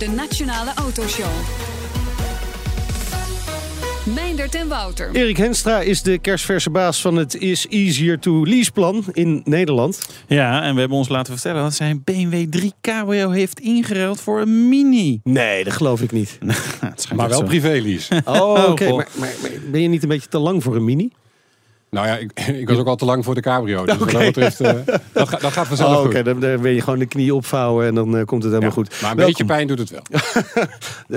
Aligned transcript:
De 0.00 0.08
Nationale 0.08 0.70
Autoshow. 0.74 1.26
Meindert 4.14 4.54
en 4.54 4.68
Wouter. 4.68 5.10
Erik 5.12 5.36
Henstra 5.36 5.80
is 5.80 6.02
de 6.02 6.18
kerstverse 6.18 6.70
baas 6.70 7.00
van 7.00 7.16
het 7.16 7.34
Is 7.34 7.66
Easier 7.68 8.18
to 8.18 8.44
Lease 8.44 8.72
plan 8.72 9.04
in 9.12 9.40
Nederland. 9.44 10.00
Ja, 10.26 10.62
en 10.62 10.74
we 10.74 10.80
hebben 10.80 10.98
ons 10.98 11.08
laten 11.08 11.32
vertellen 11.32 11.62
dat 11.62 11.74
zijn 11.74 12.02
BMW 12.04 12.46
3 12.50 12.72
Cabrio 12.80 13.30
heeft 13.30 13.60
ingeruild 13.60 14.20
voor 14.20 14.40
een 14.40 14.68
Mini. 14.68 15.20
Nee, 15.24 15.64
dat 15.64 15.72
geloof 15.72 16.00
ik 16.02 16.12
niet. 16.12 16.38
Het 16.80 17.08
Maar 17.14 17.28
wel 17.28 17.38
zo. 17.38 17.44
privélease. 17.44 18.22
Oh, 18.24 18.64
oké. 18.70 18.86
goh. 18.86 18.96
maar, 18.96 19.08
maar, 19.14 19.34
maar 19.42 19.50
ben 19.70 19.80
je 19.82 19.88
niet 19.88 20.02
een 20.02 20.08
beetje 20.08 20.28
te 20.28 20.38
lang 20.38 20.62
voor 20.62 20.76
een 20.76 20.84
mini? 20.84 21.10
Nou 21.90 22.06
ja, 22.06 22.16
ik, 22.16 22.40
ik 22.62 22.68
was 22.68 22.78
ook 22.78 22.86
al 22.86 22.96
te 22.96 23.04
lang 23.04 23.24
voor 23.24 23.34
de 23.34 23.40
cabrio. 23.40 23.84
Dus 23.84 23.96
wat 23.96 24.10
dat 24.10 24.20
betreft, 24.24 24.60
eh, 24.60 24.72
dat, 25.12 25.28
gaat- 25.28 25.40
dat 25.40 25.52
gaat 25.52 25.66
vanzelf 25.66 25.96
Oh, 25.96 26.04
oké. 26.04 26.16
goed. 26.16 26.24
Dan, 26.24 26.40
dan 26.40 26.60
ben 26.60 26.72
je 26.72 26.80
gewoon 26.80 26.98
de 26.98 27.06
knie 27.06 27.34
opvouwen 27.34 27.86
en 27.86 27.94
dan 27.94 28.16
eh, 28.16 28.24
komt 28.24 28.42
het 28.42 28.52
helemaal 28.52 28.68
Ja, 28.76 28.82
goed. 28.82 29.00
Maar 29.00 29.10
een 29.10 29.16
Welkom. 29.16 29.24
beetje 29.36 29.44
pijn 29.54 29.66
doet 29.66 29.78
het 29.78 29.90
wel. 29.90 30.02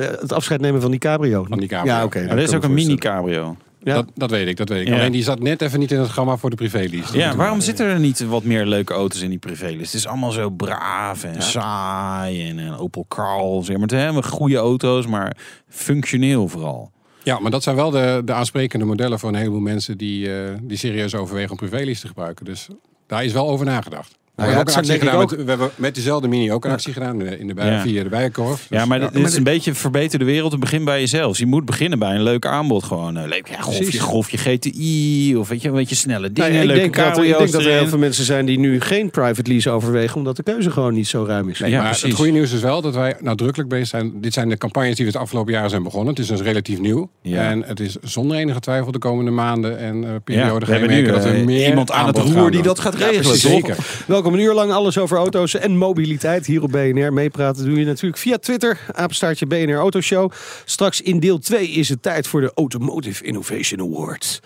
Eh, 0.04 0.10
het 0.20 0.34
afscheid 0.34 0.62
nemen 0.62 0.82
van 0.82 0.92
die 0.92 1.00
cabrio. 1.00 1.46
Van 1.50 1.58
die 1.60 1.68
cabrio. 1.68 1.94
Ja, 1.94 2.04
oké. 2.04 2.18
Ja, 2.18 2.24
dat 2.24 2.34
Maar 2.34 2.44
er 2.44 2.50
is 2.50 2.56
ook 2.56 2.64
een 2.64 2.74
Mini. 2.74 2.96
Cabrio. 2.96 3.56
Ja. 3.84 3.94
Dat, 3.94 4.06
dat 4.16 4.30
weet 4.30 4.48
ik, 4.48 4.58
dat 4.58 4.70
weet 4.70 4.82
ik. 4.82 4.88
Ja. 4.88 4.94
Alleen 4.94 5.12
die 5.12 5.24
zat 5.24 5.40
net 5.40 5.62
even 5.62 5.80
niet 5.80 5.92
in 5.92 6.00
het 6.00 6.10
gamma 6.10 6.38
voor 6.38 6.50
de 6.50 6.56
privélease. 6.56 7.18
Ja, 7.18 7.36
waarom 7.36 7.62
zitten 7.62 7.86
er 7.86 8.00
niet 8.00 8.26
wat 8.26 8.44
meer 8.44 8.66
leuke 8.66 8.94
auto's 8.94 9.22
in 9.22 9.30
die 9.30 9.38
privélis? 9.40 9.86
Het 9.92 9.94
is 9.94 10.08
allemaal 10.08 10.32
zo 10.32 10.50
braaf 10.50 11.24
en 11.24 11.42
saai 11.42 12.50
en 12.50 12.78
Opel 12.78 13.06
Karl. 13.08 13.62
Zeg 13.64 13.72
maar. 13.74 13.82
Het 13.82 13.92
zijn 13.92 14.02
helemaal 14.02 14.30
goede 14.32 14.56
auto's, 14.58 15.08
maar 15.08 15.38
functioneel 15.70 16.48
vooral. 16.48 16.92
Ja, 17.24 17.40
maar 17.40 17.52
dat 17.52 17.64
zijn 17.64 17.76
wel 17.76 17.90
de, 17.90 18.22
de 18.26 18.34
aansprekende 18.34 18.86
modellen 18.86 19.20
voor 19.20 19.30
een 19.30 19.36
heleboel 19.36 19.60
mensen 19.60 19.98
die, 19.98 20.36
eh, 20.36 20.54
die 20.62 20.78
serieus 20.78 21.16
overwegen 21.16 21.52
om 21.52 21.58
privélease 21.58 22.02
te 22.02 22.08
gebruiken. 22.08 22.46
Dus 22.46 22.68
daar 23.08 23.26
is 23.26 23.34
wel 23.34 23.50
over 23.50 23.66
nagedacht. 23.66 24.18
We 24.36 24.42
Nou 24.42 24.52
ja, 24.52 24.82
hebben 24.84 25.14
ook. 25.14 25.30
Met, 25.32 25.44
we 25.44 25.50
hebben 25.50 25.70
met 25.76 25.96
dezelfde 25.96 26.28
mini 26.28 26.52
ook 26.52 26.66
een 26.66 26.72
actie 26.72 26.94
gedaan 26.94 27.22
eh, 27.22 27.40
in 27.40 27.48
de 27.48 27.54
bij, 27.54 27.68
Ja. 27.72 27.82
via 27.82 28.04
de 28.04 28.10
Bijenkorf. 28.10 28.66
Ja, 28.70 28.86
maar 28.86 29.00
dit 29.00 29.16
is 29.28 29.36
een 29.36 29.44
beetje 29.44 29.74
verbeter 29.74 30.20
de 30.20 30.26
wereld. 30.26 30.52
Het 30.52 30.60
begint 30.60 30.86
bij 30.86 31.00
jezelf. 31.00 31.38
Je 31.38 31.46
moet 31.46 31.66
beginnen 31.66 32.00
bij 32.00 32.16
een 32.16 32.24
leuk 32.24 32.46
aanbod. 32.46 32.84
Gewoon 32.84 33.16
een 33.16 33.28
leuk 33.28 33.48
ja, 33.48 33.62
golfje, 33.62 33.82
Precies. 33.82 34.00
golfje 34.02 34.38
GTI 34.38 35.36
of 35.38 35.48
weet 35.50 35.62
je, 35.62 35.68
een 35.68 35.74
beetje 35.74 35.96
snelle 35.96 36.32
dingen. 36.32 36.52
Nee, 36.52 36.60
ik, 36.62 36.66
leuke 36.66 36.82
denk 36.82 36.96
dat, 36.96 37.18
ik 37.26 37.38
denk 37.38 37.52
dat 37.52 37.62
er 37.66 37.72
heel 37.72 37.88
veel 37.88 37.98
mensen 37.98 38.26
zijn 38.26 38.46
die 38.46 38.60
nu 38.60 38.82
geen 38.82 39.10
private 39.10 39.52
lease 39.52 39.70
overwegen, 39.70 40.16
omdat 40.18 40.36
de 40.36 40.44
keuze 40.44 40.72
gewoon 40.72 40.94
niet 40.94 41.08
zo 41.08 41.24
ruim 41.28 41.50
is. 41.50 41.60
Nee, 41.60 41.70
Ja, 41.70 41.78
maar 41.78 41.86
precies. 41.86 42.08
het 42.08 42.16
goede 42.16 42.32
nieuws 42.32 42.52
is 42.54 42.62
wel 42.62 42.82
dat 42.82 42.96
wij 42.96 43.16
nadrukkelijk 43.20 43.70
bezig 43.70 43.88
zijn. 43.88 44.12
Dit 44.22 44.34
zijn 44.34 44.50
de 44.50 44.58
campagnes 44.58 44.96
die 44.96 45.06
we 45.06 45.12
het 45.12 45.22
afgelopen 45.22 45.54
jaar 45.54 45.70
zijn 45.70 45.84
begonnen. 45.84 46.10
Het 46.10 46.20
is 46.20 46.28
dus 46.28 46.42
relatief 46.42 46.80
nieuw. 46.80 47.10
Ja. 47.22 47.50
En 47.50 47.64
het 47.64 47.80
is 47.80 47.96
zonder 48.02 48.38
enige 48.38 48.60
twijfel 48.60 48.92
de 48.92 49.00
komende 49.00 49.32
maanden 49.32 49.78
en 49.80 49.96
uh, 50.04 50.10
Ja, 50.10 50.20
periode 50.24 50.60
we 50.60 50.72
gaan 50.72 50.80
hebben 50.80 50.98
nu 50.98 51.06
dat 51.12 51.24
we 51.24 51.30
eh, 51.30 51.44
meer 51.46 51.68
iemand 51.68 51.92
aan 51.92 52.08
het 52.08 52.18
roer 52.18 52.52
die 52.52 52.62
dat 52.62 52.80
gaat 52.80 52.96
regelen. 52.96 53.38
Zeker. 53.38 53.76
Welkom 54.24 54.42
een 54.42 54.48
uur 54.48 54.54
lang 54.54 54.72
alles 54.72 54.98
over 54.98 55.18
auto's 55.18 55.54
en 55.54 55.78
mobiliteit 55.78 56.46
hier 56.46 56.64
op 56.64 56.72
BNR. 56.72 57.14
Meepraten 57.14 57.66
doe 57.66 57.80
je 57.80 57.86
natuurlijk 57.86 58.18
via 58.18 58.38
Twitter, 58.38 58.80
apenstaartje 58.92 59.46
BNR 59.46 59.76
Autoshow. 59.76 60.32
Straks 60.66 61.02
in 61.02 61.20
deel 61.20 61.40
2 61.40 61.68
is 61.68 61.90
het 61.90 62.02
tijd 62.02 62.28
voor 62.28 62.42
de 62.42 62.52
Automotive 62.56 63.24
Innovation 63.24 63.80
Awards. 63.80 64.42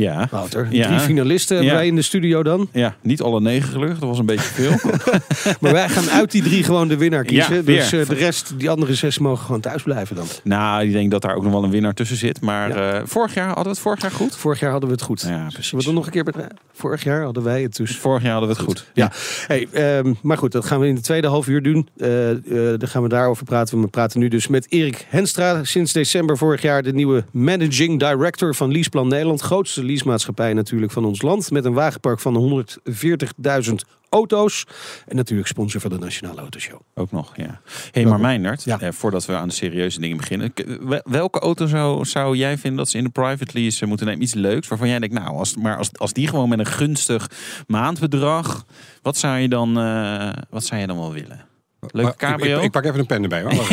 Ja. 0.00 0.28
Wouter, 0.30 0.66
Ja. 0.70 0.86
drie 0.86 0.98
finalisten 0.98 1.56
hebben 1.56 1.74
wij 1.74 1.86
in 1.86 1.96
de 1.96 2.02
studio 2.02 2.42
dan. 2.42 2.68
ja, 2.72 2.96
niet 3.02 3.22
alle 3.22 3.40
negen 3.40 3.68
gelukkig. 3.68 3.98
Dat 3.98 4.08
was 4.08 4.18
een 4.18 4.26
beetje 4.26 4.44
veel. 4.48 4.72
Maar 5.60 5.72
wij 5.72 5.88
gaan 5.88 6.10
uit 6.10 6.30
die 6.30 6.42
drie 6.42 6.62
gewoon 6.64 6.88
de 6.88 6.96
winnaar 6.96 7.24
kiezen. 7.24 7.64
Dus 7.64 7.92
eh, 7.92 8.08
de 8.08 8.14
rest, 8.14 8.58
die 8.58 8.70
andere 8.70 8.94
zes 8.94 9.18
mogen 9.18 9.44
gewoon 9.44 9.60
thuis 9.60 9.82
blijven 9.82 10.16
dan. 10.16 10.26
nou, 10.44 10.84
ik 10.86 10.92
denk 10.92 11.10
dat 11.10 11.22
daar 11.22 11.34
ook 11.34 11.42
nog 11.42 11.52
wel 11.52 11.64
een 11.64 11.70
winnaar 11.70 11.94
tussen 11.94 12.16
zit. 12.16 12.40
Maar 12.40 12.70
eh, 12.70 13.02
vorig 13.04 13.34
jaar 13.34 13.46
hadden 13.46 13.64
we 13.64 13.70
het 13.70 13.78
vorig 13.78 14.00
jaar 14.02 14.10
goed. 14.10 14.36
Vorig 14.36 14.60
jaar 14.60 14.70
hadden 14.70 14.88
we 14.88 14.94
het 14.94 15.04
goed. 15.04 15.20
Ja, 15.20 15.46
precies. 15.52 15.70
We 15.70 15.84
dat 15.84 15.94
nog 15.94 16.06
een 16.06 16.12
keer? 16.12 16.24
Vorig 16.72 17.04
jaar 17.04 17.22
hadden 17.22 17.42
wij 17.42 17.62
het 17.62 17.76
dus. 17.76 17.96
Vorig 17.96 18.22
jaar 18.22 18.32
hadden 18.32 18.48
we 18.50 18.54
het 18.56 18.64
goed. 18.64 18.86
Ja, 18.94 19.12
hey, 19.46 19.68
ehm, 19.72 20.12
maar 20.22 20.38
goed, 20.38 20.52
dat 20.52 20.64
gaan 20.64 20.80
we 20.80 20.86
in 20.86 20.94
de 20.94 21.00
tweede 21.00 21.26
half 21.26 21.48
uur 21.48 21.62
doen. 21.62 21.88
Eh 21.96 22.24
eh, 22.30 22.78
dan 22.78 22.88
gaan 22.88 23.02
we 23.02 23.08
daarover 23.08 23.44
praten. 23.44 23.80
We 23.80 23.88
praten 23.88 24.20
nu 24.20 24.28
dus 24.28 24.48
met 24.48 24.66
Erik 24.68 25.06
Henstra. 25.08 25.64
Sinds 25.64 25.92
december 25.92 26.38
vorig 26.38 26.62
jaar 26.62 26.82
de 26.82 26.92
nieuwe 26.92 27.24
Managing 27.30 27.98
Director 27.98 28.54
van 28.54 28.72
Leaseplan 28.72 29.08
Nederland. 29.08 29.40
Grootste 29.40 29.84
leasemaatschappij 29.86 30.52
natuurlijk 30.54 30.92
van 30.92 31.04
ons 31.04 31.22
land. 31.22 31.50
Met 31.50 31.64
een 31.64 31.72
wagenpark 31.72 32.20
van 32.20 32.34
140.000 32.36 33.72
auto's. 34.08 34.64
En 35.06 35.16
natuurlijk 35.16 35.48
sponsor 35.48 35.80
van 35.80 35.90
de 35.90 35.98
Nationale 35.98 36.40
Autoshow. 36.40 36.80
Ook 36.94 37.10
nog, 37.12 37.36
ja. 37.36 37.60
hey, 37.90 38.04
maar 38.04 38.20
Meindert, 38.20 38.64
Ja. 38.64 38.80
eh, 38.80 38.92
voordat 38.92 39.26
we 39.26 39.34
aan 39.36 39.48
de 39.48 39.54
serieuze 39.54 40.00
dingen 40.00 40.16
beginnen. 40.16 40.52
wel- 40.80 41.00
Welke 41.04 41.38
auto 41.38 41.66
zou, 41.66 42.04
zou 42.04 42.36
jij 42.36 42.58
vinden 42.58 42.78
dat 42.78 42.88
ze 42.88 42.98
in 42.98 43.04
de 43.04 43.10
private 43.10 43.50
lease 43.58 43.82
eh, 43.82 43.88
moeten 43.88 44.06
nemen? 44.06 44.22
Iets 44.22 44.34
leuks 44.34 44.68
waarvan 44.68 44.88
jij 44.88 44.98
denkt, 44.98 45.14
nou, 45.14 45.36
als, 45.36 45.56
maar 45.56 45.76
als, 45.76 45.90
als 45.98 46.12
die 46.12 46.28
gewoon 46.28 46.48
met 46.48 46.58
een 46.58 46.66
gunstig 46.66 47.30
maandbedrag, 47.66 48.64
wat 49.02 49.16
zou 49.16 49.38
je 49.38 49.48
dan, 49.48 49.78
eh, 49.78 50.32
wat 50.50 50.64
zou 50.64 50.80
je 50.80 50.86
dan 50.86 50.96
wel 50.98 51.12
willen? 51.12 51.44
Leuke 51.92 52.16
cabrio? 52.16 52.58
Ik, 52.58 52.64
ik 52.64 52.70
pak 52.70 52.84
even 52.84 52.98
een 52.98 53.06
pen 53.06 53.22
erbij. 53.22 53.42
Hoor. 53.42 53.52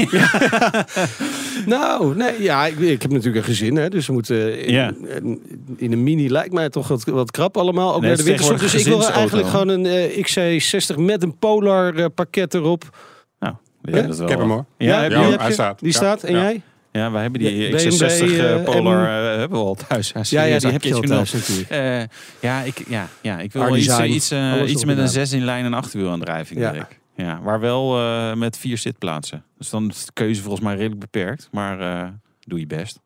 Nou, 1.65 2.15
nee, 2.15 2.41
ja, 2.41 2.65
ik, 2.65 2.79
ik 2.79 3.01
heb 3.01 3.11
natuurlijk 3.11 3.37
een 3.37 3.53
gezin. 3.53 3.75
Hè, 3.75 3.89
dus 3.89 4.07
we 4.07 4.13
moeten 4.13 4.59
in, 4.65 4.71
Ja. 4.73 4.91
in, 5.21 5.41
in 5.77 5.91
een 5.91 6.03
mini 6.03 6.29
lijkt 6.29 6.53
mij 6.53 6.69
toch 6.69 6.87
wat, 6.87 7.03
wat 7.03 7.31
krap 7.31 7.57
allemaal. 7.57 7.93
Ook 7.95 7.99
Nee, 8.01 8.09
naar 8.09 8.17
de 8.17 8.23
winkelstop. 8.23 8.59
Dus 8.59 8.73
ik 8.73 8.85
wil 8.85 9.09
eigenlijk 9.11 9.47
gewoon 9.47 9.67
een 9.67 9.85
eh, 9.85 10.23
XC60 10.25 10.95
met 10.95 11.23
een 11.23 11.37
Polar 11.37 11.95
eh, 11.95 12.05
pakket 12.15 12.53
erop. 12.53 12.97
nou, 13.39 13.53
ja, 13.81 13.95
Ja, 13.95 14.01
dat 14.01 14.11
is 14.11 14.15
wel, 14.17 14.25
Ik 14.25 14.31
heb 14.31 14.39
hem 14.41 14.49
hoor. 14.49 14.65
Ja, 14.77 15.01
heb 15.01 15.09
die 15.09 15.19
je? 15.19 15.25
Ja, 15.25 15.29
heb 15.31 15.39
hij 15.39 15.47
je? 15.47 15.53
staat. 15.53 15.79
Die 15.79 15.87
Ja, 15.91 15.93
staat. 15.97 16.23
En 16.23 16.33
ja. 16.35 16.41
jij? 16.41 16.61
Ja, 16.91 17.11
wij 17.11 17.21
hebben 17.21 17.39
die 17.39 17.69
BMW, 17.69 17.93
X60 17.93 17.99
eh, 18.07 18.53
eh, 18.53 18.63
Polar 18.63 19.01
M- 19.01 19.05
eh, 19.31 19.37
hebben 19.39 19.59
we 19.59 19.65
al 19.65 19.77
thuis. 19.87 20.11
Ja, 20.13 20.21
Ja, 20.23 20.43
ja, 20.43 20.57
die 20.59 20.71
heb 20.71 20.83
je 20.83 20.93
al 20.93 21.01
thuis 21.01 21.33
natuurlijk. 21.33 21.69
Eh, 21.69 21.99
ja, 22.39 22.61
ik, 22.61 22.83
ja, 22.87 23.07
ja, 23.21 23.39
ik 23.39 23.51
wil 23.53 23.63
wel 23.63 23.75
iets, 23.77 23.87
design. 23.87 24.11
iets, 24.11 24.31
eh, 24.31 24.53
iets 24.67 24.85
met 24.85 24.97
een 24.97 25.07
gedaan. 25.07 25.07
6 25.25 25.31
in 25.31 25.43
lijn 25.45 25.65
en 25.65 25.73
achterwielaandrijving. 25.73 26.59
Ja. 26.59 26.71
wil 26.71 26.81
ik. 26.81 26.99
Ja, 27.16 27.40
maar 27.40 27.59
wel 27.59 27.97
eh, 28.00 28.34
met 28.34 28.57
vier 28.57 28.78
zitplaatsen. 28.78 29.44
Dus 29.57 29.69
dan 29.69 29.90
is 29.90 30.06
de 30.06 30.12
keuze 30.13 30.41
volgens 30.41 30.63
mij 30.63 30.74
redelijk 30.75 31.00
beperkt. 31.00 31.47
Maar 31.51 31.79
eh, 31.79 32.07
doe 32.40 32.59
je 32.59 32.68
best. 32.68 33.00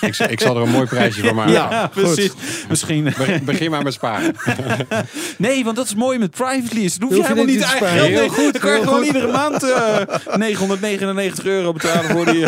Ik, 0.00 0.16
ik 0.18 0.40
zal 0.40 0.56
er 0.56 0.62
een 0.62 0.70
mooi 0.70 0.86
prijsje 0.86 1.20
voor 1.22 1.34
maken. 1.34 1.52
Ja. 1.52 1.86
precies. 1.86 2.32
Misschien. 2.68 3.04
Be- 3.04 3.40
Begin 3.44 3.70
maar 3.70 3.82
met 3.82 3.92
sparen. 3.92 4.34
Nee, 5.38 5.64
want 5.64 5.76
dat 5.76 5.86
is 5.86 5.94
mooi 5.94 6.18
met 6.18 6.30
private 6.30 6.74
lease. 6.74 6.98
Dan 6.98 7.08
hoef 7.08 7.16
je 7.16 7.22
helemaal 7.22 7.44
niet 7.44 7.54
niet 7.54 7.64
te 7.64 7.70
eigen 7.70 7.86
sparen. 7.88 8.04
geld. 8.04 8.10
Heel 8.10 8.20
Nee, 8.20 8.44
goed, 8.44 8.52
Dan 8.52 8.60
kan 8.62 8.72
je 8.72 8.82
gewoon 8.82 8.96
goed. 8.98 9.06
iedere 9.06 9.32
maand 9.32 9.62
eh 9.62 10.36
999 10.36 11.44
euro 11.44 11.72
betalen 11.72 12.10
voor 12.10 12.24
die... 12.26 12.46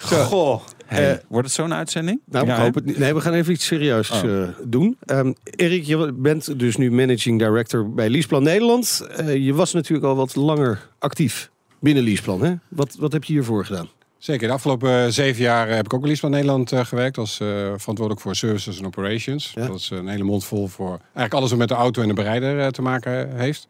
Goh. 0.00 0.62
Hey, 0.88 1.10
Eh, 1.12 1.18
wordt 1.28 1.46
het 1.46 1.56
zo'n 1.56 1.74
uitzending? 1.74 2.20
Nou, 2.24 2.46
Ja, 2.46 2.56
ik 2.56 2.62
hoop 2.62 2.74
het 2.74 2.84
niet. 2.84 2.98
Nee, 2.98 3.14
we 3.14 3.20
gaan 3.20 3.32
even 3.32 3.52
iets 3.52 3.66
serieus 3.66 4.10
Oh. 4.10 4.42
eh, 4.42 4.48
doen. 4.64 4.96
Ehm, 5.00 5.32
Erik, 5.44 5.84
je 5.84 6.12
bent 6.12 6.58
dus 6.58 6.76
nu 6.76 6.90
managing 6.90 7.38
director 7.38 7.92
bij 7.94 8.08
Leaseplan 8.08 8.42
Nederland. 8.42 9.06
Eh, 9.16 9.36
je 9.44 9.54
was 9.54 9.72
natuurlijk 9.72 10.06
al 10.06 10.16
wat 10.16 10.34
langer 10.36 10.88
actief 10.98 11.50
binnen 11.80 12.02
Leaseplan. 12.04 12.42
Hè? 12.44 12.54
Wat, 12.68 12.96
wat 12.98 13.12
heb 13.12 13.24
je 13.24 13.32
hiervoor 13.32 13.64
gedaan? 13.64 13.88
Zeker, 14.18 14.46
de 14.48 14.54
afgelopen 14.54 15.12
zeven 15.12 15.42
jaar 15.42 15.68
heb 15.68 15.84
ik 15.84 15.94
ook 15.94 16.06
liefst 16.06 16.20
van 16.20 16.30
Nederland 16.30 16.72
eh, 16.72 16.84
gewerkt 16.84 17.18
als 17.18 17.40
eh, 17.40 17.46
verantwoordelijk 17.76 18.20
voor 18.20 18.34
services 18.36 18.78
en 18.78 18.86
operations. 18.86 19.52
Ja. 19.54 19.66
Dat 19.66 19.76
is 19.76 19.90
een 19.90 20.08
hele 20.08 20.24
mond 20.24 20.44
vol 20.44 20.66
voor 20.66 20.88
eigenlijk 21.02 21.34
alles 21.34 21.50
wat 21.50 21.58
met 21.58 21.68
de 21.68 21.74
auto 21.74 22.02
en 22.02 22.08
de 22.08 22.14
bereider 22.14 22.60
eh, 22.60 22.66
te 22.66 22.82
maken 22.82 23.36
heeft. 23.36 23.68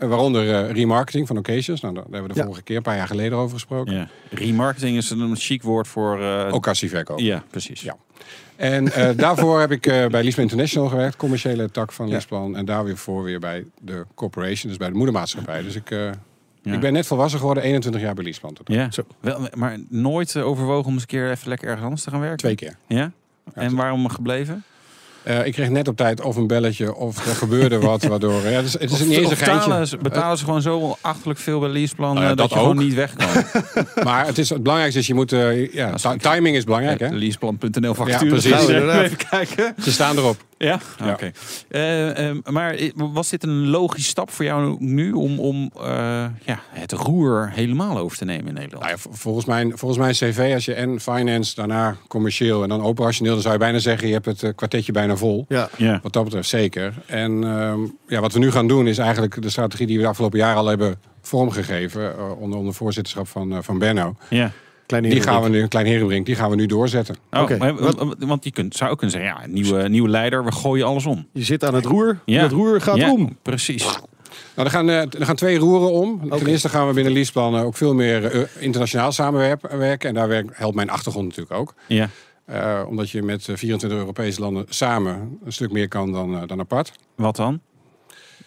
Eh, 0.00 0.08
waaronder 0.08 0.54
eh, 0.54 0.70
remarketing 0.72 1.26
van 1.26 1.36
occasions. 1.38 1.80
Nou, 1.80 1.94
daar 1.94 2.02
hebben 2.02 2.22
we 2.22 2.28
de 2.28 2.34
Ja. 2.38 2.44
vorige 2.44 2.62
keer, 2.62 2.76
een 2.76 2.82
paar 2.82 2.96
jaar 2.96 3.06
geleden, 3.06 3.38
over 3.38 3.54
gesproken. 3.54 3.94
Ja. 3.94 4.08
Remarketing 4.30 4.96
is 4.96 5.10
een 5.10 5.36
chic 5.36 5.62
woord 5.62 5.88
voor... 5.88 6.20
eh, 6.22 6.52
Occasieverkoop. 6.52 7.18
Ja, 7.18 7.44
precies. 7.50 7.80
Ja. 7.80 7.96
En 8.56 8.92
eh, 8.92 9.08
daarvoor 9.24 9.60
heb 9.60 9.70
ik 9.70 9.86
eh, 9.86 9.92
bij 10.06 10.20
Leaseplan 10.22 10.44
International 10.44 10.88
gewerkt, 10.88 11.16
commerciële 11.16 11.70
tak 11.70 11.92
van 11.92 12.06
Ja. 12.06 12.10
Leaseplan. 12.12 12.56
En 12.56 12.64
daar 12.64 12.84
weer 12.84 12.96
voor 12.96 13.22
weer 13.22 13.38
bij 13.40 13.64
de 13.80 14.04
corporation, 14.14 14.68
dus 14.68 14.76
bij 14.78 14.88
de 14.88 14.94
moedermaatschappij. 14.94 15.62
Dus 15.62 15.74
ik, 15.74 15.90
eh, 15.90 15.98
Ja. 16.62 16.74
ik 16.74 16.80
ben 16.80 16.92
net 16.92 17.06
volwassen 17.06 17.38
geworden, 17.38 17.62
21 17.64 18.00
jaar 18.02 18.14
bij 18.14 18.24
nu. 18.24 18.74
Ja, 18.74 18.90
Zo. 18.90 19.02
Wel, 19.20 19.48
maar 19.54 19.78
nooit 19.88 20.36
overwogen 20.36 20.86
om 20.86 20.92
eens 20.92 21.02
een 21.02 21.08
keer 21.08 21.30
even 21.30 21.48
lekker 21.48 21.66
ergens 21.66 21.84
anders 21.84 22.02
te 22.02 22.10
gaan 22.10 22.20
werken? 22.20 22.38
Twee 22.38 22.54
keer. 22.54 22.76
Ja? 22.86 23.12
En 23.54 23.74
waarom 23.76 24.08
gebleven? 24.08 24.64
Eh, 25.22 25.46
ik 25.46 25.52
kreeg 25.52 25.68
net 25.68 25.88
op 25.88 25.96
tijd 25.96 26.20
of 26.20 26.36
een 26.36 26.46
belletje 26.46 26.94
of 26.94 27.26
er 27.26 27.34
gebeurde 27.34 27.78
wat, 27.78 28.02
waardoor... 28.02 28.32
Ja, 28.42 28.48
het 28.48 28.64
is, 28.64 28.72
het 28.72 28.82
is 28.82 28.92
Of- 28.92 29.06
niet 29.06 29.18
eens 29.18 29.30
een 29.30 29.36
geintje. 29.36 29.64
betalen, 29.64 29.86
ze, 29.86 29.96
betalen 29.96 30.38
ze 30.38 30.44
gewoon 30.44 30.62
zo 30.62 30.96
achterlijk 31.00 31.38
veel 31.38 31.60
bij 31.60 31.68
leaseplan 31.68 32.14
Nou 32.14 32.24
ja, 32.26 32.30
eh, 32.30 32.36
dat, 32.36 32.48
dat 32.48 32.50
je 32.58 32.64
gewoon 32.64 32.78
ook. 32.78 32.84
niet 32.84 32.94
weg 32.94 33.14
kan? 33.16 33.28
Maar 34.04 34.26
het, 34.26 34.38
is, 34.38 34.48
het 34.48 34.62
belangrijkste 34.62 35.00
is, 35.00 35.06
je 35.06 35.14
moet... 35.14 35.32
eh, 35.32 35.72
ja, 35.72 35.94
timing 36.18 36.56
is 36.56 36.64
belangrijk, 36.64 37.00
hè? 37.00 37.08
Leaseplan.nl 37.08 37.94
factuur. 37.94 38.24
Ja, 38.24 38.56
precies. 38.56 38.68
even 38.68 39.16
kijken. 39.30 39.74
Ze 39.82 39.92
staan 39.92 40.16
erop. 40.16 40.48
Ja? 40.64 40.80
Ja. 40.98 41.12
Oké. 41.12 41.30
Eh, 41.68 42.28
ehm, 42.28 42.40
maar 42.44 42.76
was 42.94 43.28
dit 43.28 43.42
een 43.42 43.68
logische 43.68 44.08
stap 44.10 44.30
voor 44.30 44.44
jou 44.44 44.76
nu 44.78 45.12
om, 45.12 45.38
om 45.38 45.70
eh, 45.76 46.24
ja, 46.44 46.60
het 46.68 46.92
roer 46.92 47.50
helemaal 47.54 47.98
over 47.98 48.16
te 48.16 48.24
nemen 48.24 48.46
in 48.46 48.54
Nederland? 48.54 48.84
Nou 48.84 48.96
ja, 48.96 49.10
volgens, 49.10 49.44
mijn, 49.44 49.78
volgens 49.78 50.00
mijn 50.00 50.12
cv, 50.12 50.50
als 50.54 50.64
je 50.64 50.74
en 50.74 51.00
finance, 51.00 51.54
daarna 51.54 51.96
commercieel 52.08 52.62
en 52.62 52.68
dan 52.68 52.82
operationeel, 52.82 53.32
dan 53.32 53.42
zou 53.42 53.54
je 53.54 53.60
bijna 53.60 53.78
zeggen, 53.78 54.06
je 54.08 54.12
hebt 54.12 54.26
het 54.26 54.42
eh, 54.42 54.50
kwartetje 54.54 54.92
bijna 54.92 55.16
vol. 55.16 55.44
Ja. 55.48 55.68
Ja. 55.76 56.00
Wat 56.02 56.12
dat 56.12 56.24
betreft 56.24 56.48
zeker. 56.48 56.94
En 57.06 57.44
ehm, 57.44 57.80
ja, 58.06 58.20
wat 58.20 58.32
we 58.32 58.38
nu 58.38 58.50
gaan 58.50 58.68
doen 58.68 58.86
is 58.86 58.98
eigenlijk 58.98 59.42
de 59.42 59.50
strategie 59.50 59.86
die 59.86 59.96
we 59.96 60.02
de 60.02 60.08
afgelopen 60.08 60.38
jaren 60.38 60.58
al 60.58 60.66
hebben 60.66 61.00
vormgegeven. 61.20 62.38
onder, 62.38 62.58
onder 62.58 62.74
voorzitterschap 62.74 63.28
van, 63.28 63.64
van 63.64 63.78
Benno. 63.78 64.16
ja. 64.28 64.52
Kleine 64.90 65.08
Die 65.08 65.20
gaan 65.22 65.42
we 65.42 65.48
nu, 65.48 65.62
een 65.62 65.68
klein 65.68 65.86
herenbrink, 65.86 66.26
die 66.26 66.34
gaan 66.34 66.50
we 66.50 66.56
nu 66.56 66.66
doorzetten. 66.66 67.16
Oh, 67.30 67.42
Oké. 67.42 67.56
maar- 67.56 67.74
want, 67.74 68.14
want 68.18 68.44
je 68.44 68.50
kunt, 68.50 68.76
zou 68.76 68.90
ook 68.90 68.98
kunnen 68.98 69.16
zeggen, 69.20 69.40
ja, 69.40 69.46
nieuwe, 69.46 69.88
nieuwe 69.88 70.08
leider, 70.08 70.44
we 70.44 70.52
gooien 70.52 70.86
alles 70.86 71.06
om. 71.06 71.26
Je 71.32 71.44
zit 71.44 71.64
aan 71.64 71.74
het 71.74 71.84
roer. 71.84 72.18
Ja. 72.24 72.42
Het 72.42 72.52
roer 72.52 72.80
gaat 72.80 72.96
ja, 72.96 73.12
om. 73.12 73.36
Precies. 73.42 73.84
Nou, 73.84 74.68
er, 74.68 74.70
gaan, 74.70 74.88
eh, 74.88 74.96
er 74.96 75.26
gaan 75.26 75.36
twee 75.36 75.58
roeren 75.58 75.92
om. 75.92 76.28
Ten 76.30 76.46
eerste 76.46 76.68
gaan 76.68 76.88
we 76.88 76.94
binnen 76.94 77.12
Leaseplan 77.12 77.56
eh, 77.56 77.64
ook 77.64 77.76
veel 77.76 77.94
meer 77.94 78.24
eh, 78.24 78.40
internationaal 78.58 79.12
samenwerken. 79.12 80.08
En 80.08 80.14
daar 80.14 80.28
werkt, 80.28 80.56
helpt 80.56 80.74
mijn 80.76 80.90
achtergrond 80.90 81.28
natuurlijk 81.28 81.54
ook. 81.56 81.74
Ja. 81.86 82.08
Eh, 82.44 82.82
omdat 82.88 83.10
je 83.10 83.22
met 83.22 83.48
eh, 83.48 83.56
24 83.56 83.98
Europese 83.98 84.40
landen 84.40 84.64
samen 84.68 85.38
een 85.44 85.52
stuk 85.52 85.72
meer 85.72 85.88
kan 85.88 86.12
dan, 86.12 86.34
eh, 86.40 86.42
dan 86.46 86.60
apart. 86.60 86.92
Wat 87.16 87.36
dan? 87.36 87.60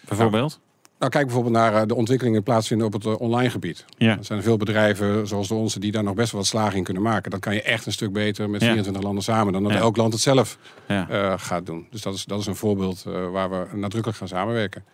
Bijvoorbeeld? 0.08 0.60
Nou, 1.04 1.16
kijk 1.16 1.32
bijvoorbeeld 1.34 1.54
naar 1.54 1.82
eh, 1.82 1.86
de 1.88 1.94
ontwikkelingen 1.94 2.38
die 2.42 2.50
plaatsvinden 2.52 2.86
op 2.86 2.92
het 2.92 3.04
eh, 3.06 3.20
online 3.20 3.50
gebied. 3.50 3.84
Ja. 3.96 4.18
Er 4.18 4.24
zijn 4.24 4.42
veel 4.42 4.56
bedrijven 4.56 5.26
zoals 5.26 5.48
de 5.48 5.54
onze 5.54 5.80
die 5.80 5.92
daar 5.92 6.02
nog 6.04 6.14
best 6.14 6.32
wel 6.32 6.40
wat 6.40 6.50
slagen 6.50 6.76
in 6.76 6.84
kunnen 6.84 7.02
maken. 7.02 7.30
Dat 7.30 7.40
kan 7.40 7.54
je 7.54 7.62
echt 7.62 7.86
een 7.86 7.92
stuk 7.92 8.12
beter 8.12 8.50
met 8.50 8.60
Ja. 8.60 8.66
24 8.66 9.02
landen 9.02 9.22
samen 9.22 9.52
dan 9.52 9.62
dat 9.62 9.72
Ja. 9.72 9.78
elk 9.78 9.96
land 9.96 10.12
het 10.12 10.22
zelf 10.22 10.58
eh, 10.86 11.32
gaat 11.36 11.66
doen. 11.66 11.86
Dus 11.90 12.02
dat 12.02 12.14
is, 12.14 12.24
dat 12.24 12.40
is 12.40 12.46
een 12.46 12.56
voorbeeld 12.56 13.02
waar 13.32 13.50
we 13.50 13.66
nadrukkelijk 13.76 14.18
gaan 14.18 14.28
samenwerken. 14.28 14.84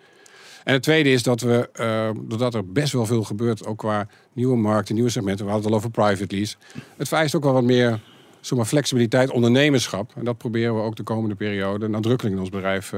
En 0.65 0.73
het 0.73 0.83
tweede 0.83 1.11
is 1.11 1.23
dat 1.23 1.41
we, 1.41 1.69
eh, 1.73 2.11
doordat 2.29 2.55
er 2.55 2.67
best 2.73 2.93
wel 2.93 3.07
veel 3.07 3.23
gebeurt, 3.23 3.67
ook 3.67 3.79
qua 3.79 4.07
nieuwe 4.33 4.57
markten, 4.57 4.95
nieuwe 4.95 5.11
segmenten, 5.11 5.45
we 5.45 5.51
hadden 5.51 5.73
het 5.73 5.83
al 5.83 5.89
over 5.89 6.03
private 6.03 6.37
lease. 6.37 6.57
Het 6.97 7.09
vereist 7.09 7.35
ook 7.35 7.45
wel 7.45 7.53
wat 7.53 7.65
meer 7.65 8.01
zeg 8.41 8.59
maar, 8.59 8.67
flexibiliteit, 8.67 9.31
ondernemerschap. 9.31 10.13
En 10.17 10.25
dat 10.25 10.39
proberen 10.39 10.75
we 10.75 10.81
ook 10.81 10.97
de 10.97 11.03
komende 11.03 11.35
periode 11.35 11.89
nadrukkelijk 11.89 12.35
in 12.35 12.41
ons 12.41 12.51
bedrijf 12.51 12.93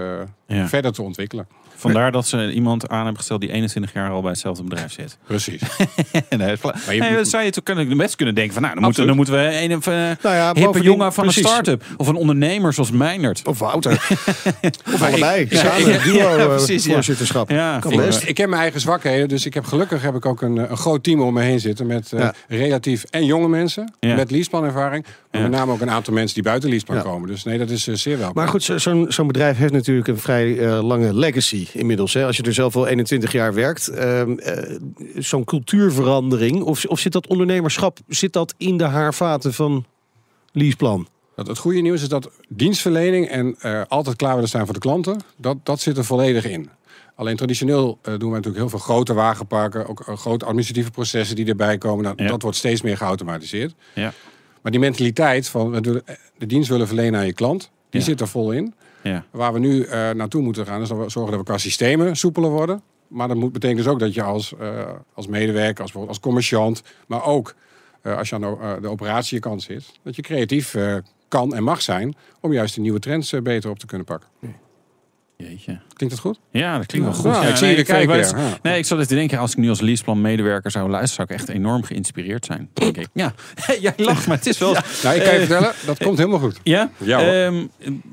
verder 0.47 0.93
te 0.93 1.03
ontwikkelen. 1.03 1.47
Vandaar 1.83 2.13
dat 2.13 2.27
ze 2.27 2.53
iemand 2.53 2.89
aan 2.89 2.99
hebben 2.99 3.17
gesteld 3.17 3.41
die 3.41 3.53
21 3.53 3.93
jaar 3.93 4.11
al 4.11 4.21
bij 4.21 4.31
hetzelfde 4.31 4.63
bedrijf 4.63 4.93
zit. 4.93 5.19
Precies. 5.27 5.61
nee, 6.29 6.57
Maar 6.63 6.95
je- 6.95 7.01
nee, 7.01 7.25
zou 7.25 7.45
je 7.45 7.51
toch 7.51 7.65
kunnen, 7.65 7.97
best 7.97 8.17
kunnen 8.17 8.35
denken 8.35 8.53
van, 8.53 8.63
nou, 8.63 8.75
dan 8.75 8.83
moeten, 8.85 9.07
dan 9.07 9.17
moeten 9.17 9.35
we 9.35 9.61
een 9.63 9.77
of, 9.77 9.87
eh, 9.87 9.95
Nou 9.95 10.17
ja, 10.37 10.53
hippe 10.55 10.81
jongen 10.83 11.13
van 11.13 11.25
precies. 11.25 11.43
een 11.43 11.49
start-up. 11.49 11.85
Of 11.97 12.07
een 12.09 12.15
ondernemer 12.15 12.73
zoals 12.73 12.91
Meijnerd. 12.91 13.43
Of 13.47 13.59
Wouter. 13.59 13.93
of 14.95 15.03
allebei. 15.03 15.47
ja, 15.51 15.79
duo 16.05 16.37
eh, 16.37 16.47
precies, 16.47 16.85
ja. 16.85 16.93
voorzitterschap. 16.93 17.51
Ja, 17.51 17.79
kan 17.79 17.93
voor- 17.93 18.03
best. 18.03 18.23
Ik 18.29 18.37
heb 18.37 18.49
mijn 18.49 18.61
eigen 18.63 18.81
zwakheden, 18.81 19.29
dus 19.29 19.47
ik 19.47 19.55
heb 19.55 19.65
gelukkig 19.65 20.03
heb 20.03 20.15
ik 20.15 20.27
ook 20.27 20.43
een, 20.43 20.59
eh, 20.59 20.71
een 20.71 20.77
groot 20.77 21.03
team 21.03 21.21
om 21.21 21.35
me 21.35 21.43
heen 21.43 21.61
zitten 21.61 21.87
met 21.87 22.13
eh, 22.13 22.21
Ja. 22.21 22.35
relatief 22.49 23.05
en 23.11 23.25
jonge 23.25 23.49
mensen 23.49 23.95
Ja. 24.01 24.15
met 24.15 24.31
leaseplan-ervaring, 24.31 25.05
maar 25.31 25.41
Ja. 25.43 25.49
met 25.49 25.59
name 25.59 25.73
ook 25.73 25.81
een 25.81 25.91
aantal 25.91 26.15
mensen 26.15 26.35
die 26.35 26.43
buiten 26.43 26.69
leaseplan 26.71 26.97
Ja. 26.97 27.03
komen. 27.03 27.29
Dus 27.29 27.45
nee, 27.45 27.59
dat 27.59 27.71
is 27.71 27.83
zeer 27.87 28.19
welkom. 28.19 28.35
Maar 28.37 28.49
goed, 28.49 28.63
zo- 28.63 28.79
zo'n 28.79 29.07
zo'n 29.09 29.27
bedrijf 29.27 29.57
heeft 29.57 29.73
natuurlijk 29.73 30.09
een 30.09 30.19
vrij 30.19 30.61
lange 30.83 31.15
legacy 31.15 31.67
inmiddels. 31.75 32.15
Hè? 32.15 32.25
Als 32.27 32.37
je 32.37 32.43
er 32.43 32.53
zelf 32.55 32.77
al 32.77 32.87
21 32.87 33.33
jaar 33.33 33.55
werkt. 33.55 33.89
Ehm, 33.89 34.39
eh, 34.39 34.77
zo'n 35.17 35.45
cultuurverandering. 35.45 36.63
Of, 36.63 36.85
of 36.85 36.99
zit 36.99 37.13
dat 37.13 37.27
ondernemerschap 37.27 37.99
zit 38.09 38.33
dat 38.33 38.55
in 38.57 38.77
de 38.77 38.85
haarvaten 38.85 39.55
van 39.55 39.85
Leaseplan? 40.53 41.09
Dat, 41.37 41.47
het 41.47 41.59
goede 41.59 41.81
nieuws 41.81 42.03
is 42.03 42.09
dat 42.09 42.31
dienstverlening 42.49 43.29
en 43.29 43.57
eh, 43.61 43.83
altijd 43.89 44.17
klaar 44.17 44.35
willen 44.35 44.49
staan 44.49 44.65
voor 44.65 44.75
de 44.75 44.81
klanten, 44.81 45.21
dat, 45.37 45.57
dat 45.63 45.81
zit 45.81 45.97
er 45.99 46.05
volledig 46.05 46.45
in. 46.45 46.69
Alleen 47.15 47.37
traditioneel 47.37 47.99
eh, 48.03 48.11
doen 48.19 48.29
we 48.29 48.35
natuurlijk 48.37 48.57
heel 48.57 48.69
veel 48.69 48.79
grote 48.79 49.15
wagenparken, 49.15 49.89
ook 49.89 50.03
grote 50.17 50.45
administratieve 50.45 50.91
processen 50.91 51.37
die 51.37 51.47
erbij 51.47 51.79
komen. 51.79 52.05
Nou, 52.05 52.23
Ja. 52.23 52.29
Dat 52.29 52.43
wordt 52.43 52.57
steeds 52.57 52.83
meer 52.83 52.97
geautomatiseerd. 52.97 53.75
Ja. 53.95 54.13
Maar 54.63 54.73
die 54.73 54.81
mentaliteit 54.81 55.49
van 55.49 55.75
eh, 55.75 55.81
de 56.39 56.47
dienst 56.47 56.69
willen 56.69 56.87
verlenen 56.87 57.21
aan 57.21 57.27
je 57.27 57.33
klant, 57.33 57.71
die 57.91 58.01
Ja. 58.01 58.07
zit 58.07 58.21
er 58.21 58.29
vol 58.29 58.53
in. 58.53 58.75
Ja. 59.03 59.25
Waar 59.31 59.53
we 59.53 59.59
nu 59.59 59.83
eh, 59.83 60.11
naartoe 60.11 60.43
moeten 60.43 60.67
gaan, 60.67 60.81
is 60.81 60.89
dat 60.89 60.99
we 60.99 61.11
zorgen 61.11 61.31
dat 61.33 61.41
we 61.41 61.47
qua 61.47 61.59
systemen 61.59 62.17
soepeler 62.17 62.51
worden. 62.51 62.83
Maar 63.09 63.29
dat 63.29 63.37
moet, 63.37 63.53
betekent 63.53 63.79
dus 63.79 63.89
ook 63.89 63.99
dat 63.99 64.15
je 64.15 64.23
als, 64.23 64.55
eh, 64.59 64.91
als 65.15 65.27
medewerker, 65.27 65.83
als, 65.83 65.93
bijvoorbeeld 65.93 66.09
als 66.09 66.21
commerciant, 66.21 66.83
maar 67.07 67.25
ook 67.25 67.55
eh, 68.03 68.17
als 68.19 68.29
je 68.29 68.35
aan 68.35 68.41
de, 68.41 68.57
eh, 68.61 68.75
de 68.81 68.89
operatiekant 68.89 69.63
zit, 69.63 69.93
dat 70.03 70.17
je 70.17 70.23
creatief 70.23 70.75
eh, 70.75 70.97
kan 71.29 71.55
en 71.55 71.63
mag 71.63 71.83
zijn 71.83 72.15
om 72.41 72.53
juist 72.53 72.75
de 72.75 72.81
nieuwe 72.81 72.99
trends 72.99 73.35
beter 73.43 73.71
op 73.71 73.79
te 73.79 73.87
kunnen 73.87 74.07
pakken. 74.07 74.29
Jeetje. 75.49 75.79
Klinkt 75.95 76.15
dat 76.23 76.25
goed? 76.25 76.41
Ja, 76.51 76.77
dat 76.77 76.87
klinkt 76.87 77.07
wel 77.09 77.17
goed. 77.17 77.31
Nou, 77.31 77.45
ja, 77.45 77.51
ik 77.51 77.57
zie 77.57 77.67
nee, 77.67 77.77
je 77.77 77.85
kijken. 77.85 78.19
ja. 78.19 78.59
Nee, 78.63 78.79
ik 78.79 78.85
zat 78.85 78.99
eens 78.99 79.09
te 79.09 79.15
denken, 79.15 79.39
als 79.39 79.51
ik 79.51 79.57
nu 79.57 79.69
als 79.69 79.81
leaseplan 79.81 80.21
medewerker 80.21 80.71
zou 80.71 80.91
luisteren, 80.91 81.27
zou 81.29 81.41
ik 81.41 81.49
echt 81.49 81.57
enorm 81.59 81.83
geïnspireerd 81.83 82.45
zijn. 82.45 82.69
Denk 82.73 82.97
ik. 82.97 83.09
Ja, 83.13 83.35
jij 83.81 83.93
lacht, 83.97 84.27
maar 84.27 84.37
het 84.37 84.47
is 84.47 84.59
wel. 84.59 84.73
Nou, 84.73 84.85
ik 84.85 85.03
kan 85.03 85.17
je 85.17 85.21
Eh, 85.31 85.37
vertellen, 85.39 85.73
dat 85.87 85.99
komt 85.99 86.19
helemaal 86.19 86.39
goed. 86.39 86.61
Ja, 86.63 86.91
Ja. 86.97 87.21
Ehm, 87.21 87.67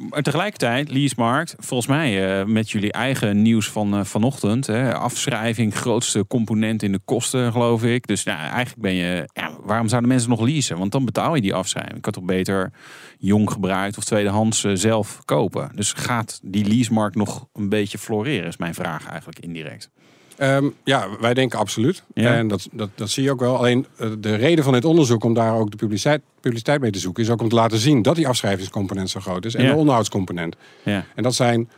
maar 0.10 0.22
tegelijkertijd, 0.22 0.92
Leasemarkt, 0.92 1.56
volgens 1.60 1.90
mij 1.90 2.40
eh, 2.40 2.46
met 2.46 2.72
jullie 2.72 2.92
eigen 2.92 3.42
nieuws 3.42 3.70
van 3.70 3.94
eh, 3.94 4.04
vanochtend. 4.04 4.68
Hè, 4.68 4.94
afschrijving, 4.96 5.76
grootste 5.76 6.26
component 6.28 6.84
in 6.84 6.92
de 6.92 7.00
kosten, 7.06 7.52
geloof 7.52 7.84
ik. 7.84 8.08
Dus 8.08 8.24
nou, 8.24 8.40
eigenlijk 8.40 8.82
ben 8.82 8.94
je, 8.94 9.30
ja, 9.34 9.52
waarom 9.64 9.88
zouden 9.88 10.10
mensen 10.10 10.30
nog 10.30 10.42
leasen? 10.42 10.78
Want 10.78 10.92
dan 10.92 11.06
betaal 11.06 11.36
je 11.36 11.42
die 11.42 11.54
afschrijving. 11.54 11.96
Ik 11.96 12.02
kan 12.02 12.14
toch 12.14 12.24
beter 12.24 12.72
jong 13.18 13.52
gebruikt 13.52 13.98
of 13.98 14.04
tweedehands 14.04 14.64
eh, 14.64 14.72
zelf 14.74 15.20
kopen. 15.26 15.72
Dus 15.76 15.94
gaat 15.94 16.40
die 16.44 16.66
leasemarkt 16.66 17.16
nog 17.20 17.48
een 17.54 17.70
beetje 17.70 17.98
floreren, 17.98 18.48
is 18.48 18.58
mijn 18.58 18.74
vraag 18.74 19.08
eigenlijk 19.08 19.40
indirect. 19.40 19.90
Ehm, 20.38 20.70
ja, 20.84 21.08
wij 21.20 21.34
denken 21.34 21.60
absoluut. 21.60 22.04
Ja. 22.14 22.36
En 22.36 22.48
dat, 22.48 22.68
dat, 22.72 22.90
dat 22.96 23.10
zie 23.10 23.24
je 23.24 23.32
ook 23.32 23.40
wel. 23.40 23.58
Alleen 23.58 23.86
eh, 23.98 24.10
de 24.20 24.36
reden 24.36 24.64
van 24.64 24.74
dit 24.74 24.86
onderzoek 24.86 25.24
om 25.24 25.34
daar 25.34 25.54
ook 25.56 25.72
de 25.72 25.78
publiciteit, 25.78 26.22
publiciteit 26.42 26.82
mee 26.82 26.92
te 26.92 27.00
zoeken, 27.00 27.24
is 27.24 27.30
ook 27.30 27.42
om 27.42 27.50
te 27.50 27.56
laten 27.56 27.78
zien 27.78 28.02
dat 28.02 28.16
die 28.16 28.28
afschrijvingscomponent 28.28 29.10
zo 29.10 29.20
groot 29.20 29.46
is 29.46 29.56
en 29.56 29.64
Ja. 29.64 29.70
de 29.70 29.76
onderhoudscomponent. 29.76 30.56
Ja, 30.84 31.06
En 31.16 31.24
dat 31.24 31.36
zijn, 31.36 31.70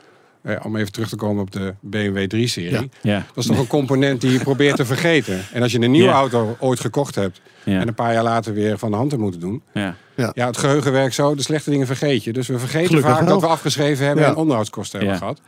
eh, 0.43 0.55
om 0.65 0.75
even 0.75 0.91
terug 0.91 1.09
te 1.09 1.15
komen 1.15 1.41
op 1.41 1.51
de 1.51 1.73
BMW 1.79 2.17
3-serie, 2.35 2.71
Ja. 2.71 2.83
ja, 3.01 3.17
dat 3.27 3.37
is 3.43 3.45
toch 3.45 3.59
een 3.59 3.67
component 3.67 4.21
die 4.21 4.31
je 4.31 4.39
probeert 4.39 4.75
te 4.75 4.85
vergeten. 4.85 5.41
En 5.53 5.61
als 5.61 5.71
je 5.71 5.79
een 5.81 5.91
nieuwe 5.91 6.07
Ja. 6.09 6.13
auto 6.15 6.55
ooit 6.59 6.79
gekocht 6.79 7.15
hebt 7.15 7.41
ja, 7.63 7.79
en 7.79 7.87
een 7.87 7.93
paar 7.93 8.13
jaar 8.13 8.23
later 8.23 8.53
weer 8.53 8.77
van 8.77 8.91
de 8.91 8.97
hand 8.97 9.11
hebt 9.11 9.23
moeten 9.23 9.39
doen, 9.41 9.61
ja. 9.73 9.95
ja, 10.15 10.45
het 10.47 10.57
geheugen 10.57 10.91
werkt 10.91 11.13
zo, 11.15 11.35
de 11.35 11.41
slechte 11.43 11.69
dingen 11.69 11.87
vergeet 11.87 12.23
je. 12.23 12.33
Dus 12.33 12.47
we 12.47 12.59
vergeten 12.59 12.87
Gelukkig 12.87 13.11
vaak 13.11 13.19
wel. 13.21 13.29
dat 13.29 13.41
we 13.41 13.47
afgeschreven 13.47 14.05
hebben 14.05 14.23
Ja. 14.23 14.29
en 14.29 14.35
onderhoudskosten 14.35 14.97
hebben 14.99 15.15
Ja. 15.17 15.21
gehad. 15.23 15.41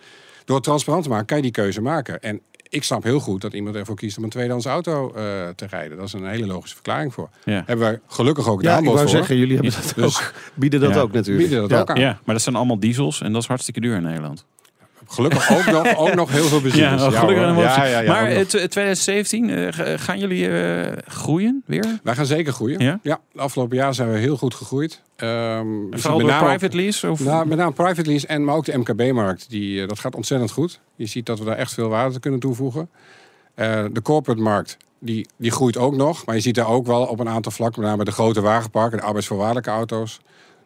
Door 0.45 0.55
het 0.55 0.65
transparant 0.65 1.03
te 1.03 1.09
maken 1.09 1.25
kan 1.25 1.37
je 1.37 1.43
die 1.43 1.51
keuze 1.51 1.81
maken. 1.81 2.21
En 2.21 2.41
ik 2.69 2.83
snap 2.83 3.03
heel 3.03 3.19
goed 3.19 3.41
dat 3.41 3.53
iemand 3.53 3.75
ervoor 3.75 3.95
kiest 3.95 4.17
om 4.17 4.23
een 4.23 4.29
tweedehands 4.29 4.65
auto 4.65 5.07
eh, 5.15 5.21
te 5.55 5.65
rijden. 5.69 5.97
Dat 5.97 6.05
is 6.07 6.13
een 6.13 6.25
hele 6.27 6.45
logische 6.45 6.75
verklaring 6.75 7.13
voor. 7.13 7.29
Ja. 7.45 7.63
Hebben 7.65 7.91
we 7.91 7.99
gelukkig 8.07 8.47
ook 8.49 8.57
het 8.57 8.65
Ja, 8.65 8.71
ik 8.71 8.77
aanbod 8.77 8.93
wou 8.93 9.07
voor. 9.07 9.17
zeggen, 9.17 9.37
jullie 9.37 9.53
hebben 9.53 9.73
dat 9.73 9.93
Dus- 9.95 10.17
ook, 10.19 10.33
bieden 10.53 10.79
dat 10.79 10.93
Ja. 10.93 10.99
ook 10.99 11.11
natuurlijk. 11.11 11.47
Bieden 11.47 11.61
dat 11.61 11.69
Ja. 11.69 11.79
ook 11.81 11.89
aan. 11.89 11.99
ja, 11.99 12.19
maar 12.25 12.35
dat 12.35 12.43
zijn 12.43 12.55
allemaal 12.55 12.79
diesels 12.79 13.21
en 13.21 13.33
dat 13.33 13.41
is 13.41 13.47
hartstikke 13.47 13.79
duur 13.79 13.95
in 13.95 14.03
Nederland. 14.03 14.45
Gelukkig 15.13 15.51
ook 15.57 15.65
nog, 15.65 15.95
ook 16.07 16.13
nog 16.15 16.31
heel 16.31 16.43
veel 16.43 16.57
Ja, 16.57 16.63
bezitters. 16.63 17.03
gelukkig 17.15 17.55
ja, 17.57 17.85
ja, 17.85 17.99
ja, 17.99 18.11
maar 18.11 18.21
ook 18.21 18.27
nog. 18.29 18.37
het, 18.37 18.53
eh, 18.53 18.63
2017, 18.63 19.49
eh, 19.49 19.67
ga- 19.73 19.97
gaan 19.97 20.19
jullie 20.19 20.49
eh, 20.49 20.97
groeien 21.07 21.63
weer? 21.65 21.99
Wij 22.03 22.15
gaan 22.15 22.25
zeker 22.25 22.53
groeien. 22.53 22.79
Ja? 23.01 23.19
de 23.31 23.39
afgelopen 23.39 23.77
jaar 23.77 23.93
zijn 23.93 24.11
we 24.11 24.17
heel 24.17 24.37
goed 24.37 24.53
gegroeid. 24.55 25.01
We 25.15 25.25
zien 25.91 25.99
Vooral 26.01 26.19
met 26.19 26.27
door 26.27 26.37
private 26.47 26.75
lease? 26.75 27.09
Of? 27.11 27.19
Nou, 27.19 27.47
met 27.47 27.57
name 27.57 27.71
private 27.71 28.05
lease 28.09 28.27
en 28.27 28.43
maar 28.43 28.55
ook 28.55 28.65
de 28.65 28.77
MKB-markt. 28.77 29.49
Die, 29.49 29.81
eh, 29.81 29.87
dat 29.87 29.99
gaat 29.99 30.15
ontzettend 30.15 30.51
goed. 30.51 30.79
Je 30.95 31.05
ziet 31.05 31.25
dat 31.25 31.39
we 31.39 31.45
daar 31.45 31.57
echt 31.57 31.73
veel 31.73 31.89
waarde 31.89 32.19
kunnen 32.19 32.39
toevoegen. 32.39 32.89
Eh, 33.55 33.83
de 33.91 34.01
corporate-markt 34.01 34.77
die, 34.99 35.27
die 35.37 35.51
groeit 35.51 35.77
ook 35.77 35.95
nog. 35.95 36.25
Maar 36.25 36.35
je 36.35 36.41
ziet 36.41 36.55
daar 36.55 36.67
ook 36.67 36.85
wel 36.85 37.05
op 37.05 37.19
een 37.19 37.29
aantal 37.29 37.51
vlakken, 37.51 37.81
met 37.81 37.89
name 37.89 38.03
de 38.03 38.11
grote 38.11 38.41
wagenparken, 38.41 38.97
de 38.97 39.03
arbeidsvoorwaardelijke 39.03 39.69
auto's. 39.69 40.19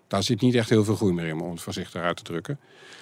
Daar 0.08 0.24
zit 0.24 0.42
niet 0.42 0.56
echt 0.56 0.70
heel 0.70 0.84
veel 0.84 0.96
groei 0.96 1.14
meer 1.14 1.28
in, 1.28 1.40
om 1.42 1.52
het 1.52 1.62
voorzichtig 1.62 2.02
uit 2.02 2.18
te 2.18 2.24
drukken. 2.24 2.60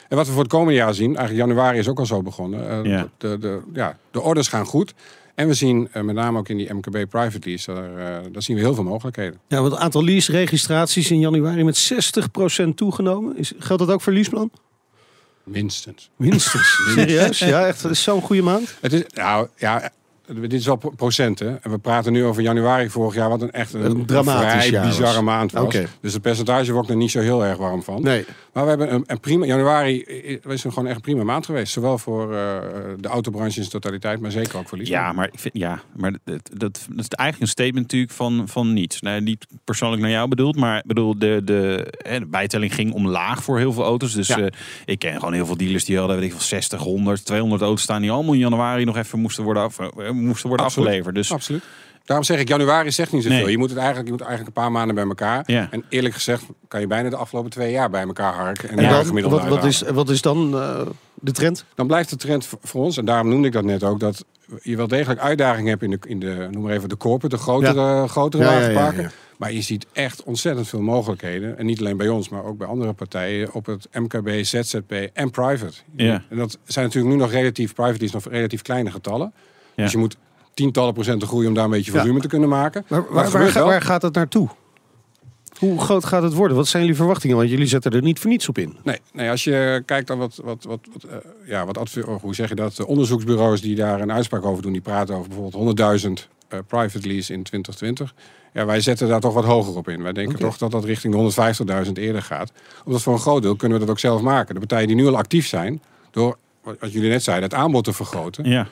En 0.09 0.15
wat 0.17 0.25
we 0.25 0.31
voor 0.31 0.41
het 0.41 0.51
komende 0.51 0.73
jaar 0.73 0.93
zien, 0.93 1.15
eigenlijk 1.15 1.47
januari 1.47 1.77
is 1.77 1.87
ook 1.87 1.99
al 1.99 2.05
zo 2.05 2.21
begonnen. 2.21 2.69
eh, 2.69 2.91
Ja. 2.91 3.07
de, 3.17 3.37
de, 3.39 3.59
ja, 3.73 3.97
de 4.11 4.21
orders 4.21 4.47
gaan 4.47 4.65
goed. 4.65 4.93
En 5.35 5.47
we 5.47 5.53
zien 5.53 5.89
eh, 5.91 6.01
met 6.03 6.15
name 6.15 6.37
ook 6.39 6.49
in 6.49 6.57
die 6.57 6.73
MKB 6.73 6.91
private 7.09 7.39
lease, 7.49 7.73
daar, 7.73 7.97
eh, 7.97 8.23
daar 8.31 8.41
zien 8.41 8.55
we 8.55 8.61
heel 8.61 8.73
veel 8.75 8.83
mogelijkheden. 8.83 9.39
Ja, 9.47 9.59
want 9.59 9.71
het 9.71 9.81
aantal 9.81 10.03
lease-registraties 10.03 11.11
in 11.11 11.19
januari 11.19 11.63
met 11.63 11.77
60% 11.77 12.75
toegenomen. 12.75 13.37
Is, 13.37 13.53
geldt 13.59 13.85
dat 13.85 13.91
ook 13.91 14.01
voor 14.01 14.13
Leaseplan? 14.13 14.51
Minstens. 15.43 16.09
Minstens. 16.15 16.79
Serieus? 16.95 17.39
Ja, 17.39 17.65
echt. 17.67 17.81
Dat 17.81 17.91
is 17.91 18.03
zo'n 18.03 18.21
goede 18.21 18.41
maand. 18.41 18.75
Het 18.81 18.93
is, 18.93 19.03
nou 19.13 19.47
ja, 19.57 19.89
dit 20.33 20.53
is 20.53 20.65
wel 20.65 20.75
pro- 20.75 20.89
procenten. 20.89 21.59
En 21.63 21.71
we 21.71 21.77
praten 21.77 22.11
nu 22.13 22.23
over 22.25 22.41
januari 22.41 22.89
vorig 22.89 23.13
jaar, 23.15 23.29
wat 23.29 23.41
een 23.41 23.51
echt 23.51 23.73
een, 23.73 23.83
Een 23.85 24.05
dramatisch 24.05 24.51
vrij 24.51 24.69
jaar 24.69 24.85
was. 24.85 24.97
bizarre 24.97 25.21
maand 25.21 25.51
was. 25.51 25.63
Oké. 25.63 25.85
Dus 26.01 26.13
het 26.13 26.21
percentage 26.21 26.71
word 26.71 26.83
ik 26.85 26.89
er 26.89 26.95
niet 26.97 27.11
zo 27.11 27.19
heel 27.19 27.45
erg 27.45 27.57
warm 27.57 27.83
van. 27.83 28.01
Nee. 28.03 28.25
Maar 28.53 28.63
we 28.63 28.69
hebben 28.69 28.93
een, 28.93 29.03
een 29.07 29.19
prima, 29.19 29.45
januari 29.45 29.99
is 30.47 30.63
een 30.63 30.73
gewoon 30.73 30.87
echt 30.87 30.95
een 30.95 31.01
prima 31.01 31.23
maand 31.23 31.45
geweest. 31.45 31.73
Zowel 31.73 31.97
voor 31.97 32.23
eh, 32.33 32.57
de 32.99 33.07
autobranche 33.07 33.47
in 33.57 33.65
zijn 33.65 33.69
totaliteit, 33.81 34.19
maar 34.19 34.31
zeker 34.31 34.57
ook 34.57 34.67
voor 34.67 34.77
Liesman. 34.77 34.99
Ja, 34.99 35.11
maar, 35.13 35.29
ik 35.31 35.39
vind, 35.39 35.53
ja, 35.57 35.81
maar 35.95 36.11
dat, 36.11 36.19
dat, 36.53 36.59
dat 36.89 36.99
is 36.99 37.07
eigenlijk 37.07 37.41
een 37.41 37.47
statement 37.47 37.81
natuurlijk 37.81 38.11
van, 38.11 38.43
van 38.47 38.73
niets. 38.73 39.01
Nee, 39.01 39.21
niet 39.21 39.47
persoonlijk 39.63 40.01
naar 40.01 40.11
jou 40.11 40.27
bedoeld, 40.27 40.55
maar 40.55 40.83
bedoel, 40.85 41.19
de, 41.19 41.41
de, 41.43 41.91
bijtelling 42.27 42.73
ging 42.73 42.93
omlaag 42.93 43.43
voor 43.43 43.57
heel 43.57 43.73
veel 43.73 43.83
auto's. 43.83 44.13
Dus 44.13 44.27
Ja. 44.27 44.37
eh, 44.39 44.47
ik 44.85 44.99
ken 44.99 45.13
gewoon 45.19 45.33
heel 45.33 45.45
veel 45.45 45.57
dealers 45.57 45.85
die 45.85 45.97
hadden 45.97 46.15
weet 46.15 46.25
ik, 46.25 46.31
veel 46.31 46.41
60, 46.41 46.79
100, 46.81 47.25
200 47.25 47.61
auto's 47.61 47.81
staan 47.83 48.01
die 48.01 48.11
allemaal 48.11 48.33
in 48.33 48.39
januari 48.39 48.83
nog 48.85 48.97
even 48.97 49.19
moesten 49.19 49.43
worden, 49.43 49.63
af, 49.63 49.79
eh, 49.79 50.11
moesten 50.15 50.47
worden 50.47 50.65
Absoluut. 50.65 50.87
afgeleverd. 50.87 51.15
Dus 51.15 51.31
Absoluut. 51.31 51.63
Daarom 52.05 52.25
zeg 52.25 52.39
ik, 52.39 52.47
januari 52.47 52.91
zegt 52.91 53.11
niet 53.11 53.23
zoveel. 53.23 53.37
Nee. 53.39 53.51
Je 53.51 53.57
moet 53.57 53.69
het 53.69 53.77
eigenlijk, 53.77 54.07
je 54.07 54.13
moet 54.13 54.21
eigenlijk 54.25 54.55
een 54.57 54.63
paar 54.63 54.71
maanden 54.71 54.95
bij 54.95 55.03
elkaar. 55.05 55.43
Ja. 55.45 55.67
En 55.71 55.83
eerlijk 55.89 56.13
gezegd 56.13 56.43
kan 56.67 56.79
je 56.79 56.87
bijna 56.87 57.09
de 57.09 57.15
afgelopen 57.15 57.51
twee 57.51 57.71
jaar 57.71 57.89
bij 57.89 58.01
elkaar 58.01 58.33
harken. 58.33 58.69
En 58.69 58.75
dan, 58.89 59.05
gemiddeld 59.05 59.33
wat, 59.41 59.47
wat, 59.47 59.63
is, 59.63 59.81
wat 59.81 60.09
is 60.09 60.21
dan 60.21 60.53
eh, 60.61 60.81
de 61.13 61.31
trend? 61.31 61.65
Dan 61.75 61.87
blijft 61.87 62.09
de 62.09 62.15
trend 62.15 62.45
voor- 62.61 62.83
ons, 62.83 62.97
en 62.97 63.05
daarom 63.05 63.29
noemde 63.29 63.47
ik 63.47 63.53
dat 63.53 63.63
net 63.63 63.83
ook, 63.83 63.99
dat 63.99 64.25
je 64.61 64.75
wel 64.75 64.87
degelijk 64.87 65.19
uitdagingen 65.19 65.69
hebt 65.69 65.83
in 65.83 65.89
de, 65.89 65.97
in 66.07 66.19
de 66.19 66.47
noem 66.51 66.63
maar 66.63 66.73
even 66.73 66.89
de 66.89 66.97
corporate, 66.97 67.35
de 67.35 67.41
grotere, 67.41 68.07
grotere 68.07 68.43
Ja, 68.43 68.51
ja, 68.51 68.55
ja, 68.57 68.61
wagenparken. 68.61 69.01
ja. 69.03 69.09
Maar 69.37 69.51
je 69.51 69.61
ziet 69.61 69.85
echt 69.93 70.23
ontzettend 70.23 70.67
veel 70.67 70.81
mogelijkheden. 70.81 71.57
En 71.57 71.65
niet 71.65 71.79
alleen 71.79 71.97
bij 71.97 72.09
ons, 72.09 72.29
maar 72.29 72.43
ook 72.43 72.57
bij 72.57 72.67
andere 72.67 72.93
partijen 72.93 73.53
op 73.53 73.65
het 73.65 73.87
MKB, 73.93 74.29
ZZP 74.43 74.91
en 75.13 75.31
private. 75.31 75.77
Ja. 75.95 76.23
En 76.29 76.37
dat 76.37 76.57
zijn 76.63 76.85
natuurlijk 76.85 77.13
nu 77.15 77.19
nog 77.21 77.31
relatief, 77.31 77.73
private 77.73 78.03
is 78.03 78.11
nog 78.11 78.25
relatief 78.29 78.61
kleine 78.61 78.91
getallen. 78.91 79.33
Ja. 79.75 79.83
Dus 79.83 79.91
je 79.91 79.97
moet 79.97 80.17
tientallen 80.53 80.93
procenten 80.93 81.27
groeien 81.27 81.47
om 81.47 81.53
daar 81.53 81.63
een 81.63 81.69
beetje 81.69 81.91
Ja. 81.91 81.99
volume 81.99 82.19
te 82.19 82.27
kunnen 82.27 82.49
maken. 82.49 82.85
Waar, 82.87 83.03
Maar 83.09 83.31
waar, 83.31 83.53
waar, 83.53 83.81
gaat 83.81 84.01
het 84.01 84.13
naartoe? 84.13 84.49
Hoe 85.59 85.79
groot 85.79 86.05
gaat 86.05 86.23
het 86.23 86.33
worden? 86.33 86.57
Wat 86.57 86.67
zijn 86.67 86.81
jullie 86.81 86.97
verwachtingen? 86.97 87.37
Want 87.37 87.49
jullie 87.49 87.67
zetten 87.67 87.91
er 87.91 88.01
niet 88.01 88.19
voor 88.19 88.29
niets 88.29 88.49
op 88.49 88.57
in. 88.57 88.75
Nee, 88.83 88.99
nee 89.13 89.29
als 89.29 89.43
je 89.43 89.83
kijkt 89.85 90.07
naar 90.07 90.17
wat, 90.17 90.39
wat, 90.43 90.63
wat, 90.63 90.79
wat, 90.93 91.03
eh, 91.03 91.17
ja, 91.45 91.65
wat 91.65 91.97
oh, 91.97 92.21
hoe 92.21 92.35
zeg 92.35 92.49
je 92.49 92.55
dat, 92.55 92.75
de 92.75 92.87
onderzoeksbureaus 92.87 93.61
die 93.61 93.75
daar 93.75 94.01
een 94.01 94.11
uitspraak 94.11 94.45
over 94.45 94.63
doen, 94.63 94.71
die 94.71 94.81
praten 94.81 95.15
over 95.15 95.29
bijvoorbeeld 95.29 95.79
100.000 96.27 96.29
eh, 96.47 96.59
private 96.67 97.07
lease 97.07 97.33
in 97.33 97.43
2020. 97.43 98.13
Ja, 98.53 98.65
wij 98.65 98.81
zetten 98.81 99.07
daar 99.07 99.19
toch 99.19 99.33
wat 99.33 99.45
hoger 99.45 99.75
op 99.75 99.89
in. 99.89 100.03
Wij 100.03 100.13
denken 100.13 100.39
toch 100.39 100.57
dat 100.57 100.71
dat 100.71 100.83
richting 100.83 101.13
de 101.13 101.85
150.000 101.85 101.91
eerder 101.93 102.21
gaat. 102.21 102.51
Omdat 102.85 103.01
voor 103.01 103.13
een 103.13 103.19
groot 103.19 103.41
deel 103.41 103.55
kunnen 103.55 103.77
we 103.79 103.83
dat 103.85 103.93
ook 103.93 103.99
zelf 103.99 104.21
maken. 104.21 104.53
De 104.53 104.59
partijen 104.59 104.87
die 104.87 104.95
nu 104.95 105.07
al 105.07 105.17
actief 105.17 105.47
zijn, 105.47 105.81
door 106.11 106.37
wat 106.63 106.75
wat 106.79 106.91
jullie 106.91 107.09
net 107.09 107.23
zeiden, 107.23 107.49
het 107.49 107.57
aanbod 107.57 107.83
te 107.83 107.93
vergroten, 107.93 108.49
ja. 108.49 108.67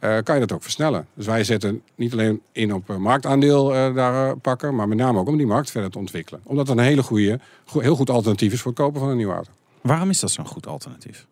Eh, 0.00 0.18
kan 0.22 0.34
je 0.34 0.40
dat 0.40 0.52
ook 0.52 0.62
versnellen. 0.62 1.06
Dus 1.14 1.26
wij 1.26 1.44
zetten 1.44 1.82
niet 1.94 2.12
alleen 2.12 2.40
in 2.52 2.74
op 2.74 2.90
eh, 2.90 2.96
marktaandeel 2.96 3.74
eh, 3.74 3.94
daar 3.94 4.36
pakken, 4.36 4.74
maar 4.74 4.88
met 4.88 4.98
name 4.98 5.18
ook 5.18 5.28
om 5.28 5.36
die 5.36 5.46
markt 5.46 5.70
verder 5.70 5.90
te 5.90 5.98
ontwikkelen. 5.98 6.40
Omdat 6.44 6.68
het 6.68 6.78
een 6.78 6.84
hele 6.84 7.02
goede, 7.02 7.40
go- 7.64 7.80
heel 7.80 7.96
goed 7.96 8.10
alternatief 8.10 8.52
is 8.52 8.60
voor 8.60 8.70
het 8.72 8.80
kopen 8.80 9.00
van 9.00 9.08
een 9.08 9.16
nieuwe 9.16 9.32
auto 9.34 9.50
Waarom 9.80 10.10
is 10.10 10.20
dat 10.20 10.30
zo'n 10.30 10.46
goed 10.46 10.66
alternatief? 10.66 11.26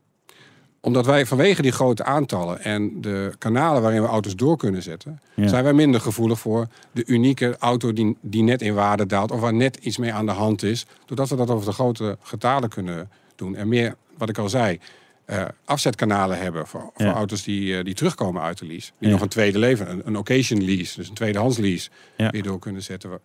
omdat 0.81 1.07
wij 1.07 1.27
vanwege 1.27 1.63
die 1.63 1.73
grote 1.73 2.05
aantallen 2.05 2.61
en 2.61 3.01
de 3.01 3.33
kanalen 3.39 3.83
waarin 3.83 4.03
we 4.03 4.09
auto's 4.09 4.37
door 4.37 4.57
kunnen 4.57 4.83
zetten, 4.83 5.21
Ja. 5.35 5.49
zijn 5.49 5.65
wij 5.65 5.73
minder 5.73 6.01
gevoelig 6.01 6.39
voor 6.39 6.67
de 6.93 7.05
unieke 7.07 7.57
auto 7.59 7.93
die, 7.93 8.17
die 8.21 8.43
net 8.43 8.63
in 8.63 8.75
waarde 8.75 9.07
daalt 9.07 9.31
of 9.31 9.41
waar 9.41 9.55
net 9.55 9.77
iets 9.77 9.97
mee 9.99 10.13
aan 10.13 10.27
de 10.27 10.33
hand 10.33 10.63
is. 10.63 10.87
Doordat 11.07 11.29
we 11.29 11.37
dat 11.37 11.51
over 11.51 11.67
de 11.67 11.73
grote 11.73 12.17
getalen 12.23 12.69
kunnen 12.69 13.11
doen. 13.37 13.57
En 13.57 13.69
meer, 13.69 13.97
wat 14.19 14.29
ik 14.29 14.39
al 14.39 14.49
zei, 14.49 14.81
eh, 15.28 15.44
afzetkanalen 15.64 16.38
hebben 16.38 16.66
voor, 16.66 16.90
voor 16.94 17.06
Ja. 17.06 17.12
auto's 17.12 17.42
die, 17.42 17.76
eh, 17.78 17.85
die 17.85 17.94
terugkomen 17.94 18.42
uit 18.42 18.58
de 18.58 18.66
lease. 18.66 18.90
Die 18.99 19.08
Ja. 19.08 19.14
nog 19.14 19.20
een 19.23 19.28
tweede 19.28 19.58
leven, 19.58 19.90
een, 19.90 20.02
een 20.04 20.16
occasion 20.16 20.64
lease, 20.64 20.97
dus 20.97 21.08
een 21.08 21.14
tweedehands 21.14 21.56
lease, 21.58 21.88
Ja. 22.16 22.30
weer 22.30 22.42
door 22.42 22.58
kunnen 22.58 22.82
zetten. 22.82 23.11
We, 23.11 23.20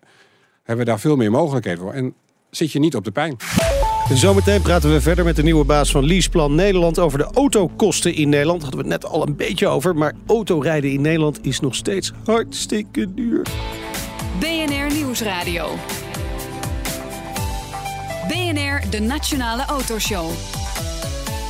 hebben 0.63 0.85
we 0.85 0.91
daar 0.91 0.99
veel 0.99 1.15
meer 1.15 1.31
mogelijkheden 1.31 1.79
voor. 1.79 1.93
En 1.93 2.13
zit 2.49 2.71
je 2.71 2.79
niet 2.79 2.95
op 2.95 3.03
de 3.03 3.11
pijn. 3.11 3.35
Zometeen 4.13 4.61
praten 4.61 4.91
we 4.93 5.01
verder 5.01 5.25
met 5.25 5.35
de 5.35 5.43
nieuwe 5.43 5.65
baas 5.65 5.91
van 5.91 6.05
Leaseplan 6.05 6.55
Nederland 6.55 6.99
over 6.99 7.17
de 7.17 7.27
autokosten 7.33 8.13
in 8.15 8.29
Nederland. 8.29 8.61
Daar 8.61 8.69
hadden 8.69 8.87
we 8.87 8.93
het 8.93 9.03
net 9.03 9.11
al 9.11 9.27
een 9.27 9.35
beetje 9.35 9.67
over. 9.67 9.95
Maar 9.95 10.13
autorijden 10.27 10.91
in 10.91 11.01
Nederland 11.01 11.45
is 11.45 11.59
nog 11.59 11.75
steeds 11.75 12.11
hartstikke 12.25 13.13
duur. 13.13 13.41
BNR 14.39 14.93
Nieuwsradio. 14.93 15.69
BNR, 18.27 18.89
de 18.89 18.99
Nationale 18.99 19.65
Autoshow. 19.65 20.29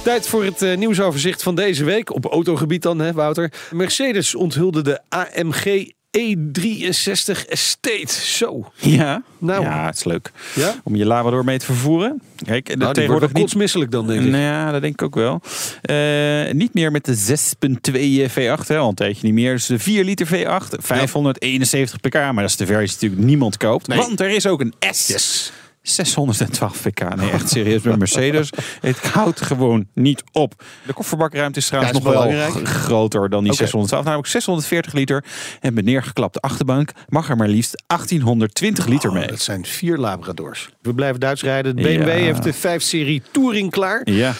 Tijd 0.04 0.28
voor 0.28 0.44
het 0.44 0.62
eh, 0.62 0.78
nieuwsoverzicht 0.78 1.44
van 1.44 1.56
deze 1.56 1.84
week. 1.84 2.14
Op 2.14 2.26
autogebied 2.26 2.82
dan, 2.82 3.00
hè, 3.00 3.14
Wouter. 3.14 3.52
Mercedes 3.72 4.36
onthulde 4.36 4.82
de 4.82 5.00
AMG 5.10 5.92
E63 6.18 7.48
Estate. 7.48 8.14
Zo. 8.22 8.72
Ja, 8.76 9.24
Nou. 9.38 9.64
ja 9.64 9.86
het 9.86 9.96
is 9.96 10.04
leuk. 10.04 10.32
Ja? 10.56 10.76
Om 10.84 10.96
je 10.96 11.06
Labrador 11.06 11.44
mee 11.44 11.58
te 11.58 11.66
vervoeren. 11.66 12.22
Kijk, 12.46 12.66
de 12.66 12.70
Nou, 12.72 12.80
wordt 12.80 12.96
tegenwoordig 12.96 13.34
niet 13.34 13.44
kotsmisselijk 13.44 13.92
dan, 13.92 14.08
denk 14.08 14.22
ik. 14.22 14.30
Nou 14.30 14.44
ja, 14.44 14.72
dat 14.72 14.82
denk 14.82 14.94
ik 14.94 15.02
ook 15.02 15.16
wel. 15.16 15.42
Eh, 15.82 16.54
niet 16.54 16.74
meer 16.74 16.92
met 16.92 17.06
de 17.06 17.16
6.2 17.16 18.30
V8, 18.30 18.68
hè, 18.68 18.78
al 18.78 18.90
een 18.90 18.96
tijdje 18.96 19.26
niet 19.26 19.34
meer. 19.34 19.54
Dus 19.54 19.66
de 19.66 19.80
4 19.80 20.04
liter 20.04 20.28
V8, 20.28 20.78
571 20.80 22.00
pk. 22.00 22.14
Maar 22.14 22.34
dat 22.34 22.50
is 22.50 22.56
de 22.56 22.66
versie 22.66 22.98
die 23.00 23.10
natuurlijk 23.10 23.30
niemand 23.30 23.58
koopt. 23.58 23.88
Nee. 23.88 23.98
Want 23.98 24.20
er 24.20 24.30
is 24.30 24.48
ook 24.48 24.62
een 24.62 24.74
S. 24.92 25.52
612 25.84 26.82
pk. 26.82 27.16
Nee, 27.16 27.30
echt 27.30 27.50
serieus 27.50 27.82
bij 27.82 27.98
Mercedes. 27.98 28.50
Het 28.82 29.00
houdt 29.00 29.42
gewoon 29.42 29.88
niet 29.94 30.24
op. 30.32 30.64
De 30.86 30.94
kofferbakruimte 30.94 31.60
is 31.60 31.68
trouwens 31.68 31.94
Ja, 31.94 32.00
is 32.00 32.06
nog 32.06 32.14
wel 32.14 32.24
belangrijk. 32.32 32.68
groter 32.68 33.30
dan 33.30 33.44
die 33.44 33.52
Oké. 33.52 33.62
612. 33.62 34.04
Namelijk 34.04 34.30
640 34.30 34.94
liter. 34.94 35.24
En 35.60 35.74
met 35.74 35.86
neergeklapte 35.86 36.40
achterbank 36.40 36.92
mag 37.08 37.30
er 37.30 37.36
maar 37.38 37.48
liefst 37.48 37.84
1820 37.88 38.86
liter 38.86 39.10
Oh, 39.10 39.16
mee. 39.16 39.28
dat 39.28 39.40
zijn 39.42 39.66
vier 39.66 39.98
Labradors. 39.98 40.70
We 40.82 40.94
blijven 40.94 41.20
Duits 41.20 41.42
rijden. 41.42 41.76
De 41.76 41.82
BMW 41.82 42.08
Ja. 42.08 42.14
heeft 42.14 42.44
de 42.44 42.54
5-serie 42.54 43.22
Touring 43.32 43.72
klaar. 43.72 44.02
Ja, 44.10 44.34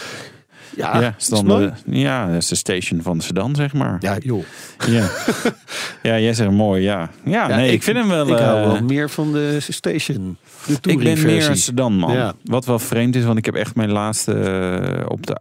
Ja, 0.76 1.00
ja, 1.02 1.16
is 1.20 1.28
dan 1.28 1.46
de, 1.46 1.72
ja, 1.86 2.28
dat 2.28 2.36
is 2.36 2.48
de 2.48 2.56
station 2.56 3.02
van 3.02 3.22
sedan, 3.22 3.56
zeg 3.56 3.74
maar. 3.74 3.98
Ja, 4.00 4.18
joh. 4.20 4.44
Ja. 4.88 5.10
ja, 6.10 6.20
jij 6.20 6.34
zegt 6.34 6.52
mooi, 6.52 6.82
ja. 6.84 7.10
Ja, 7.24 7.50
Ja, 7.50 7.56
nee, 7.56 7.72
ik, 7.72 7.84
vind 7.84 7.98
hem 7.98 8.08
wel... 8.08 8.28
Ik 8.28 8.38
hou 8.38 8.58
eh, 8.64 8.72
wel 8.72 8.84
meer 8.84 9.10
van 9.10 9.32
de 9.34 9.58
station. 9.60 10.38
De 10.66 10.92
ik 10.92 10.98
ben 10.98 11.22
meer 11.22 11.50
een 11.50 11.58
sedan, 11.58 11.94
man. 11.94 12.14
Ja. 12.14 12.34
Wat 12.44 12.66
wel 12.66 12.80
vreemd 12.80 13.16
is, 13.16 13.24
want 13.24 13.38
ik 13.38 13.46
heb 13.46 13.56
echt 13.56 13.76
mijn 13.76 13.92
laatste... 13.92 14.34
eh, 14.34 15.06
op 15.08 15.28
de 15.28 15.40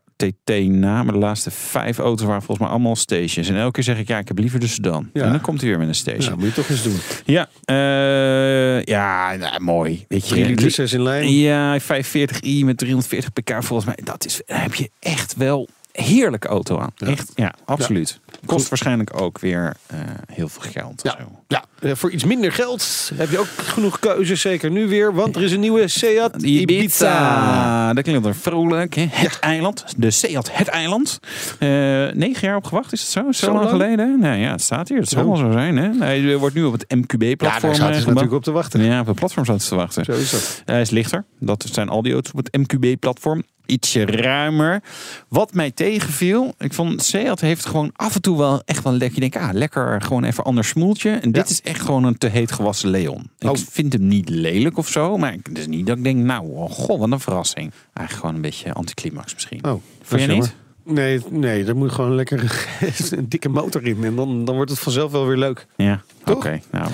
Na, 0.69 1.03
maar 1.03 1.13
de 1.13 1.19
laatste 1.19 1.51
vijf 1.51 1.99
auto's 1.99 2.27
waren 2.27 2.43
volgens 2.43 2.59
mij 2.59 2.69
allemaal 2.77 2.97
stations. 2.97 3.49
En 3.49 3.57
elke 3.57 3.71
keer 3.73 3.83
zeg 3.83 3.99
ik, 3.99 4.09
ja, 4.09 4.19
ik 4.19 4.29
heb 4.29 4.39
liever 4.39 4.61
de 4.61 4.67
sedan. 4.67 5.11
Ja. 5.13 5.23
En 5.23 5.31
dan 5.31 5.41
komt 5.41 5.61
hij 5.61 5.69
weer 5.69 5.79
met 5.79 5.89
een 5.89 5.95
Ja, 5.95 6.21
station. 6.21 6.39
moet 6.39 6.49
je 6.49 6.53
toch 6.55 6.69
eens 6.69 6.83
doen. 6.83 6.97
Ja, 7.25 7.49
eh, 7.65 8.83
ja, 8.85 9.37
nou, 9.37 9.61
mooi. 9.63 10.05
Weet 10.09 10.29
je, 10.29 10.35
3 10.35 10.47
liter 10.47 10.71
6 10.71 10.93
in 10.93 11.03
lijn. 11.03 11.33
Ja, 11.39 11.79
540i 11.81 12.65
met 12.65 12.79
340 12.79 13.33
pk 13.33 13.51
volgens 13.65 13.85
mij. 13.85 13.99
Dat 14.05 14.25
is, 14.25 14.41
heb 14.47 14.75
je 14.75 14.91
echt 15.01 15.35
wel 15.37 15.69
heerlijke 15.93 16.49
auto 16.49 16.79
aan. 16.79 16.93
Ja. 16.97 17.07
Echt, 17.07 17.33
ja, 17.35 17.55
absoluut. 17.65 18.21
Kost 18.47 18.69
waarschijnlijk 18.69 19.21
ook 19.21 19.39
weer 19.39 19.77
eh, 19.87 19.99
heel 20.33 20.49
veel 20.49 20.63
geld. 20.71 21.01
Ja. 21.03 21.17
Zo. 21.19 21.39
Ja, 21.49 21.65
eh, 21.81 21.91
voor 21.95 22.11
iets 22.11 22.25
minder 22.25 22.53
geld 22.53 23.11
heb 23.15 23.31
je 23.31 23.39
ook 23.39 23.47
genoeg 23.57 23.99
keuzes, 23.99 24.41
zeker 24.41 24.71
nu 24.71 24.89
weer. 24.89 25.15
Want 25.15 25.37
er 25.37 25.43
is 25.43 25.53
een 25.53 25.61
nieuwe 25.61 25.89
Seat 25.89 26.41
Die 26.41 26.61
Ibiza. 26.61 26.81
Ibiza. 26.83 27.93
Dat 27.93 28.05
klinkt 28.05 28.27
er 28.27 28.35
vrolijk. 28.35 28.95
Hè? 28.95 29.07
Het 29.11 29.39
eiland. 29.39 29.85
De 29.97 30.11
Seat 30.11 30.51
Het 30.57 30.69
Eiland. 30.69 31.19
Eh, 31.59 31.69
negen 32.13 32.47
jaar 32.49 32.57
op 32.57 32.65
gewacht, 32.65 32.93
is 32.93 33.01
het 33.01 33.11
zo? 33.11 33.23
Zo, 33.23 33.31
Zo 33.33 33.47
lang, 33.47 33.59
lang? 33.59 33.71
geleden? 33.71 34.19
Nou 34.21 34.37
ja, 34.39 34.51
het 34.51 34.63
staat 34.63 34.89
hier. 34.89 34.99
Het 34.99 35.09
zal 35.09 35.23
Ja. 35.23 35.27
wel 35.29 35.37
zo 35.37 35.51
zijn. 35.53 35.77
Hè? 35.77 35.91
Hij 35.99 36.37
wordt 36.37 36.55
nu 36.55 36.65
op 36.65 36.73
het 36.73 36.85
Ja, 36.89 36.97
MQB-platform 36.97 37.63
daar 37.63 37.73
ze 37.73 37.83
gebouwd. 37.85 38.05
natuurlijk 38.07 38.33
op 38.33 38.43
te 38.43 38.51
wachten. 38.53 38.85
Ja, 38.85 39.01
op 39.01 39.07
het 39.07 39.17
platform 39.17 39.45
zaten 39.45 39.63
ze 39.63 39.69
te 39.69 39.75
wachten. 39.75 40.05
Zo 40.05 40.13
is 40.13 40.31
dat. 40.31 40.63
Hij 40.65 40.81
is 40.81 40.91
lichter. 40.91 41.25
Dat 41.39 41.65
zijn 41.73 41.89
al 41.89 42.03
die 42.03 42.13
auto's 42.13 42.33
op 42.33 42.45
het 42.45 42.57
MQB-platform. 42.57 43.43
Ietsje 43.67 44.05
ruimer. 44.07 44.83
Wat 45.29 45.55
mij 45.55 45.71
tegenviel, 45.71 46.55
ik 46.59 46.73
vond 46.73 47.03
Seat 47.03 47.41
heeft 47.41 47.67
gewoon 47.67 47.91
af 47.97 48.15
en 48.15 48.21
toe 48.23 48.39
wel 48.39 48.63
echt 48.65 48.83
wel 48.85 48.93
lekker. 48.93 49.23
Je 49.23 49.31
denkt, 49.31 49.47
ah, 49.49 49.53
lekker 49.53 50.03
gewoon 50.03 50.25
even 50.25 50.45
ander 50.45 50.65
smoeltje. 50.65 51.11
En 51.11 51.33
dit 51.33 51.51
is 51.51 51.63
echt 51.63 51.81
gewoon 51.81 52.05
een 52.05 52.19
te 52.19 52.27
heet 52.29 52.53
gewassen 52.53 52.91
Leon. 52.91 53.31
Ik 53.39 53.49
Oh. 53.49 53.57
vind 53.71 53.93
hem 53.93 54.09
niet 54.09 54.29
lelijk 54.29 54.79
of 54.79 54.89
zo, 54.89 55.17
maar 55.17 55.33
het 55.43 55.59
is 55.59 55.67
niet 55.67 55.87
dat 55.87 55.97
ik 55.97 56.05
denk, 56.05 56.17
nou, 56.25 56.47
oh, 56.49 56.71
goh, 56.71 56.99
wat 56.99 57.11
een 57.11 57.21
verrassing. 57.21 57.73
Eigenlijk 57.93 58.13
gewoon 58.21 58.35
een 58.35 58.41
beetje 58.51 58.73
anticlimax 58.73 59.35
misschien. 59.35 59.65
Oh, 59.65 59.83
Vond 60.03 60.21
je 60.21 60.27
niet? 60.27 60.55
Nee, 60.85 61.21
nee, 61.31 61.65
er 61.65 61.77
moet 61.77 61.93
gewoon 61.93 62.15
lekker 62.15 62.67
een 63.11 63.29
dikke 63.29 63.49
motor 63.49 63.87
in. 63.87 64.05
En 64.05 64.17
dan, 64.17 64.45
dan 64.45 64.55
wordt 64.55 64.71
het 64.71 64.81
vanzelf 64.81 65.13
wel 65.13 65.27
weer 65.27 65.37
leuk. 65.37 65.67
Ja, 65.77 66.03
oké. 66.27 66.61
Nou, 66.71 66.89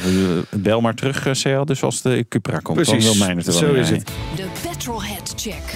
bel 0.51 0.81
maar 0.81 0.95
terug, 0.95 1.27
eh, 1.27 1.35
Seat, 1.35 1.67
dus 1.67 1.83
als 1.83 2.03
de 2.03 2.27
Cupra 2.29 2.59
komt. 2.59 2.77
Precies, 2.77 3.05
Dan 3.05 3.17
wil 3.17 3.27
mij 3.27 3.35
het 3.37 3.47
er 3.47 3.53
wel 3.53 3.61
zo 3.61 3.73
in 3.73 3.81
is 3.81 3.91
het. 3.91 4.07
De 4.37 4.47
Petrolhead 4.63 5.33
Check. 5.37 5.75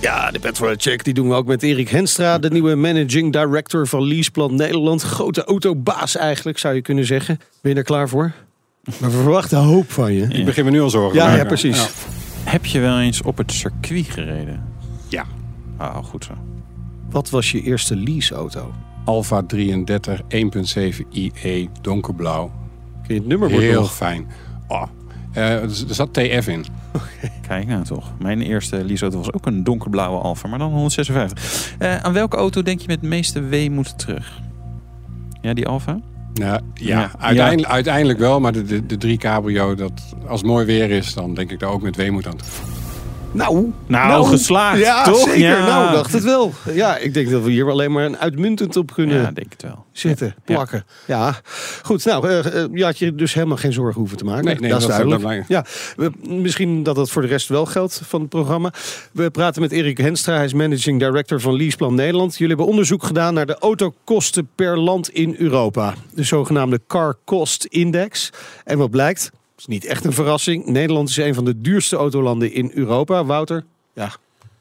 Ja, 0.00 0.30
de 0.30 0.38
Petrol 0.38 0.74
Check 0.76 1.04
die 1.04 1.14
doen 1.14 1.28
we 1.28 1.34
ook 1.34 1.46
met 1.46 1.62
Erik 1.62 1.88
Henstra, 1.88 2.38
de 2.38 2.50
nieuwe 2.50 2.74
managing 2.74 3.32
director 3.32 3.86
van 3.86 4.02
Leaseplan 4.06 4.54
Nederland. 4.54 5.02
Grote 5.02 5.44
autobaas 5.44 6.16
eigenlijk, 6.16 6.58
zou 6.58 6.74
je 6.74 6.82
kunnen 6.82 7.04
zeggen. 7.06 7.38
Ben 7.62 7.72
je 7.72 7.78
er 7.78 7.84
klaar 7.84 8.08
voor? 8.08 8.32
Maar 9.00 9.10
we 9.10 9.16
verwachten 9.16 9.58
hoop 9.58 9.90
van 9.92 10.12
je. 10.12 10.26
Ik 10.28 10.44
begin 10.44 10.64
me 10.64 10.70
nu 10.70 10.80
al 10.80 10.90
zorgen 10.90 11.18
te 11.18 11.24
Ja, 11.24 11.36
ja, 11.36 11.44
precies. 11.44 11.76
Ja. 11.76 11.88
Heb 12.50 12.66
je 12.66 12.80
wel 12.80 13.00
eens 13.00 13.22
op 13.22 13.36
het 13.36 13.52
circuit 13.52 14.06
gereden? 14.06 14.64
Ja. 15.08 15.24
Ah, 15.76 16.04
goed 16.04 16.24
zo. 16.24 16.32
Wat 17.10 17.30
was 17.30 17.50
je 17.50 17.62
eerste 17.62 17.96
leaseauto? 17.96 18.72
Alfa 19.04 19.42
33 19.42 20.20
1.7 20.28 20.28
IE 21.10 21.68
donkerblauw. 21.80 22.52
Kun 23.06 23.14
je 23.14 23.20
het 23.20 23.28
nummerbord 23.28 23.62
Heel 23.62 23.80
nog? 23.80 23.94
fijn. 23.94 24.26
Oh. 24.68 24.86
er 25.32 25.70
zat 25.88 26.14
TF 26.14 26.48
in. 26.48 26.64
Kijk 27.48 27.66
nou 27.66 27.84
toch. 27.84 28.12
Mijn 28.18 28.40
eerste 28.40 28.84
leaseauto 28.84 29.18
was 29.18 29.32
ook 29.32 29.46
een 29.46 29.64
donkerblauwe 29.64 30.20
Alfa, 30.20 30.48
maar 30.48 30.58
dan 30.58 30.70
156. 30.72 31.74
Eh, 31.78 31.96
aan 31.96 32.12
welke 32.12 32.36
auto 32.36 32.62
denk 32.62 32.80
je 32.80 32.86
met 32.86 33.00
de 33.00 33.06
meeste 33.06 33.40
weemoed 33.40 33.98
terug? 33.98 34.40
Ja, 35.40 35.54
die 35.54 35.66
Alfa? 35.66 35.98
Nou, 36.34 36.60
ja, 36.74 36.98
Ja. 37.00 37.10
Uiteindelijk, 37.18 37.68
uiteindelijk 37.72 38.18
wel. 38.18 38.40
Maar 38.40 38.52
de, 38.52 38.62
de, 38.62 38.86
de 38.86 38.96
drie 38.96 39.18
cabrio, 39.18 39.74
dat, 39.74 39.92
als 40.26 40.40
het 40.40 40.50
mooi 40.50 40.66
weer 40.66 40.90
is, 40.90 41.14
dan 41.14 41.34
denk 41.34 41.50
ik 41.50 41.58
daar 41.58 41.70
ook 41.70 41.82
met 41.82 41.96
weemoed 41.96 42.26
aan 42.26 42.36
terug. 42.36 42.69
Nou, 43.32 43.72
Nou, 43.86 44.26
geslaagd, 44.26 44.78
Ja, 44.78 45.04
toch? 45.04 45.18
zeker. 45.18 45.38
Ja. 45.38 45.66
Nou, 45.66 45.92
dacht 45.92 46.12
het 46.12 46.24
wel. 46.24 46.52
Ja, 46.72 46.96
ik 46.96 47.14
denk 47.14 47.30
dat 47.30 47.42
we 47.42 47.50
hier 47.50 47.70
alleen 47.70 47.92
maar 47.92 48.04
een 48.04 48.16
uitmuntend 48.18 48.76
op 48.76 48.92
kunnen 48.92 49.16
Ja, 49.22 49.30
denk 49.30 49.52
het 49.52 49.62
wel. 49.62 49.84
zitten, 49.92 50.34
plakken. 50.44 50.84
Ja, 51.06 51.34
goed. 51.82 52.04
Nou, 52.04 52.28
eh, 52.28 52.62
eh, 52.62 52.68
je 52.72 52.84
had 52.84 52.98
je 52.98 53.14
dus 53.14 53.34
helemaal 53.34 53.56
geen 53.56 53.72
zorgen 53.72 53.98
hoeven 54.00 54.16
te 54.18 54.24
maken. 54.24 54.44
Nee, 54.44 54.54
nee, 54.54 54.70
dat 54.70 54.80
is 54.80 54.86
duidelijk. 54.86 55.22
dat 55.22 55.44
ja, 55.48 55.64
we- 55.96 56.10
misschien 56.22 56.82
dat 56.82 56.94
dat 56.94 57.10
voor 57.10 57.22
de 57.22 57.28
rest 57.28 57.48
wel 57.48 57.66
geldt 57.66 58.00
van 58.04 58.20
het 58.20 58.28
programma. 58.28 58.72
We 59.12 59.30
praten 59.30 59.62
met 59.62 59.72
Erik 59.72 59.98
Henstra. 59.98 60.34
Hij 60.34 60.44
is 60.44 60.52
managing 60.52 60.98
director 60.98 61.40
van 61.40 61.56
Leaseplan 61.56 61.94
Nederland. 61.94 62.32
Jullie 62.32 62.48
hebben 62.48 62.66
onderzoek 62.66 63.02
gedaan 63.04 63.34
naar 63.34 63.46
de 63.46 63.58
autokosten 63.58 64.48
per 64.54 64.78
land 64.78 65.08
in 65.10 65.34
Europa. 65.38 65.94
De 66.14 66.22
zogenaamde 66.24 66.80
Car 66.86 67.16
Cost 67.24 67.64
Index. 67.64 68.30
En 68.64 68.78
wat 68.78 68.90
blijkt, 68.90 69.30
is 69.60 69.66
niet 69.66 69.84
echt 69.84 70.04
een 70.04 70.12
verrassing. 70.12 70.66
Nederland 70.66 71.08
is 71.08 71.16
een 71.16 71.34
van 71.34 71.44
de 71.44 71.60
duurste 71.60 71.96
autolanden 71.96 72.52
in 72.52 72.70
Europa. 72.74 73.24
Wouter, 73.24 73.64
ja, 73.94 74.10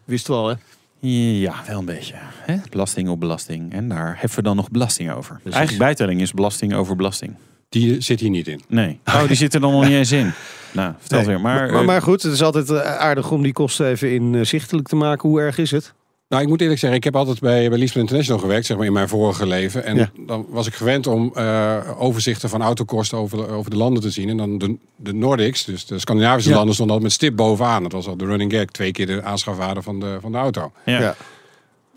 wist 0.03 0.27
wel 0.27 0.47
hè? 0.47 0.55
Ja, 0.99 1.53
wel 1.67 1.79
een 1.79 1.85
beetje. 1.85 2.13
Hè? 2.17 2.55
Belasting 2.69 3.09
op 3.09 3.19
belasting. 3.19 3.73
En 3.73 3.89
daar 3.89 4.17
hebben 4.17 4.35
we 4.35 4.41
dan 4.41 4.55
nog 4.55 4.71
belasting 4.71 5.11
over. 5.11 5.39
Eigenlijk 5.43 5.77
bijtelling 5.77 6.21
is 6.21 6.33
belasting 6.33 6.73
over 6.73 6.95
belasting. 6.95 7.35
Die 7.69 8.01
zit 8.01 8.19
hier 8.19 8.29
niet 8.29 8.47
in. 8.47 8.61
Nee. 8.67 8.99
Oh, 9.05 9.27
die 9.27 9.35
zit 9.35 9.53
er 9.53 9.59
dan 9.59 9.71
nog 9.71 9.83
niet 9.83 9.93
eens 9.93 10.11
in. 10.11 10.31
Nou, 10.71 10.93
vertel 10.99 11.17
Nee. 11.17 11.27
weer. 11.27 11.41
Maar, 11.41 11.71
maar, 11.71 11.79
eh, 11.79 11.85
maar 11.85 12.01
goed, 12.01 12.21
het 12.23 12.33
is 12.33 12.41
altijd 12.41 12.69
eh, 12.69 12.81
aardig 12.97 13.31
om 13.31 13.41
die 13.43 13.53
kosten 13.53 13.87
even 13.87 14.09
inzichtelijk 14.11 14.87
te 14.87 14.95
maken. 14.95 15.29
Hoe 15.29 15.39
erg 15.41 15.57
is 15.57 15.71
het? 15.71 15.93
Nou, 16.29 16.41
ik 16.41 16.47
moet 16.49 16.61
eerlijk 16.61 16.79
zeggen, 16.79 16.97
ik 16.97 17.03
heb 17.03 17.15
altijd 17.15 17.39
bij, 17.39 17.69
bij 17.69 17.77
Leaseplan 17.77 18.03
International 18.03 18.41
gewerkt, 18.41 18.65
zeg 18.65 18.77
maar 18.77 18.85
in 18.85 18.93
mijn 18.93 19.07
vorige 19.09 19.45
leven. 19.47 19.83
En 19.83 19.95
Ja. 19.95 20.11
dan 20.19 20.45
was 20.49 20.67
ik 20.67 20.73
gewend 20.73 21.07
om 21.07 21.31
eh, 21.35 21.77
overzichten 21.97 22.49
van 22.49 22.61
autokosten 22.61 23.17
over, 23.17 23.49
over 23.49 23.71
de 23.71 23.77
landen 23.77 24.01
te 24.01 24.09
zien. 24.09 24.29
En 24.29 24.37
dan 24.37 24.57
de, 24.57 24.77
de 24.95 25.13
Nordics, 25.13 25.65
dus 25.65 25.85
de 25.85 25.99
Scandinavische 25.99 26.49
Ja. 26.49 26.55
landen, 26.55 26.73
stonden 26.73 26.95
altijd 26.95 27.13
met 27.13 27.21
stip 27.23 27.35
bovenaan. 27.37 27.83
Dat 27.83 27.91
was 27.91 28.07
al 28.07 28.17
de 28.17 28.25
running 28.25 28.51
gag, 28.53 28.65
twee 28.65 28.91
keer 28.91 29.05
de 29.05 29.23
aanschafwaarde 29.23 29.81
van 29.81 29.99
de, 29.99 30.17
van 30.21 30.31
de 30.31 30.37
auto. 30.37 30.71
ja. 30.85 30.99
Ja. 30.99 31.15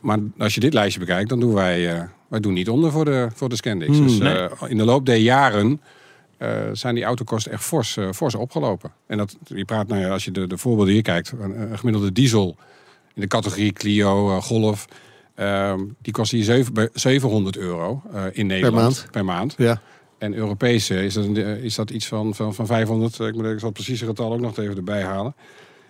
Maar 0.00 0.18
als 0.38 0.54
je 0.54 0.60
dit 0.60 0.74
lijstje 0.74 1.00
bekijkt, 1.00 1.28
dan 1.28 1.40
doen 1.40 1.54
wij, 1.54 1.94
eh, 1.96 2.02
wij 2.28 2.40
doen 2.40 2.52
niet 2.52 2.68
onder 2.68 2.90
voor 2.92 3.04
de, 3.04 3.28
voor 3.34 3.48
de 3.48 3.56
Scandix. 3.56 3.96
Hmm, 3.96 4.06
dus 4.06 4.18
nee. 4.18 4.34
eh, 4.34 4.50
in 4.68 4.76
de 4.76 4.84
loop 4.84 5.06
der 5.06 5.16
jaren 5.16 5.80
eh, 6.38 6.48
zijn 6.72 6.94
die 6.94 7.04
autokosten 7.04 7.52
echt 7.52 7.62
fors, 7.64 7.96
eh, 7.96 8.08
fors 8.14 8.34
opgelopen. 8.34 8.92
En 9.06 9.16
dat, 9.18 9.36
je 9.44 9.64
praat, 9.64 9.88
nou 9.88 10.00
ja, 10.00 10.08
als 10.08 10.24
je 10.24 10.30
de, 10.30 10.46
de 10.46 10.58
voorbeelden 10.58 10.92
hier 10.94 11.02
kijkt, 11.02 11.32
een, 11.40 11.60
een 11.72 11.78
gemiddelde 11.78 12.12
diesel 12.12 12.56
in 13.14 13.20
de 13.20 13.26
categorie 13.26 13.72
Clio, 13.72 14.36
eh, 14.36 14.42
Golf, 14.42 14.86
ehm, 15.34 15.80
die 16.02 16.12
kost 16.12 16.30
hier 16.30 16.44
zeven- 16.44 16.74
bij 16.74 16.88
700 16.94 17.56
euro 17.56 18.02
eh, 18.12 18.24
in 18.32 18.46
Nederland 18.46 18.82
maand. 18.82 19.06
Per 19.10 19.24
maand. 19.24 19.54
Ja. 19.58 19.80
En 20.18 20.34
Europees 20.34 20.90
eh, 20.90 21.04
is 21.04 21.14
dat, 21.14 21.24
een- 21.24 21.36
is 21.62 21.74
dat 21.74 21.90
iets 21.90 22.06
van, 22.06 22.34
van, 22.34 22.54
van 22.54 22.66
500, 22.66 23.20
eh, 23.20 23.26
ik 23.26 23.34
moet 23.34 23.44
ik 23.44 23.58
zal 23.58 23.68
het 23.68 23.72
precieze 23.72 24.06
getal 24.06 24.32
ook 24.32 24.40
nog 24.40 24.58
even 24.58 24.76
erbij 24.76 25.02
halen. 25.02 25.34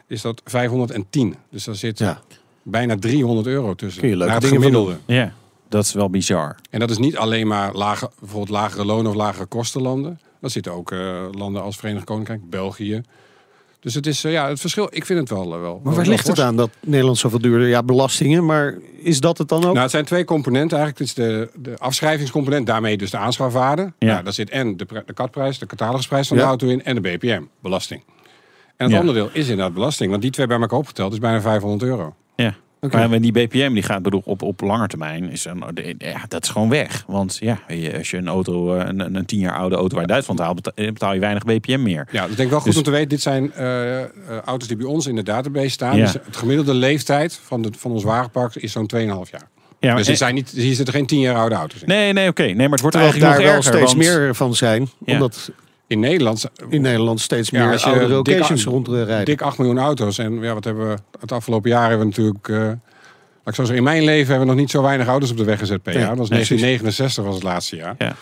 Is 0.06 0.22
dat 0.22 0.42
510. 0.44 1.34
Dus 1.50 1.64
daar 1.64 1.74
zit 1.74 1.98
Ja. 1.98 2.20
bijna 2.62 2.96
300 2.98 3.46
euro 3.46 3.74
tussen. 3.74 4.00
Kun 4.00 4.10
je 4.10 4.16
leuke 4.16 4.32
Naar 4.32 4.40
het 4.42 4.50
gemiddelde. 4.50 4.96
Ja, 5.06 5.32
dat 5.68 5.84
is 5.84 5.92
wel 5.92 6.10
bizar. 6.10 6.56
En 6.70 6.80
dat 6.80 6.90
is 6.90 6.98
niet 6.98 7.16
alleen 7.16 7.46
maar 7.46 7.74
lage, 7.74 8.10
bijvoorbeeld 8.18 8.48
lagere 8.50 8.84
lonen 8.84 9.10
of 9.10 9.16
lagere 9.16 9.46
kostenlanden. 9.46 10.20
Dat 10.40 10.50
zitten 10.50 10.72
ook 10.72 10.92
eh, 10.92 11.24
landen 11.30 11.62
als 11.62 11.76
Verenigd 11.76 12.04
Koninkrijk, 12.04 12.50
België. 12.50 13.02
Dus 13.82 13.94
het 13.94 14.06
is, 14.06 14.24
eh, 14.24 14.32
ja, 14.32 14.48
het 14.48 14.60
verschil, 14.60 14.88
ik 14.90 15.06
vind 15.06 15.18
het 15.18 15.28
wel. 15.28 15.54
eh, 15.54 15.60
wel 15.60 15.80
Maar 15.82 15.94
waar 15.94 16.02
wel 16.02 16.10
ligt 16.12 16.26
het 16.26 16.40
aan 16.40 16.56
dat 16.56 16.70
Nederland 16.80 17.18
zoveel 17.18 17.38
duurder? 17.40 17.68
Ja, 17.68 17.82
belastingen, 17.82 18.44
maar 18.44 18.78
is 19.02 19.20
dat 19.20 19.38
het 19.38 19.48
dan 19.48 19.58
ook? 19.58 19.70
Nou, 19.70 19.78
het 19.78 19.90
zijn 19.90 20.04
twee 20.04 20.24
componenten 20.24 20.78
eigenlijk. 20.78 21.10
Het 21.10 21.18
is 21.18 21.24
de, 21.24 21.50
de 21.70 21.78
afschrijvingscomponent, 21.78 22.66
daarmee 22.66 22.96
dus 22.96 23.10
de 23.10 23.16
aanschafwaarde. 23.16 23.92
Ja. 23.98 24.08
Nou, 24.12 24.22
daar 24.24 24.32
zit 24.32 24.50
en 24.50 24.76
de, 24.76 24.86
de 25.06 25.12
katprijs, 25.12 25.58
de 25.58 25.66
catalogusprijs 25.66 26.28
van 26.28 26.36
Ja. 26.36 26.42
de 26.42 26.48
auto 26.48 26.66
in 26.68 26.84
en 26.84 26.94
de 26.94 27.00
BPM, 27.00 27.42
belasting. 27.62 28.02
En 28.76 28.84
het 28.86 28.90
Ja. 28.90 28.98
andere 29.00 29.18
deel 29.18 29.30
is 29.32 29.48
inderdaad 29.48 29.74
belasting. 29.74 30.10
Want 30.10 30.22
die 30.22 30.30
twee 30.30 30.46
bij 30.46 30.60
elkaar 30.60 30.78
opgeteld 30.78 31.12
is 31.12 31.18
bijna 31.18 31.40
500 31.40 31.82
euro. 31.82 32.14
Ja. 32.36 32.54
Oké. 32.86 33.06
Maar 33.08 33.20
die 33.20 33.32
BPM 33.32 33.72
die 33.72 33.82
gaat 33.82 34.02
bedoel, 34.02 34.22
op, 34.24 34.42
op 34.42 34.60
lange 34.60 34.86
termijn, 34.86 35.30
is 35.30 35.44
een, 35.44 35.62
ja, 35.98 36.24
dat 36.28 36.42
is 36.42 36.48
gewoon 36.48 36.68
weg. 36.68 37.04
Want 37.06 37.36
ja, 37.40 37.58
als 37.96 38.10
je 38.10 38.16
een 38.16 38.28
auto, 38.28 38.74
eh, 38.74 38.86
een, 38.86 39.14
een, 39.16 39.24
tien 39.26 39.38
jaar 39.38 39.56
oude 39.56 39.76
auto 39.76 39.98
uit 39.98 40.08
Duitsland 40.08 40.40
haalt, 40.40 40.74
eh, 40.74 40.86
betaal 40.86 41.14
je 41.14 41.20
weinig 41.20 41.44
BPM 41.44 41.82
meer. 41.82 42.08
Ja, 42.10 42.22
dus 42.22 42.30
ik 42.30 42.36
denk 42.36 42.50
wel 42.50 42.58
goed 42.58 42.68
Dus- 42.68 42.76
om 42.76 42.82
te 42.84 42.90
weten. 42.90 43.08
Dit 43.08 43.20
zijn 43.22 43.52
eh, 43.52 44.00
auto's 44.44 44.68
die 44.68 44.76
bij 44.76 44.86
ons 44.86 45.06
in 45.06 45.14
de 45.14 45.22
database 45.22 45.68
staan. 45.70 45.96
Ja. 45.96 46.02
Dus 46.02 46.12
het 46.12 46.36
gemiddelde 46.36 46.74
leeftijd 46.74 47.40
van, 47.44 47.62
de, 47.62 47.70
van 47.78 47.90
ons 47.90 48.04
wagenpark 48.04 48.54
is 48.54 48.72
zo'n 48.72 48.86
2,5 48.86 49.30
jaar. 49.30 49.48
Ja, 49.80 49.94
Dus 49.96 50.06
en- 50.06 50.12
er 50.12 50.18
zijn 50.18 50.34
niet, 50.34 50.50
hier 50.50 50.74
zitten 50.74 50.94
geen 50.94 51.06
10 51.06 51.20
jaar 51.20 51.36
oude 51.36 51.54
auto's 51.54 51.80
in. 51.80 51.88
Nee, 51.88 52.12
nee, 52.12 52.28
oké. 52.28 52.42
Nee, 52.42 52.54
maar 52.56 52.68
het 52.70 52.80
wordt 52.80 52.96
Terwijl 52.96 53.12
eigenlijk 53.12 53.42
daar 53.42 53.54
nog 53.54 53.64
wel 53.64 53.72
erger. 53.74 53.94
steeds 53.94 54.06
want- 54.08 54.24
meer 54.24 54.34
van 54.34 54.54
zijn. 54.54 54.88
Ja. 55.04 55.12
Omdat 55.14 55.50
In 55.92 56.00
Nederland 56.00 56.44
in 56.68 56.80
Nederland 56.82 57.20
steeds 57.20 57.50
Ja, 57.50 57.64
meer 57.64 57.72
als 57.72 57.82
je 57.82 58.18
occasions 58.18 58.64
rondrijden. 58.64 59.24
dik 59.24 59.42
8 59.42 59.58
miljoen 59.58 59.78
auto's. 59.78 60.18
En 60.18 60.40
ja, 60.40 60.54
wat 60.54 60.64
hebben 60.64 60.88
we 60.88 60.96
het 61.20 61.32
afgelopen 61.32 61.70
jaar 61.70 61.88
hebben 61.88 61.98
we 61.98 62.04
natuurlijk. 62.16 62.48
eh, 62.48 62.56
laat 62.56 62.74
ik 63.44 63.54
zo 63.54 63.64
zeggen, 63.64 63.76
in 63.76 63.82
mijn 63.82 64.04
leven 64.04 64.26
hebben 64.28 64.46
we 64.46 64.52
nog 64.52 64.60
niet 64.60 64.70
zo 64.70 64.82
weinig 64.82 65.06
auto's 65.06 65.30
op 65.30 65.36
de 65.36 65.44
weg 65.44 65.58
gezet 65.58 65.82
per 65.82 65.92
jaar. 65.98 66.08
Dat 66.08 66.18
was 66.18 66.28
nee, 66.28 66.38
1969 66.46 67.24
was 67.24 67.34
het 67.34 67.42
laatste 67.42 67.76
jaar. 67.76 67.94
Ja. 67.98 68.14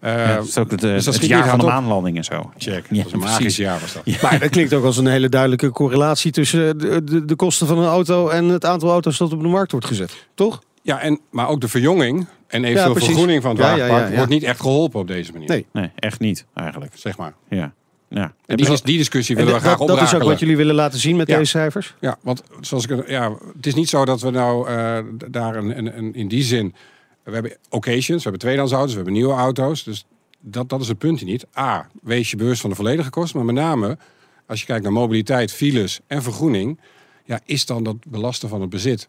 Eh, 0.00 0.12
Ja, 0.26 0.34
dat 0.36 0.46
is 0.46 0.58
ook 0.58 0.70
het, 0.70 0.84
eh, 0.84 0.90
dus 0.90 1.04
dat 1.04 1.14
het 1.14 1.26
jaar 1.26 1.48
van 1.48 1.58
de 1.58 1.64
maanlanding 1.64 2.16
en 2.16 2.24
zo. 2.24 2.52
Check. 2.58 2.84
Ja, 2.90 2.96
dat 2.96 3.06
is 3.06 3.12
een 3.12 3.18
precies. 3.18 3.38
magisch 3.38 3.56
jaar 3.56 3.80
was 3.80 3.92
dat. 3.92 4.22
Maar 4.22 4.38
dat 4.38 4.48
klinkt 4.48 4.74
ook 4.74 4.84
als 4.84 4.96
een 4.96 5.06
hele 5.06 5.28
duidelijke 5.28 5.70
correlatie 5.70 6.32
tussen 6.32 6.78
de, 6.78 7.04
de, 7.04 7.24
de 7.24 7.36
kosten 7.36 7.66
van 7.66 7.78
een 7.78 7.88
auto 7.88 8.28
en 8.28 8.44
het 8.44 8.64
aantal 8.64 8.90
auto's 8.90 9.18
dat 9.18 9.32
op 9.32 9.40
de 9.42 9.48
markt 9.48 9.70
wordt 9.70 9.86
gezet. 9.86 10.26
Toch? 10.34 10.62
Ja, 10.82 11.00
en, 11.00 11.20
maar 11.30 11.48
ook 11.48 11.60
de 11.60 11.68
verjonging 11.68 12.26
en 12.46 12.64
eventueel 12.64 12.90
precies. 12.90 13.08
vergroening 13.08 13.42
van 13.42 13.50
het 13.50 13.60
Ja, 13.60 13.64
ja, 13.70 13.76
wagenpark 13.76 14.02
ja, 14.04 14.10
ja. 14.10 14.16
wordt 14.16 14.30
niet 14.30 14.42
echt 14.42 14.60
geholpen 14.60 15.00
op 15.00 15.06
deze 15.06 15.32
manier. 15.32 15.48
Nee. 15.48 15.66
Nee, 15.72 15.90
echt 15.94 16.20
niet 16.20 16.46
eigenlijk. 16.54 16.92
Zeg 16.94 17.16
maar. 17.18 17.34
Ja. 17.48 17.72
Ja. 18.08 18.34
En 18.46 18.56
die, 18.56 18.66
die 18.84 18.96
discussie 18.98 19.36
En 19.36 19.44
willen 19.44 19.60
we 19.60 19.66
graag 19.66 19.78
dat 19.78 20.02
is 20.02 20.14
ook 20.14 20.22
wat 20.22 20.38
jullie 20.38 20.56
willen 20.56 20.74
laten 20.74 20.98
zien 20.98 21.16
met 21.16 21.28
Ja. 21.28 21.38
deze 21.38 21.50
cijfers? 21.50 21.94
Ja, 22.00 22.18
want 22.22 22.42
zoals 22.60 22.86
ik, 22.86 23.08
ja, 23.08 23.32
het 23.56 23.66
is 23.66 23.74
niet 23.74 23.88
zo 23.88 24.04
dat 24.04 24.20
we 24.20 24.30
nou 24.30 24.68
eh, 24.68 24.98
daar 25.30 25.56
een, 25.56 25.78
een, 25.78 25.98
een- 25.98 26.14
in 26.14 26.28
die 26.28 26.42
zin. 26.42 26.74
We 27.22 27.32
hebben 27.32 27.56
occasions, 27.68 28.08
we 28.08 28.22
hebben 28.22 28.38
tweedehands 28.40 28.72
auto's, 28.72 28.90
we 28.90 28.96
hebben 28.96 29.14
nieuwe 29.14 29.34
auto's. 29.34 29.84
Dus 29.84 30.04
dat, 30.40 30.68
dat 30.68 30.80
is 30.80 30.88
het 30.88 30.98
punt 30.98 31.18
hier 31.20 31.28
niet. 31.28 31.46
A, 31.58 31.88
wees 32.02 32.30
je 32.30 32.36
bewust 32.36 32.60
van 32.60 32.70
de 32.70 32.76
volledige 32.76 33.10
kosten. 33.10 33.36
Maar 33.44 33.54
met 33.54 33.64
name, 33.64 33.98
als 34.46 34.60
je 34.60 34.66
kijkt 34.66 34.82
naar 34.82 34.92
mobiliteit, 34.92 35.52
files 35.52 36.00
en 36.06 36.22
vergroening. 36.22 36.80
Ja, 37.24 37.40
is 37.44 37.66
dan 37.66 37.82
dat 37.82 37.96
belasten 38.08 38.48
van 38.48 38.60
het 38.60 38.70
bezit? 38.70 39.08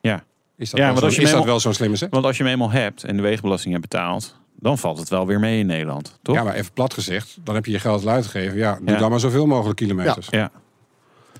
ja. 0.00 0.24
Is 0.58 0.70
dat, 0.70 0.78
Ja, 0.78 0.84
wel, 0.84 0.92
want 0.94 1.04
als 1.04 1.14
zo, 1.14 1.20
je 1.20 1.26
is 1.26 1.32
dat 1.32 1.44
wel 1.44 1.60
zo'n 1.60 1.74
slimme 1.74 1.96
zet? 1.96 2.10
Want 2.10 2.24
als 2.24 2.36
je 2.36 2.42
hem 2.42 2.52
eenmaal 2.52 2.70
hebt 2.70 3.04
en 3.04 3.16
de 3.16 3.22
wegenbelasting 3.22 3.74
hebt 3.74 3.88
betaald, 3.90 4.36
dan 4.56 4.78
valt 4.78 4.98
het 4.98 5.08
wel 5.08 5.26
weer 5.26 5.40
mee 5.40 5.58
in 5.58 5.66
Nederland, 5.66 6.18
toch? 6.22 6.34
Ja, 6.34 6.42
maar 6.42 6.54
even 6.54 6.72
plat 6.72 6.94
gezegd, 6.94 7.38
dan 7.44 7.54
heb 7.54 7.64
je 7.66 7.72
je 7.72 7.78
geld 7.78 8.06
uitgegeven. 8.06 8.56
Ja, 8.56 8.78
doe 8.82 8.90
Ja. 8.94 8.98
dan 8.98 9.10
maar 9.10 9.20
zoveel 9.20 9.46
mogelijk 9.46 9.76
kilometers. 9.76 10.26
Ja. 10.30 10.50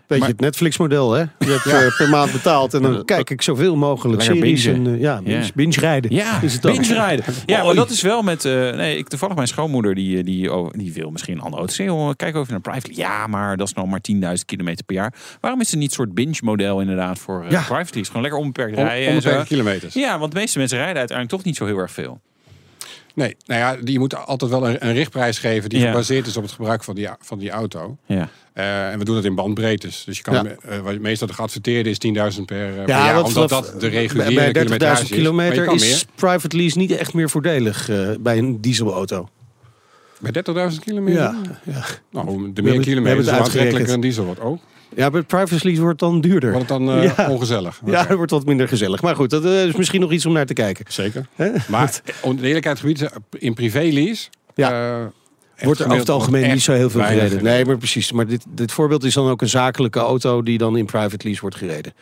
Weet 0.08 0.18
Maar- 0.18 0.28
je, 0.28 0.34
het 0.34 0.42
Netflix-model, 0.44 1.12
hè? 1.12 1.20
Je 1.20 1.28
hebt 1.38 1.66
eh, 1.92 1.96
per 1.96 2.08
maand 2.08 2.32
betaald 2.32 2.74
en 2.74 2.82
dan 2.82 3.04
kijk 3.04 3.30
ik 3.30 3.42
zoveel 3.42 3.76
mogelijk 3.76 4.18
Lekker 4.22 4.36
series. 4.36 4.64
En, 4.66 4.86
eh, 4.94 5.00
ja, 5.00 5.22
binge, 5.22 5.36
Ja. 5.38 5.44
binge 5.54 5.80
rijden. 5.80 6.14
Ja, 6.14 6.42
is 6.42 6.52
het 6.52 6.62
binge 6.62 6.94
rijden. 6.94 7.24
Ja, 7.46 7.64
maar 7.64 7.74
dat 7.74 7.90
is 7.90 8.00
wel 8.02 8.22
met... 8.22 8.44
eh, 8.44 8.52
nee, 8.52 8.96
ik, 8.98 9.08
toevallig 9.08 9.34
mijn 9.36 9.48
schoonmoeder, 9.48 9.94
die, 9.94 10.22
die, 10.22 10.52
oh, 10.54 10.70
die 10.76 10.92
wil 10.92 11.10
misschien 11.10 11.34
een 11.34 11.40
andere 11.40 11.58
auto. 11.58 11.74
Zeg, 11.74 12.16
kijk 12.16 12.36
over 12.36 12.52
naar 12.52 12.60
private. 12.60 12.90
Ja, 12.94 13.26
maar 13.26 13.56
dat 13.56 13.66
is 13.66 13.72
nog 13.74 13.86
maar 13.86 14.00
10.000 14.12 14.44
kilometer 14.44 14.84
per 14.84 14.94
jaar. 14.94 15.14
Waarom 15.40 15.60
is 15.60 15.70
er 15.72 15.76
niet 15.78 15.88
een 15.88 15.94
soort 15.94 16.14
binge-model 16.14 16.80
inderdaad 16.80 17.18
voor 17.18 17.44
uh, 17.44 17.50
Ja. 17.50 17.62
private 17.62 17.94
lease? 17.94 18.06
Gewoon 18.06 18.22
lekker 18.22 18.40
onbeperkt 18.40 18.76
rijden 18.76 19.06
en 19.08 19.14
onbeperkte 19.14 19.38
zo. 19.54 19.56
kilometers. 19.56 19.94
Ja, 19.94 20.18
want 20.18 20.32
de 20.32 20.38
meeste 20.38 20.58
mensen 20.58 20.78
rijden 20.78 20.96
uiteindelijk 20.98 21.36
toch 21.36 21.46
niet 21.46 21.56
zo 21.56 21.66
heel 21.66 21.78
erg 21.78 21.90
veel. 21.92 22.20
Nee, 23.18 23.36
nou 23.46 23.60
ja, 23.60 23.76
je 23.92 23.98
moet 23.98 24.26
altijd 24.26 24.50
wel 24.50 24.68
een, 24.68 24.86
een 24.86 24.92
richtprijs 24.92 25.38
geven 25.38 25.68
die 25.68 25.78
Ja. 25.80 25.86
gebaseerd 25.90 26.26
is 26.26 26.36
op 26.36 26.42
het 26.42 26.52
gebruik 26.52 26.84
van 26.84 26.94
die, 26.94 27.08
van 27.20 27.38
die 27.38 27.50
auto. 27.50 27.96
Ja. 28.06 28.28
Eh, 28.52 28.90
en 28.92 28.98
we 28.98 29.04
doen 29.04 29.14
dat 29.14 29.24
in 29.24 29.34
bandbreedtes. 29.34 30.04
Dus 30.04 30.16
je 30.16 30.22
kan, 30.22 30.34
Ja. 30.34 30.44
eh, 30.44 30.78
wat 30.78 30.98
meestal 30.98 31.26
de 31.26 31.32
geadverteerde 31.34 31.90
is 31.90 31.98
10.000 31.98 32.46
per, 32.46 32.68
eh, 32.68 32.74
per 32.74 32.88
Ja, 32.88 33.04
jaar. 33.04 33.14
dat, 33.14 33.24
omdat 33.26 33.48
dat- 33.48 33.74
de 33.80 33.86
reguliere 33.86 34.34
bij 34.34 34.52
30.000 34.52 34.58
kilometrage 34.58 35.02
is. 35.02 35.10
Maar 35.10 35.18
je 35.18 35.22
kilometer 35.54 35.64
kan 35.64 35.74
is 35.74 36.04
private 36.14 36.56
lease 36.56 36.78
niet 36.78 36.90
echt 36.90 37.14
meer 37.14 37.30
voordelig 37.30 37.88
eh, 37.88 38.08
bij 38.20 38.38
een 38.38 38.60
dieselauto. 38.60 39.28
Bij 40.18 40.30
30.000 40.32 40.84
kilometer? 40.84 41.20
Ja, 41.20 41.40
ja. 41.64 41.84
Nou, 42.10 42.52
de 42.52 42.62
meer 42.62 42.80
kilometers, 42.80 43.26
het 43.26 43.34
hoe 43.34 43.44
aantrekkelijker 43.44 43.94
een 43.94 44.00
diesel 44.00 44.24
wordt. 44.24 44.40
Oh, 44.40 44.60
ja, 44.96 45.10
bij 45.10 45.24
lease 45.62 45.80
wordt 45.80 45.98
dan 45.98 46.20
duurder. 46.20 46.52
wordt 46.52 46.68
het 46.68 46.78
dan 46.78 46.90
eh, 46.90 47.02
Ja. 47.16 47.30
ongezellig? 47.30 47.80
Ja, 47.86 48.06
het 48.06 48.16
wordt 48.16 48.30
wat 48.30 48.44
minder 48.44 48.68
gezellig. 48.68 49.02
Maar 49.02 49.16
goed, 49.16 49.30
dat 49.30 49.44
eh, 49.44 49.64
is 49.66 49.74
misschien 49.74 50.00
nog 50.00 50.12
iets 50.12 50.26
om 50.26 50.32
naar 50.32 50.46
te 50.46 50.52
kijken. 50.52 50.84
Zeker. 50.88 51.26
Hè? 51.34 51.50
Maar 51.68 52.00
de 52.36 52.46
eerlijkheidsgebied, 52.46 53.08
in 53.38 53.54
privélease... 53.54 54.28
Ja. 54.54 55.00
eh, 55.00 55.06
Wordt 55.62 55.80
er 55.80 55.86
over 55.86 55.98
het 55.98 56.08
algemeen 56.10 56.50
niet 56.52 56.62
zo 56.62 56.72
heel 56.72 56.90
veel 56.90 57.02
gereden. 57.02 57.42
Nee, 57.42 57.64
maar 57.64 57.76
precies. 57.78 58.12
Maar 58.12 58.26
dit, 58.26 58.44
dit 58.48 58.72
voorbeeld 58.72 59.04
is 59.04 59.14
dan 59.14 59.28
ook 59.28 59.40
een 59.42 59.48
zakelijke 59.48 59.98
auto 59.98 60.42
die 60.42 60.58
dan 60.58 60.76
in 60.76 60.84
private 60.86 61.26
lease 61.26 61.40
wordt 61.40 61.56
gereden. 61.56 61.92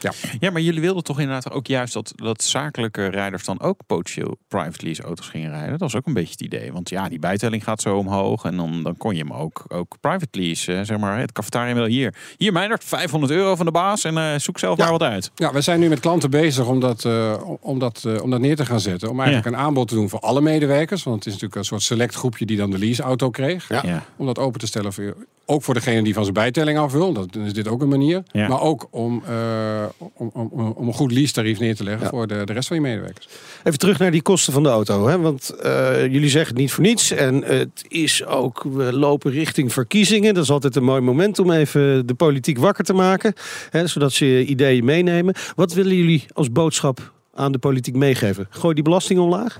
Ja, 0.40 0.50
maar 0.50 0.60
jullie 0.60 0.80
wilden 0.80 1.02
toch 1.04 1.20
inderdaad 1.20 1.50
ook 1.52 1.66
juist 1.66 1.92
dat, 1.92 2.12
dat 2.14 2.42
zakelijke 2.42 3.06
rijders 3.06 3.44
dan 3.44 3.60
ook 3.60 3.80
potentieel 3.86 4.36
private 4.48 4.84
lease 4.84 5.02
auto's 5.02 5.28
gingen 5.28 5.50
rijden. 5.50 5.70
Dat 5.70 5.80
was 5.80 5.96
ook 5.96 6.06
een 6.06 6.12
beetje 6.12 6.30
het 6.30 6.40
idee. 6.40 6.72
Want 6.72 6.88
ja, 6.88 7.08
die 7.08 7.18
bijtelling 7.18 7.64
gaat 7.64 7.80
zo 7.80 7.96
omhoog. 7.96 8.44
En 8.44 8.56
dan, 8.56 8.82
dan 8.82 8.96
kon 8.96 9.14
je 9.14 9.20
hem 9.22 9.32
ook, 9.32 9.64
ook 9.68 9.96
private 10.00 10.38
lease. 10.40 10.74
eh, 10.74 10.80
Zeg 10.84 10.98
maar, 10.98 11.18
het 11.18 11.32
cafetaria 11.32 11.74
wel 11.74 11.84
hier. 11.84 12.14
Hier, 12.36 12.52
Meijnerd, 12.52 12.84
500 12.84 13.32
euro 13.32 13.56
van 13.56 13.66
de 13.66 13.72
baas. 13.72 14.04
En 14.04 14.16
eh, 14.18 14.38
zoek 14.38 14.58
zelf 14.58 14.76
Ja. 14.76 14.82
maar 14.82 14.92
wat 14.92 15.02
uit. 15.02 15.30
Ja, 15.34 15.52
we 15.52 15.60
zijn 15.60 15.80
nu 15.80 15.88
met 15.88 16.00
klanten 16.00 16.30
bezig 16.30 16.66
om 16.66 16.80
dat, 16.80 17.04
eh, 17.04 17.34
om, 17.60 17.78
dat, 17.78 18.02
eh, 18.06 18.22
om 18.22 18.30
dat 18.30 18.40
neer 18.40 18.56
te 18.56 18.66
gaan 18.66 18.80
zetten. 18.80 19.10
Om 19.10 19.20
eigenlijk 19.20 19.46
een 19.56 19.56
aanbod 19.62 19.88
te 19.88 19.94
doen 19.94 20.08
voor 20.08 20.20
alle 20.20 20.40
medewerkers. 20.40 21.02
Want 21.02 21.16
het 21.16 21.26
is 21.26 21.32
natuurlijk 21.32 21.60
een 21.60 21.64
soort 21.66 21.82
select 21.82 22.14
groepje 22.14 22.46
die 22.46 22.56
dan 22.56 22.70
de 22.70 22.78
leaseauto 22.78 23.30
kreeg. 23.46 23.68
Ja. 23.68 23.80
Ja. 23.84 24.04
Om 24.16 24.26
dat 24.26 24.38
open 24.38 24.60
te 24.60 24.66
stellen 24.66 24.92
voor, 24.92 25.14
ook 25.44 25.62
voor 25.62 25.74
degene 25.74 26.02
die 26.02 26.14
van 26.14 26.22
zijn 26.22 26.34
bijtelling 26.34 26.78
af 26.78 26.92
wil. 26.92 27.12
Dat, 27.12 27.32
dan 27.32 27.42
is 27.44 27.52
dit 27.52 27.68
ook 27.68 27.82
een 27.82 27.88
manier. 27.88 28.22
Ja. 28.32 28.48
Maar 28.48 28.60
ook 28.60 28.88
om, 28.90 29.22
eh, 29.28 29.84
om, 30.14 30.30
om, 30.32 30.72
om 30.76 30.86
een 30.88 30.94
goed 30.94 31.12
lease 31.12 31.32
tarief 31.32 31.58
neer 31.60 31.76
te 31.76 31.84
leggen 31.84 32.02
Ja. 32.02 32.08
voor 32.08 32.26
de, 32.26 32.44
de 32.44 32.52
rest 32.52 32.68
van 32.68 32.76
je 32.76 32.82
medewerkers. 32.82 33.28
Even 33.64 33.78
terug 33.78 33.98
naar 33.98 34.10
die 34.10 34.22
kosten 34.22 34.52
van 34.52 34.62
de 34.62 34.68
auto. 34.68 35.06
Hè? 35.06 35.18
Want 35.18 35.50
eh, 35.50 36.06
jullie 36.06 36.28
zeggen 36.28 36.50
het 36.52 36.60
niet 36.60 36.72
voor 36.72 36.84
niets. 36.84 37.10
En 37.10 37.42
het 37.44 37.84
is 37.88 38.24
ook, 38.24 38.62
we 38.72 38.92
lopen 38.92 39.30
richting 39.30 39.72
verkiezingen. 39.72 40.34
Dat 40.34 40.42
is 40.44 40.50
altijd 40.50 40.76
een 40.76 40.84
mooi 40.84 41.00
moment 41.00 41.38
om 41.38 41.50
even 41.50 42.06
de 42.06 42.14
politiek 42.14 42.58
wakker 42.58 42.84
te 42.84 42.92
maken. 42.92 43.32
Hè? 43.70 43.86
Zodat 43.86 44.12
ze 44.12 44.44
ideeën 44.44 44.84
meenemen. 44.84 45.34
Wat 45.56 45.72
willen 45.72 45.96
jullie 45.96 46.24
als 46.32 46.52
boodschap 46.52 47.12
aan 47.34 47.52
de 47.52 47.58
politiek 47.58 47.94
meegeven? 47.94 48.46
Gooi 48.50 48.74
die 48.74 48.84
belasting 48.84 49.20
omlaag? 49.20 49.58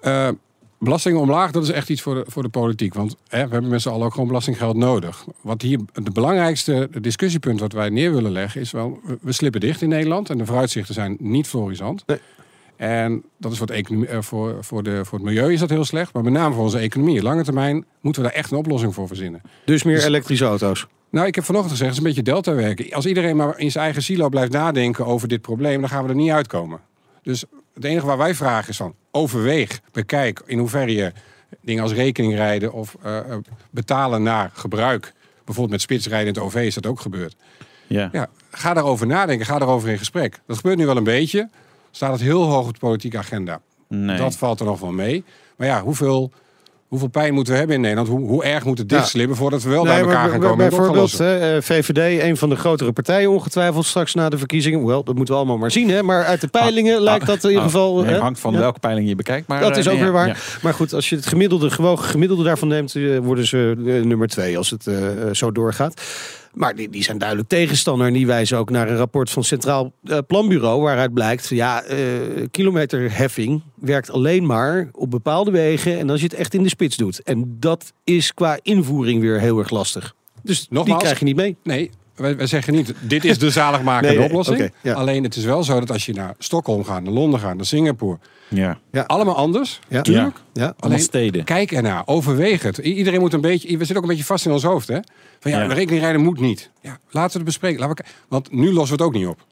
Eh, 0.00 0.28
belastingen 0.78 1.20
omlaag, 1.20 1.50
dat 1.50 1.62
is 1.62 1.70
echt 1.70 1.88
iets 1.88 2.02
voor 2.02 2.14
de, 2.14 2.24
voor 2.26 2.42
de 2.42 2.48
politiek. 2.48 2.94
Want 2.94 3.16
hè, 3.28 3.46
we 3.46 3.52
hebben 3.52 3.70
met 3.70 3.82
z'n 3.82 3.88
allen 3.88 4.06
ook 4.06 4.12
gewoon 4.12 4.26
belastinggeld 4.28 4.76
nodig. 4.76 5.24
Wat 5.40 5.62
hier 5.62 5.78
het 5.92 6.12
belangrijkste 6.12 6.88
discussiepunt 7.00 7.60
wat 7.60 7.72
wij 7.72 7.88
neer 7.88 8.14
willen 8.14 8.32
leggen 8.32 8.60
is 8.60 8.70
wel... 8.70 9.00
we- 9.20 9.32
slippen 9.32 9.60
dicht 9.60 9.82
in 9.82 9.88
Nederland 9.88 10.30
en 10.30 10.38
de 10.38 10.46
vooruitzichten 10.46 10.94
zijn 10.94 11.16
niet 11.20 11.46
florisant. 11.46 12.02
Nee. 12.06 12.18
En 12.76 13.22
dat 13.38 13.52
is 13.52 13.58
voor 13.58 13.66
het, 13.66 13.76
economie, 13.76 14.08
eh, 14.08 14.20
voor, 14.22 14.56
voor, 14.64 14.82
de, 14.82 15.04
voor 15.04 15.18
het 15.18 15.26
milieu 15.26 15.52
is 15.52 15.60
dat 15.60 15.70
heel 15.70 15.84
slecht. 15.84 16.12
Maar 16.12 16.22
met 16.22 16.32
name 16.32 16.54
voor 16.54 16.64
onze 16.64 16.78
economie. 16.78 17.22
Lange 17.22 17.44
termijn 17.44 17.84
moeten 18.00 18.22
we 18.22 18.28
daar 18.28 18.36
echt 18.38 18.50
een 18.50 18.56
oplossing 18.58 18.94
voor 18.94 19.06
verzinnen. 19.06 19.40
Dus 19.64 19.82
meer 19.82 20.04
elektrische 20.04 20.44
auto's. 20.44 20.86
Nou, 21.10 21.26
ik 21.26 21.34
heb 21.34 21.44
vanochtend 21.44 21.72
gezegd, 21.72 21.90
het 21.90 22.00
is 22.00 22.06
een 22.08 22.14
beetje 22.14 22.32
delta 22.32 22.54
werken. 22.54 22.92
Als 22.92 23.06
iedereen 23.06 23.36
maar 23.36 23.58
in 23.58 23.70
zijn 23.70 23.84
eigen 23.84 24.02
silo 24.02 24.28
blijft 24.28 24.52
nadenken 24.52 25.06
over 25.06 25.28
dit 25.28 25.40
probleem, 25.40 25.80
dan 25.80 25.88
gaan 25.88 26.02
we 26.02 26.08
er 26.08 26.14
niet 26.14 26.30
uitkomen. 26.30 26.80
Dus 27.22 27.44
het 27.78 27.90
enige 27.90 28.06
waar 28.06 28.18
wij 28.18 28.34
vragen 28.34 28.68
is 28.68 28.76
van, 28.76 28.94
overweeg, 29.10 29.80
bekijk 29.92 30.42
in 30.46 30.58
hoeverre 30.58 30.94
je 30.94 31.12
dingen 31.60 31.82
als 31.82 31.92
rekening 31.92 32.34
rijden 32.34 32.72
of 32.72 32.96
eh, 33.02 33.18
eh, 33.18 33.38
betalen 33.70 34.22
naar 34.22 34.50
gebruik. 34.54 35.12
Bijvoorbeeld 35.34 35.70
met 35.70 35.80
spitsrijden 35.80 36.28
in 36.28 36.34
het 36.34 36.42
OV 36.42 36.54
is 36.54 36.74
dat 36.74 36.86
ook 36.86 37.00
gebeurd. 37.00 37.36
Ja. 37.86 38.08
Ja, 38.12 38.28
ga 38.50 38.74
daarover 38.74 39.06
nadenken, 39.06 39.46
ga 39.46 39.58
daarover 39.58 39.88
in 39.88 39.98
gesprek. 39.98 40.40
Dat 40.46 40.56
gebeurt 40.56 40.78
nu 40.78 40.86
wel 40.86 40.96
een 40.96 41.04
beetje. 41.04 41.48
Staat 41.90 42.12
het 42.12 42.20
heel 42.20 42.42
hoog 42.42 42.66
op 42.66 42.72
de 42.72 42.78
politieke 42.78 43.18
agenda. 43.18 43.60
Nee. 43.88 44.16
Dat 44.16 44.36
valt 44.36 44.60
er 44.60 44.66
nog 44.66 44.80
wel 44.80 44.92
mee. 44.92 45.24
Maar 45.56 45.66
ja, 45.66 45.82
hoeveel, 45.82 46.32
hoeveel 46.88 47.08
pijn 47.08 47.34
moeten 47.34 47.52
we 47.52 47.58
hebben 47.58 47.76
in 47.76 47.82
Nederland? 47.82 48.08
Hoe, 48.08 48.28
hoe 48.28 48.44
erg 48.44 48.64
moet 48.64 48.78
het 48.78 48.88
dichtslippen 48.88 49.36
voordat 49.36 49.62
we 49.62 49.70
wel 49.70 49.82
bij 49.84 50.00
elkaar 50.00 50.28
gaan 50.30 50.40
komen? 50.40 50.64
het 50.64 50.76
bijvoorbeeld 50.76 51.20
eh, 51.20 51.56
VVD, 51.60 52.22
een 52.22 52.36
van 52.36 52.48
de 52.48 52.56
grotere 52.56 52.92
partijen 52.92 53.30
ongetwijfeld 53.30 53.86
straks 53.86 54.14
na 54.14 54.28
de 54.28 54.38
verkiezingen. 54.38 54.86
Wel, 54.86 55.04
dat 55.04 55.14
moeten 55.14 55.34
we 55.34 55.40
allemaal 55.40 55.58
maar 55.58 55.70
zien. 55.70 55.88
Hè? 55.90 56.02
Maar 56.02 56.24
uit 56.24 56.40
de 56.40 56.46
peilingen 56.48 57.00
lijkt 57.00 57.26
dat 57.26 57.42
in 57.44 57.48
ieder 57.48 57.64
geval... 57.64 57.98
Ah, 57.98 58.04
nee, 58.04 58.14
hè? 58.14 58.20
hangt 58.20 58.40
van 58.40 58.52
Ja. 58.52 58.58
welke 58.58 58.78
peiling 58.78 59.08
je 59.08 59.14
bekijkt. 59.14 59.48
Maar, 59.48 59.60
Dat 59.60 59.72
eh, 59.72 59.78
is 59.78 59.88
ook 59.88 59.94
nee, 59.94 60.02
weer 60.02 60.12
waar. 60.12 60.26
ja. 60.26 60.34
Maar 60.62 60.74
goed, 60.74 60.92
als 60.94 61.08
je 61.08 61.16
het 61.16 61.26
gemiddelde, 61.26 61.70
gewoon 61.70 61.98
gemiddelde 61.98 62.44
daarvan 62.44 62.68
neemt, 62.68 62.94
eh, 62.94 63.18
worden 63.18 63.46
ze 63.46 63.74
nummer 64.04 64.28
twee 64.28 64.56
als 64.58 64.70
het 64.70 64.86
zo 65.32 65.52
doorgaat. 65.52 66.02
Maar 66.54 66.74
die, 66.74 66.88
die 66.88 67.02
zijn 67.02 67.18
duidelijk 67.18 67.48
tegenstander. 67.48 68.06
En 68.06 68.12
die 68.12 68.26
wijzen 68.26 68.58
ook 68.58 68.70
naar 68.70 68.88
een 68.88 68.96
rapport 68.96 69.30
van 69.30 69.44
Centraal 69.44 69.92
eh, 70.04 70.18
Planbureau. 70.26 70.82
Waaruit 70.82 71.14
blijkt, 71.14 71.48
ja, 71.48 71.82
eh, 71.82 71.98
kilometerheffing 72.50 73.62
werkt 73.74 74.10
alleen 74.10 74.46
maar 74.46 74.88
op 74.92 75.10
bepaalde 75.10 75.50
wegen. 75.50 75.98
En 75.98 76.10
als 76.10 76.20
je 76.20 76.26
het 76.26 76.36
echt 76.36 76.54
in 76.54 76.62
de 76.62 76.68
spits 76.68 76.96
doet. 76.96 77.22
En 77.22 77.56
dat 77.60 77.92
is 78.04 78.34
qua 78.34 78.58
invoering 78.62 79.20
weer 79.20 79.40
heel 79.40 79.58
erg 79.58 79.70
lastig. 79.70 80.14
Dus 80.42 80.58
die 80.58 80.68
Nogmaals, 80.70 81.02
krijg 81.02 81.18
je 81.18 81.24
niet 81.24 81.36
mee. 81.36 81.56
Nee, 81.62 81.90
wij, 82.18 82.36
wij 82.36 82.46
zeggen 82.46 82.72
niet, 82.74 82.94
dit 83.00 83.24
is 83.24 83.38
de 83.38 83.50
zaligmakende 83.50 84.08
Nee, 84.08 84.18
nee, 84.18 84.26
oplossing. 84.28 84.72
ja. 84.82 84.94
Alleen 84.94 85.22
het 85.22 85.36
is 85.36 85.44
wel 85.44 85.62
zo 85.64 85.78
dat 85.80 85.90
als 85.90 86.06
je 86.06 86.12
naar 86.14 86.34
Stockholm 86.38 86.84
gaat, 86.84 87.02
naar 87.02 87.12
Londen 87.12 87.40
gaat, 87.40 87.56
naar 87.56 87.64
Singapore. 87.66 88.18
Ja. 88.48 88.78
Allemaal 89.06 89.36
anders, 89.36 89.80
Ja. 89.88 89.96
natuurlijk. 89.96 90.36
Ja. 90.52 90.62
Allemaal 90.62 90.74
Alleen, 90.80 90.98
steden. 91.00 91.44
Kijk 91.44 91.72
ernaar, 91.72 92.02
overweeg 92.06 92.62
het. 92.62 92.78
I- 92.78 92.82
Iedereen 92.82 93.20
moet 93.20 93.32
een 93.32 93.40
beetje, 93.40 93.68
we 93.68 93.76
zitten 93.76 93.96
ook 93.96 94.02
een 94.02 94.08
beetje 94.08 94.24
vast 94.24 94.46
in 94.46 94.52
ons 94.52 94.62
hoofd. 94.62 94.88
Hè? 94.88 94.98
Van 95.40 95.50
ja, 95.50 95.62
Ja. 95.62 95.68
de 95.68 95.74
rekening 95.74 96.02
rijden 96.02 96.20
moet 96.22 96.40
niet. 96.40 96.70
Ja, 96.80 96.98
laten 97.10 97.30
we 97.30 97.36
het 97.36 97.44
bespreken. 97.44 97.80
Laten 97.80 97.96
we, 98.04 98.10
want 98.28 98.52
nu 98.52 98.72
lossen 98.72 98.96
we 98.96 99.02
het 99.04 99.12
ook 99.12 99.18
niet 99.20 99.26
op. 99.28 99.44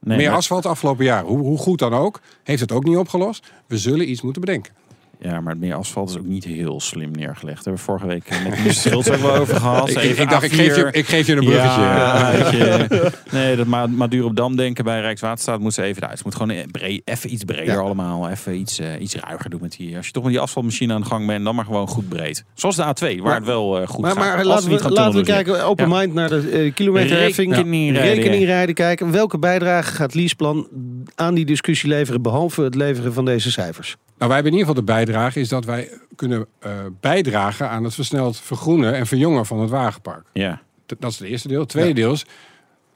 Nee, 0.00 0.16
Meer 0.16 0.28
maar- 0.28 0.36
asfalt 0.36 0.62
de 0.62 0.68
afgelopen 0.68 1.04
jaren, 1.04 1.26
hoe, 1.26 1.38
hoe 1.38 1.58
goed 1.58 1.78
dan 1.78 1.94
ook, 1.94 2.20
heeft 2.42 2.60
het 2.60 2.72
ook 2.72 2.84
niet 2.84 2.96
opgelost. 2.96 3.46
We 3.66 3.78
zullen 3.78 4.10
iets 4.10 4.22
moeten 4.22 4.40
bedenken. 4.40 4.72
Ja, 5.20 5.40
maar 5.40 5.52
het 5.52 5.60
meer 5.62 5.74
asfalt 5.74 6.10
is 6.10 6.16
ook 6.18 6.24
niet 6.26 6.44
heel 6.44 6.80
slim 6.80 7.10
neergelegd. 7.10 7.64
Daar 7.64 7.74
hebben 7.74 7.74
we 7.74 7.78
vorige 7.78 8.06
week 8.06 8.24
eh, 8.26 8.44
met 8.48 8.64
Mies 8.64 8.80
Schultz 8.82 9.08
ook 9.10 9.16
wel 9.16 9.34
over 9.36 9.56
gehad. 9.56 9.88
Ik, 9.90 9.96
ik, 10.02 10.02
Even 10.02 10.22
ik 10.22 10.30
dacht, 10.30 10.42
ik 10.42 10.52
geef, 10.52 10.76
je, 10.76 10.84
A4. 10.84 10.90
ik 10.90 11.06
geef 11.06 11.26
je 11.26 11.32
een 11.36 11.44
bruggetje. 11.44 11.80
Ja, 11.80 12.30
je. 12.50 13.10
Nee, 13.30 13.56
dat 13.56 13.66
Ma- 13.66 13.86
Maduro 13.86 14.26
op 14.26 14.36
Dam 14.36 14.56
denken 14.56 14.84
bij 14.84 15.00
Rijkswaterstaat 15.00 15.60
moet 15.60 15.74
ze 15.74 15.82
even 15.82 16.02
uit. 16.02 16.12
Het 16.12 16.24
moet 16.24 16.34
gewoon 16.34 16.50
eh, 16.50 16.64
breed, 16.70 17.02
even 17.04 17.32
iets 17.32 17.44
breder 17.44 17.74
Ja. 17.74 17.80
allemaal. 17.80 18.28
Even 18.28 18.58
iets, 18.58 18.78
eh, 18.78 19.00
iets 19.00 19.14
ruiger 19.14 19.50
doen 19.50 19.60
met 19.62 19.76
die. 19.76 19.96
Als 19.96 20.06
je 20.06 20.12
toch 20.12 20.22
met 20.22 20.32
die 20.32 20.40
asfaltmachine 20.40 20.94
aan 20.94 21.00
de 21.00 21.06
gang 21.06 21.26
bent, 21.26 21.44
dan 21.44 21.54
maar 21.54 21.64
gewoon 21.64 21.88
goed 21.88 22.08
breed. 22.08 22.44
Zoals 22.54 22.76
de 22.76 22.82
A2, 22.82 23.00
waar 23.00 23.22
Maar- 23.22 23.34
het 23.34 23.44
wel 23.44 23.80
eh, 23.80 23.86
goed 23.88 24.00
Maar, 24.00 24.10
gaat. 24.10 24.18
maar 24.36 24.44
laten 24.44 24.68
we, 24.70 24.90
laten 24.90 25.18
we 25.18 25.24
kijken, 25.24 25.64
open 25.64 25.88
Ja. 25.88 25.96
mind 25.98 26.14
naar 26.14 26.28
de 26.28 26.48
eh, 26.50 26.74
kilometerheffing. 26.74 27.54
Rekening 27.54 27.96
rijden, 27.96 28.14
Rekening 28.14 28.44
rijden 28.44 28.74
kijken. 28.74 29.10
Welke 29.12 29.38
bijdrage 29.38 29.92
gaat 29.94 30.14
Leaseplan 30.14 30.68
aan 31.14 31.34
die 31.34 31.44
discussie 31.44 31.88
leveren, 31.88 32.22
behalve 32.22 32.62
het 32.62 32.74
leveren 32.74 33.12
van 33.12 33.24
deze 33.24 33.50
cijfers? 33.50 33.96
Nou, 34.18 34.30
wij 34.30 34.34
hebben 34.34 34.52
in 34.52 34.58
ieder 34.58 34.74
geval 34.74 34.86
de 34.86 34.92
bijdrage 34.92 35.40
is 35.40 35.48
dat 35.48 35.64
wij 35.64 35.90
kunnen 36.16 36.46
eh, 36.58 36.70
bijdragen 37.00 37.68
aan 37.70 37.84
het 37.84 37.94
versneld 37.94 38.40
vergroenen 38.40 38.94
en 38.94 39.06
verjongen 39.06 39.46
van 39.46 39.60
het 39.60 39.70
wagenpark. 39.70 40.26
Ja, 40.32 40.60
Dat 40.86 41.10
is 41.12 41.18
het 41.18 41.28
eerste 41.28 41.48
deel. 41.48 41.60
Het 41.60 41.68
tweede 41.68 41.92
deel 41.92 42.12
is, 42.12 42.24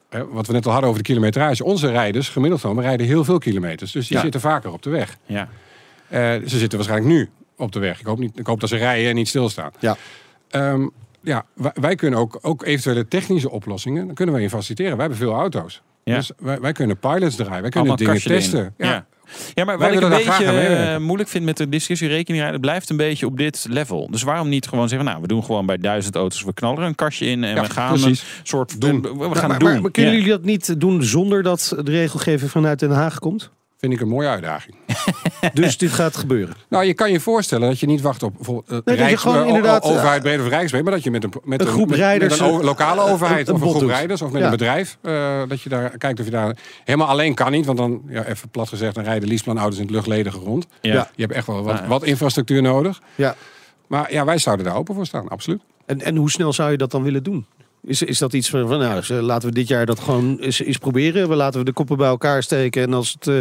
eh, 0.09 0.21
wat 0.31 0.47
we 0.47 0.53
net 0.53 0.67
al 0.67 0.71
hadden 0.73 0.91
over 0.91 1.03
de 1.03 1.09
kilometrage. 1.09 1.65
Onze 1.65 1.91
rijders, 1.91 2.29
gemiddeld 2.29 2.61
genomen, 2.61 2.85
rijden 2.85 3.07
heel 3.07 3.25
veel 3.25 3.39
kilometers. 3.39 3.93
Dus 3.93 4.07
die 4.09 4.17
Ja. 4.17 4.23
zitten 4.23 4.41
vaker 4.41 4.73
op 4.73 4.83
de 4.83 4.91
weg. 4.91 5.17
ja. 5.27 5.49
Eh, 6.09 6.19
ze 6.47 6.59
zitten 6.59 6.79
waarschijnlijk 6.79 7.13
nu 7.15 7.29
op 7.57 7.73
de 7.73 7.79
weg. 7.79 8.01
Ik 8.01 8.07
hoop, 8.07 8.19
niet, 8.19 8.39
ik 8.39 8.47
hoop 8.47 8.61
dat 8.61 8.69
ze 8.69 8.77
rijden 8.77 9.09
en 9.09 9.15
niet 9.15 9.29
stilstaan. 9.29 9.71
Ja. 9.79 9.97
Ehm, 10.51 10.87
ja, 11.21 11.45
wij, 11.55 11.73
wij 11.75 11.95
kunnen 11.95 12.19
ook, 12.19 12.39
ook 12.43 12.65
eventuele 12.65 13.09
technische 13.09 13.51
oplossingen, 13.51 14.07
dan 14.07 14.15
kunnen 14.15 14.35
wij 14.35 14.43
in 14.45 14.51
faciliteren. 14.51 14.93
Wij 14.97 15.07
hebben 15.07 15.19
veel 15.19 15.33
auto's. 15.35 15.83
Ja. 16.05 16.17
Dus 16.17 16.31
wij, 16.39 16.61
wij 16.61 16.73
kunnen 16.73 16.99
pilots 16.99 17.37
draaien. 17.37 17.61
Wij 17.63 17.71
kunnen 17.71 17.91
Allemaal 17.91 17.97
dingen 17.97 18.23
testen. 18.23 18.75
Ja. 18.79 19.07
Ja, 19.55 19.65
maar 19.65 19.79
Wij 19.79 19.89
wat 19.89 19.97
ik 19.97 20.03
een 20.11 20.17
beetje 20.27 20.45
eh, 20.47 20.99
moeilijk 20.99 21.29
vind 21.29 21.45
met 21.45 21.57
de 21.57 21.69
discussie 21.69 22.09
rekening 22.09 22.37
rijden, 22.43 22.53
het 22.53 22.61
blijft 22.61 22.91
een 22.91 22.97
beetje 22.97 23.27
op 23.27 23.37
dit 23.37 23.67
level. 23.69 24.09
Dus 24.11 24.23
waarom 24.23 24.49
niet 24.49 24.69
gewoon 24.69 24.89
zeggen, 24.89 25.09
nou, 25.09 25.21
we 25.21 25.27
doen 25.27 25.45
gewoon 25.45 25.67
bij 25.67 25.77
duizend 25.79 26.15
auto's, 26.15 26.43
we 26.43 26.53
knallen 26.53 26.79
er 26.79 26.85
een 26.87 26.95
kastje 26.95 27.27
in 27.27 27.45
en 27.45 27.55
Ja, 27.55 27.63
we 27.63 27.71
gaan 27.71 27.89
precies. 27.93 28.21
een 28.21 28.27
soort 28.43 28.81
Doen. 28.81 29.03
We 29.03 29.09
Maar, 29.15 29.37
gaan 29.37 29.49
maar, 29.49 29.59
doen. 29.59 29.73
maar, 29.73 29.81
maar 29.81 29.91
kunnen 29.91 30.13
jullie 30.13 30.29
dat 30.29 30.45
niet 30.45 30.81
doen 30.81 31.03
zonder 31.03 31.43
dat 31.43 31.77
de 31.85 31.91
regelgeving 31.91 32.51
vanuit 32.51 32.79
Den 32.79 32.91
Haag 32.91 33.19
komt? 33.19 33.51
Vind 33.81 33.93
ik 33.93 34.01
een 34.01 34.09
mooie 34.09 34.29
uitdaging. 34.29 34.75
Dus 35.55 35.79
dit 35.79 35.91
gaat 35.91 36.17
gebeuren. 36.17 36.55
Nou, 36.69 36.85
je 36.85 36.95
kan 36.95 37.13
je 37.13 37.21
voorstellen 37.21 37.69
dat 37.69 37.81
je 37.81 37.87
niet 37.87 38.01
wacht 38.01 38.23
op 38.23 38.35
bijvoorbeeld 38.37 38.69
eh, 38.69 38.75
dat 38.85 38.99
je 38.99 39.05
Rijks, 39.05 39.21
gewoon 39.23 39.43
eh, 39.43 39.47
inderdaad, 39.47 39.83
o- 39.83 39.89
overheid 39.91 40.23
breed 40.23 40.41
of 40.41 40.49
rijksbreed, 40.49 40.83
maar 40.83 40.93
dat 40.93 41.03
je 41.03 41.11
met 41.11 41.25
een, 41.25 41.33
met 41.45 41.61
een 41.61 41.67
groep 41.67 41.89
met- 41.89 41.99
rijders, 41.99 42.39
met 42.39 42.49
een 42.49 42.55
eh, 42.59 42.61
lokale 42.65 43.01
overheid 43.01 43.49
een 43.49 43.55
of 43.55 43.61
een 43.61 43.69
groep 43.69 43.81
doet. 43.81 43.91
rijders 43.91 44.23
of 44.23 44.31
met 44.31 44.39
Ja. 44.41 44.45
een 44.45 44.51
bedrijf, 44.51 44.99
eh, 45.03 45.43
dat 45.49 45.61
je 45.61 45.69
daar 45.69 45.99
kijkt 45.99 46.19
of 46.19 46.25
je 46.25 46.31
daar 46.31 46.57
helemaal 46.85 47.09
alleen 47.09 47.35
kan 47.35 47.51
niet, 47.53 47.67
want 47.67 47.79
dan 47.79 48.03
ja, 48.09 48.25
even 48.25 48.49
plat 48.49 48.69
gezegd, 48.69 48.95
dan 48.95 49.05
rijden 49.05 49.29
leaseplanauto's 49.29 49.77
in 49.79 49.83
het 49.83 49.91
luchtledige 49.93 50.39
rond. 50.39 50.67
Ja. 50.81 50.93
Ja. 50.93 51.11
Je 51.15 51.23
hebt 51.23 51.35
echt 51.35 51.47
wel 51.47 51.63
wat, 51.63 51.75
Ah, 51.75 51.81
ja. 51.81 51.87
wat 51.89 52.03
infrastructuur 52.05 52.63
nodig. 52.63 53.01
Ja. 53.15 53.35
Maar 53.87 54.13
ja, 54.13 54.25
wij 54.25 54.39
zouden 54.39 54.65
daar 54.67 54.77
open 54.77 54.95
voor 54.95 55.07
staan, 55.07 55.29
absoluut. 55.29 55.61
En, 55.87 56.01
en 56.01 56.17
hoe 56.17 56.31
snel 56.31 56.53
zou 56.53 56.71
je 56.71 56.77
dat 56.77 56.91
dan 56.91 57.03
willen 57.03 57.23
doen? 57.23 57.47
Is, 57.83 58.03
is 58.03 58.19
dat 58.19 58.33
iets 58.33 58.51
van, 58.51 58.69
van 58.69 58.79
nou, 58.79 59.13
laten 59.13 59.49
we 59.49 59.55
dit 59.55 59.69
jaar 59.69 59.87
dat 59.87 60.01
gewoon 60.01 60.39
eens, 60.39 60.63
eens 60.63 60.79
proberen. 60.79 61.29
We 61.29 61.35
laten 61.35 61.59
we 61.61 61.65
de 61.65 61.73
koppen 61.73 61.97
bij 61.97 62.09
elkaar 62.09 62.43
steken. 62.43 62.83
En 62.83 62.93
als 62.93 63.17
het 63.19 63.27
eh, 63.27 63.39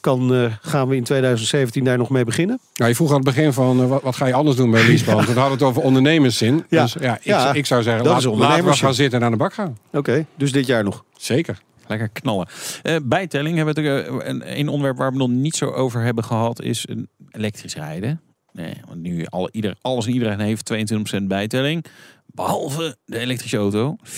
kan, 0.00 0.34
eh, 0.34 0.52
gaan 0.60 0.88
we 0.88 0.96
in 0.96 1.04
2017 1.04 1.84
daar 1.84 1.98
nog 1.98 2.10
mee 2.10 2.24
beginnen. 2.24 2.60
Nou, 2.74 2.90
je 2.90 2.96
vroeg 2.96 3.08
aan 3.08 3.14
het 3.14 3.24
begin 3.24 3.52
van 3.52 3.82
eh, 3.82 3.88
wat, 3.88 4.02
wat 4.02 4.16
ga 4.16 4.26
je 4.26 4.34
anders 4.34 4.56
doen 4.56 4.70
bij 4.70 4.86
leaseplan? 4.86 5.24
Toen 5.24 5.36
hadden 5.36 5.44
we 5.44 5.50
het 5.50 5.62
over 5.62 5.82
ondernemerszin. 5.82 6.64
Ja. 6.68 6.82
Dus 6.82 6.96
ja, 7.00 7.14
ik, 7.14 7.24
Ja, 7.24 7.52
ik 7.52 7.66
zou 7.66 7.82
zeggen, 7.82 8.04
dat 8.04 8.12
laat, 8.12 8.32
is 8.32 8.38
laten 8.38 8.64
we 8.64 8.72
gaan 8.72 8.94
zitten 8.94 9.18
en 9.18 9.24
aan 9.24 9.32
de 9.32 9.38
bak 9.38 9.54
gaan. 9.54 9.78
Oké, 9.92 10.26
dus 10.36 10.52
dit 10.52 10.66
jaar 10.66 10.84
nog. 10.84 11.04
Zeker. 11.16 11.58
Lekker 11.86 12.08
knallen. 12.08 12.48
Eh, 12.82 12.96
bijtelling 13.02 13.56
hebben 13.56 13.74
we 13.74 13.88
het, 13.88 14.26
een, 14.26 14.58
een 14.58 14.68
onderwerp 14.68 14.98
waar 14.98 15.12
we 15.12 15.18
nog 15.18 15.28
niet 15.28 15.56
zo 15.56 15.70
over 15.70 16.02
hebben 16.02 16.24
gehad, 16.24 16.62
is 16.62 16.84
een 16.88 17.08
elektrisch 17.30 17.74
rijden. 17.74 18.20
Nee, 18.52 18.74
want 18.86 19.00
nu 19.00 19.24
alle, 19.24 19.48
ieder, 19.52 19.74
alles 19.80 20.06
en 20.06 20.12
iedereen 20.12 20.40
heeft 20.40 20.72
22% 21.20 21.22
bijtelling. 21.22 21.84
Behalve 22.34 22.96
de 23.04 23.18
elektrische 23.18 23.56
auto, 23.56 23.96
4%. 24.04 24.10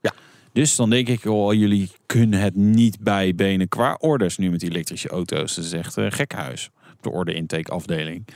Ja. 0.00 0.12
Dus 0.52 0.76
dan 0.76 0.90
denk 0.90 1.08
ik, 1.08 1.24
oh, 1.24 1.54
jullie 1.54 1.90
kunnen 2.06 2.40
het 2.40 2.54
niet 2.54 3.00
bijbenen 3.00 3.68
qua 3.68 3.96
orders 4.00 4.38
nu 4.38 4.50
met 4.50 4.60
die 4.60 4.70
elektrische 4.70 5.08
auto's. 5.08 5.54
Dat 5.54 5.64
is 5.64 5.72
echt 5.72 5.96
een 5.96 6.12
gekhuis. 6.12 6.70
De 7.00 7.10
orde 7.10 7.34
intake 7.34 7.70
afdeling. 7.70 8.26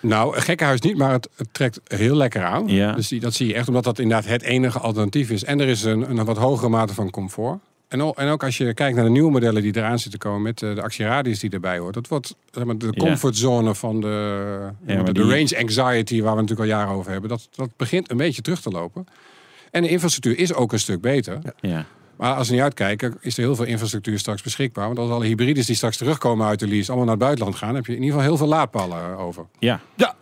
Nou, 0.00 0.36
een 0.36 0.42
gekkenhuis 0.42 0.80
niet, 0.80 0.96
maar 0.96 1.12
het, 1.12 1.28
het 1.36 1.48
trekt 1.52 1.80
heel 1.84 2.16
lekker 2.16 2.44
aan. 2.44 2.68
Ja. 2.68 2.92
Dus 2.92 3.08
die, 3.08 3.20
dat 3.20 3.34
zie 3.34 3.46
je 3.46 3.54
echt, 3.54 3.68
omdat 3.68 3.84
dat 3.84 3.98
inderdaad 3.98 4.26
het 4.26 4.42
enige 4.42 4.78
alternatief 4.78 5.30
is. 5.30 5.44
En 5.44 5.60
er 5.60 5.68
is 5.68 5.82
een, 5.82 6.10
een 6.10 6.24
wat 6.24 6.36
hogere 6.36 6.68
mate 6.68 6.94
van 6.94 7.10
comfort. 7.10 7.58
En 7.94 8.02
ook, 8.02 8.16
en 8.18 8.28
ook 8.28 8.44
als 8.44 8.56
je 8.56 8.74
kijkt 8.74 8.96
naar 8.96 9.04
de 9.04 9.10
nieuwe 9.10 9.30
modellen 9.30 9.62
die 9.62 9.76
eraan 9.76 9.98
zitten 9.98 10.20
komen 10.20 10.42
met 10.42 10.62
eh, 10.62 10.74
de 10.74 10.82
actieradius 10.82 11.38
die 11.40 11.50
erbij 11.50 11.78
hoort. 11.78 11.94
Dat 11.94 12.08
wordt 12.08 12.34
zeg 12.50 12.64
maar, 12.64 12.78
de 12.78 12.86
Ja. 12.86 13.04
comfortzone 13.06 13.74
van 13.74 14.00
de, 14.00 14.06
Ja, 14.86 15.02
de, 15.02 15.12
die- 15.12 15.22
range 15.22 15.58
anxiety 15.58 16.22
waar 16.22 16.34
we 16.34 16.40
natuurlijk 16.40 16.70
al 16.70 16.76
jaren 16.76 16.94
over 16.94 17.10
hebben. 17.12 17.30
Dat, 17.30 17.48
dat 17.54 17.68
begint 17.76 18.10
een 18.10 18.16
beetje 18.16 18.42
terug 18.42 18.60
te 18.60 18.70
lopen. 18.70 19.06
En 19.70 19.82
de 19.82 19.88
infrastructuur 19.88 20.38
is 20.38 20.54
ook 20.54 20.72
een 20.72 20.78
stuk 20.78 21.00
beter. 21.00 21.38
Ja. 21.60 21.84
Maar 22.16 22.34
als 22.34 22.48
we 22.48 22.54
niet 22.54 22.62
uitkijken, 22.62 23.16
is 23.20 23.36
er 23.36 23.42
heel 23.42 23.56
veel 23.56 23.64
infrastructuur 23.64 24.18
straks 24.18 24.42
beschikbaar. 24.42 24.86
Want 24.86 24.98
als 24.98 25.10
alle 25.10 25.24
hybrides 25.26 25.66
die 25.66 25.76
straks 25.76 25.96
terugkomen 25.96 26.46
uit 26.46 26.58
de 26.58 26.68
lease 26.68 26.86
allemaal 26.88 27.04
naar 27.06 27.14
het 27.16 27.24
buitenland 27.24 27.56
gaan, 27.56 27.74
heb 27.74 27.86
je 27.86 27.92
in 27.96 28.02
ieder 28.02 28.14
geval 28.14 28.28
heel 28.28 28.36
veel 28.38 28.48
laadpalen 28.48 29.18
over. 29.18 29.44
Ja. 29.58 29.80
Ja. 29.96 30.14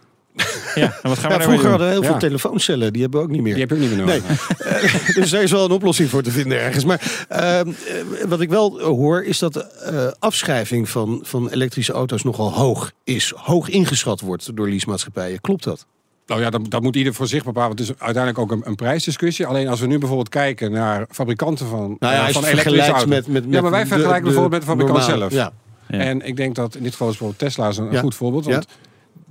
Ja, 0.74 0.98
en 1.02 1.08
wat 1.08 1.18
gaan 1.18 1.30
we 1.30 1.36
Ja, 1.36 1.42
vroeger 1.42 1.68
hadden 1.68 1.86
we 1.86 1.92
heel 1.92 2.02
Ja. 2.02 2.08
veel 2.08 2.18
telefooncellen. 2.18 2.92
Die 2.92 3.02
hebben 3.02 3.20
we 3.20 3.26
ook 3.26 3.32
niet 3.32 3.42
meer. 3.42 3.52
Die 3.54 3.62
heb 3.62 3.70
je 3.70 3.76
ook 3.76 3.80
niet 3.82 3.96
meer 3.96 4.06
nodig. 4.06 4.22
Nee. 4.28 5.14
dus 5.22 5.30
daar 5.30 5.42
is 5.42 5.50
wel 5.50 5.64
een 5.64 5.70
oplossing 5.70 6.08
voor 6.10 6.22
te 6.22 6.30
vinden 6.30 6.60
ergens. 6.60 6.84
Maar 6.84 7.26
ehm, 7.28 7.68
eh, 7.68 8.24
wat 8.28 8.40
ik 8.40 8.48
wel 8.50 8.80
hoor, 8.80 9.24
is 9.24 9.38
dat 9.38 9.52
de 9.52 9.60
eh, 9.64 10.06
afschrijving 10.18 10.88
van, 10.88 11.20
van 11.22 11.48
elektrische 11.48 11.92
auto's 11.92 12.22
nogal 12.22 12.52
hoog 12.52 12.92
is. 13.04 13.32
Hoog 13.36 13.68
ingeschat 13.68 14.20
wordt 14.20 14.56
door 14.56 14.68
leasemaatschappijen. 14.68 15.40
Klopt 15.40 15.64
dat? 15.64 15.86
Nou 16.26 16.40
ja, 16.40 16.50
dat, 16.50 16.60
dat 16.70 16.82
moet 16.82 16.96
ieder 16.96 17.14
voor 17.14 17.26
zich 17.26 17.44
bepalen. 17.44 17.68
want 17.68 17.78
Het 17.80 17.88
is 17.88 17.94
uiteindelijk 17.98 18.42
ook 18.44 18.50
een, 18.52 18.62
een 18.68 18.74
prijsdiscussie. 18.74 19.46
Alleen 19.46 19.68
als 19.68 19.80
we 19.80 19.86
nu 19.86 19.98
bijvoorbeeld 19.98 20.28
kijken 20.28 20.70
naar 20.72 21.06
fabrikanten 21.10 21.66
van, 21.66 21.96
Nou 21.98 22.14
ja, 22.14 22.26
eh, 22.28 22.32
van 22.32 22.44
elektrische 22.44 22.54
vergelijkt 22.54 22.88
auto's. 22.92 23.06
met, 23.08 23.26
met, 23.26 23.44
met 23.44 23.54
ja, 23.54 23.60
maar 23.60 23.70
wij 23.70 23.86
vergelijken 23.86 24.24
de 24.24 24.30
bijvoorbeeld 24.30 24.52
met 24.52 24.60
de 24.60 24.66
fabrikant 24.66 24.98
normale- 25.08 25.30
zelf. 25.30 25.32
Ja. 25.32 25.52
Ja. 25.98 26.04
En 26.04 26.26
ik 26.26 26.36
denk 26.36 26.54
dat 26.54 26.74
in 26.74 26.82
dit 26.82 26.92
geval 26.92 27.08
is 27.08 27.16
bijvoorbeeld 27.16 27.48
Tesla 27.50 27.68
is 27.68 27.76
een, 27.76 27.86
een 27.86 27.92
Ja. 27.92 28.00
goed 28.00 28.14
voorbeeld. 28.14 28.44
Ja. 28.44 28.50
Want 28.50 28.66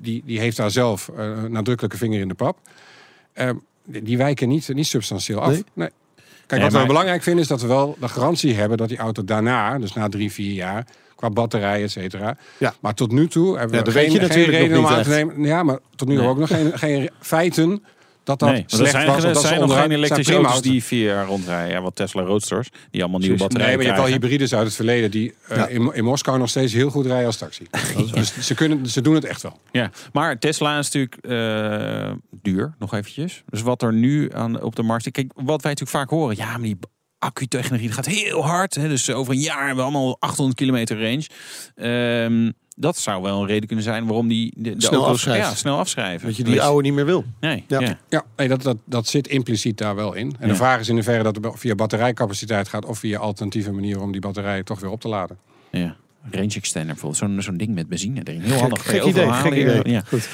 die, 0.01 0.23
die 0.25 0.39
heeft 0.39 0.57
daar 0.57 0.71
zelf 0.71 1.09
een 1.15 1.51
nadrukkelijke 1.51 1.97
vinger 1.97 2.19
in 2.19 2.27
de 2.27 2.33
pap. 2.33 2.57
Ehm, 3.33 3.55
die, 3.85 4.01
die 4.01 4.17
wijken 4.17 4.47
niet, 4.49 4.73
niet 4.73 4.87
substantieel 4.87 5.41
af. 5.41 5.49
Nee? 5.51 5.63
Nee. 5.73 5.89
Kijk, 6.47 6.61
Nee, 6.61 6.71
wat 6.71 6.81
we 6.81 6.87
belangrijk 6.87 7.23
vinden 7.23 7.41
is 7.41 7.47
dat 7.47 7.61
we 7.61 7.67
wel 7.67 7.97
de 7.99 8.07
garantie 8.07 8.53
hebben 8.53 8.77
dat 8.77 8.89
die 8.89 8.97
auto 8.97 9.23
daarna, 9.23 9.79
dus 9.79 9.93
na 9.93 10.09
drie, 10.09 10.31
vier 10.31 10.53
jaar, 10.53 10.85
qua 11.15 11.29
batterij, 11.29 11.83
et 11.83 11.91
cetera. 11.91 12.37
Ja. 12.57 12.73
Maar 12.79 12.93
tot 12.93 13.11
nu 13.11 13.27
toe 13.27 13.57
hebben 13.57 13.77
Ja, 13.77 13.83
we 13.83 13.91
weet 13.91 14.11
geen, 14.11 14.21
je 14.21 14.29
geen 14.29 14.45
reden 14.45 14.77
om 14.77 14.85
aan 14.85 15.03
te 15.03 15.09
nemen. 15.09 15.43
Ja, 15.43 15.63
maar 15.63 15.79
tot 15.95 16.07
nu 16.07 16.13
toe 16.13 16.23
Nee. 16.23 16.31
ook 16.33 16.39
nog 16.39 16.49
geen, 16.49 16.77
geen 16.77 17.09
feiten 17.19 17.83
dat 18.23 18.39
dat 18.39 18.49
nee, 18.49 18.63
slecht 18.67 18.91
zijn, 18.91 19.07
was. 19.07 19.23
er 19.23 19.34
dat 19.34 19.41
ze 19.41 19.47
zijn 19.47 19.60
nog 19.60 19.69
geen 19.69 19.77
zijn 19.79 19.91
elektrische 19.91 20.31
prima 20.31 20.47
auto's 20.47 20.53
auto's. 20.53 20.71
die 20.71 20.84
vier 20.84 21.05
jaar 21.05 21.25
rondrijden. 21.25 21.71
Ja, 21.75 21.81
wat 21.81 21.95
Tesla 21.95 22.21
Roadsters, 22.21 22.69
die 22.91 23.01
allemaal 23.01 23.19
nieuwe 23.19 23.38
batterijen 23.38 23.67
Nee, 23.67 23.77
maar 23.77 23.86
je 23.86 23.91
hebt 23.91 24.01
wel 24.01 24.17
krijgen. 24.19 24.29
hybrides 24.29 24.57
uit 24.57 24.65
het 24.65 24.75
verleden 24.75 25.12
die 25.12 25.34
eh, 25.47 25.57
Ja. 25.57 25.67
in, 25.67 25.93
in 25.93 26.03
Moskou 26.03 26.38
nog 26.38 26.49
steeds 26.49 26.73
heel 26.73 26.89
goed 26.89 27.05
rijden 27.05 27.25
als 27.25 27.38
taxi. 27.38 27.67
Dus 28.13 28.39
ze, 28.39 28.53
kunnen, 28.53 28.88
ze 28.88 29.01
doen 29.01 29.15
het 29.15 29.25
echt 29.25 29.41
wel. 29.41 29.60
Ja, 29.71 29.91
maar 30.13 30.39
Tesla 30.39 30.77
is 30.79 30.89
natuurlijk 30.91 31.15
eh, 31.15 32.12
duur, 32.41 32.73
nog 32.79 32.93
eventjes. 32.93 33.43
Dus 33.49 33.62
wat 33.62 33.81
er 33.81 33.93
nu 33.93 34.29
aan, 34.34 34.62
op 34.62 34.75
de 34.75 34.84
markt. 34.84 35.12
Kijk, 35.12 35.31
wat 35.36 35.62
wij 35.62 35.71
natuurlijk 35.71 35.89
vaak 35.89 36.10
horen. 36.10 36.36
Ja, 36.36 36.49
maar 36.51 36.62
die 36.62 36.77
accutechnologie 37.19 37.91
gaat 37.91 38.05
heel 38.05 38.45
hard. 38.45 38.75
Hè, 38.75 38.88
dus 38.88 39.10
over 39.12 39.34
een 39.34 39.39
jaar 39.39 39.65
hebben 39.65 39.86
we 39.86 39.91
allemaal 39.91 40.17
800 40.19 40.57
kilometer 40.57 41.01
range. 41.01 41.25
Ehm, 41.75 42.51
dat 42.82 42.98
zou 42.98 43.22
wel 43.22 43.41
een 43.41 43.48
reden 43.48 43.67
kunnen 43.67 43.86
zijn 43.86 44.06
waarom 44.06 44.28
die 44.28 44.54
de, 44.56 44.76
de 44.76 44.84
Snel 44.86 45.04
auto's. 45.04 45.24
Ja, 45.24 45.54
snel 45.54 45.78
afschrijven. 45.78 46.28
Dat 46.28 46.38
je 46.38 46.44
die 46.44 46.62
oude 46.62 46.82
niet 46.84 46.94
meer 46.94 47.06
wil. 47.06 47.24
Nee, 47.39 47.63
Ja. 47.67 47.80
ja. 47.80 47.98
Ja, 48.10 48.24
nee, 48.36 48.48
dat, 48.48 48.62
dat, 48.62 48.78
dat 48.86 49.08
zit 49.08 49.28
impliciet 49.28 49.78
daar 49.78 49.96
wel 49.96 50.13
in. 50.13 50.28
En 50.28 50.36
Ja. 50.39 50.48
de 50.48 50.56
vraag 50.56 50.80
is 50.80 50.88
in 50.89 50.94
hoeverre 50.96 51.24
dat 51.24 51.36
het 51.36 51.48
via 51.54 51.76
batterijcapaciteit 51.76 52.67
gaat... 52.67 52.86
of 52.86 53.00
via 53.00 53.20
alternatieve 53.20 53.72
manieren 53.72 54.02
om 54.02 54.12
die 54.12 54.22
batterijen 54.22 54.65
toch 54.65 54.80
weer 54.80 54.89
op 54.89 55.02
te 55.02 55.08
laden. 55.08 55.38
ja. 55.72 55.96
Range 56.31 56.53
extender 56.55 56.93
bijvoorbeeld. 56.93 57.23
Zo'n 57.23 57.41
zo'n 57.41 57.57
ding 57.57 57.73
met 57.73 57.88
benzine 57.88 58.21
erin. 58.23 58.41
Heel 58.41 58.60
handig. 58.60 58.89
Gek 58.89 59.03
idee, 59.03 59.23
gek 59.23 59.34
halen. 59.34 59.60
idee. 59.60 59.81
Ja. 59.84 60.01
Goed. 60.07 60.29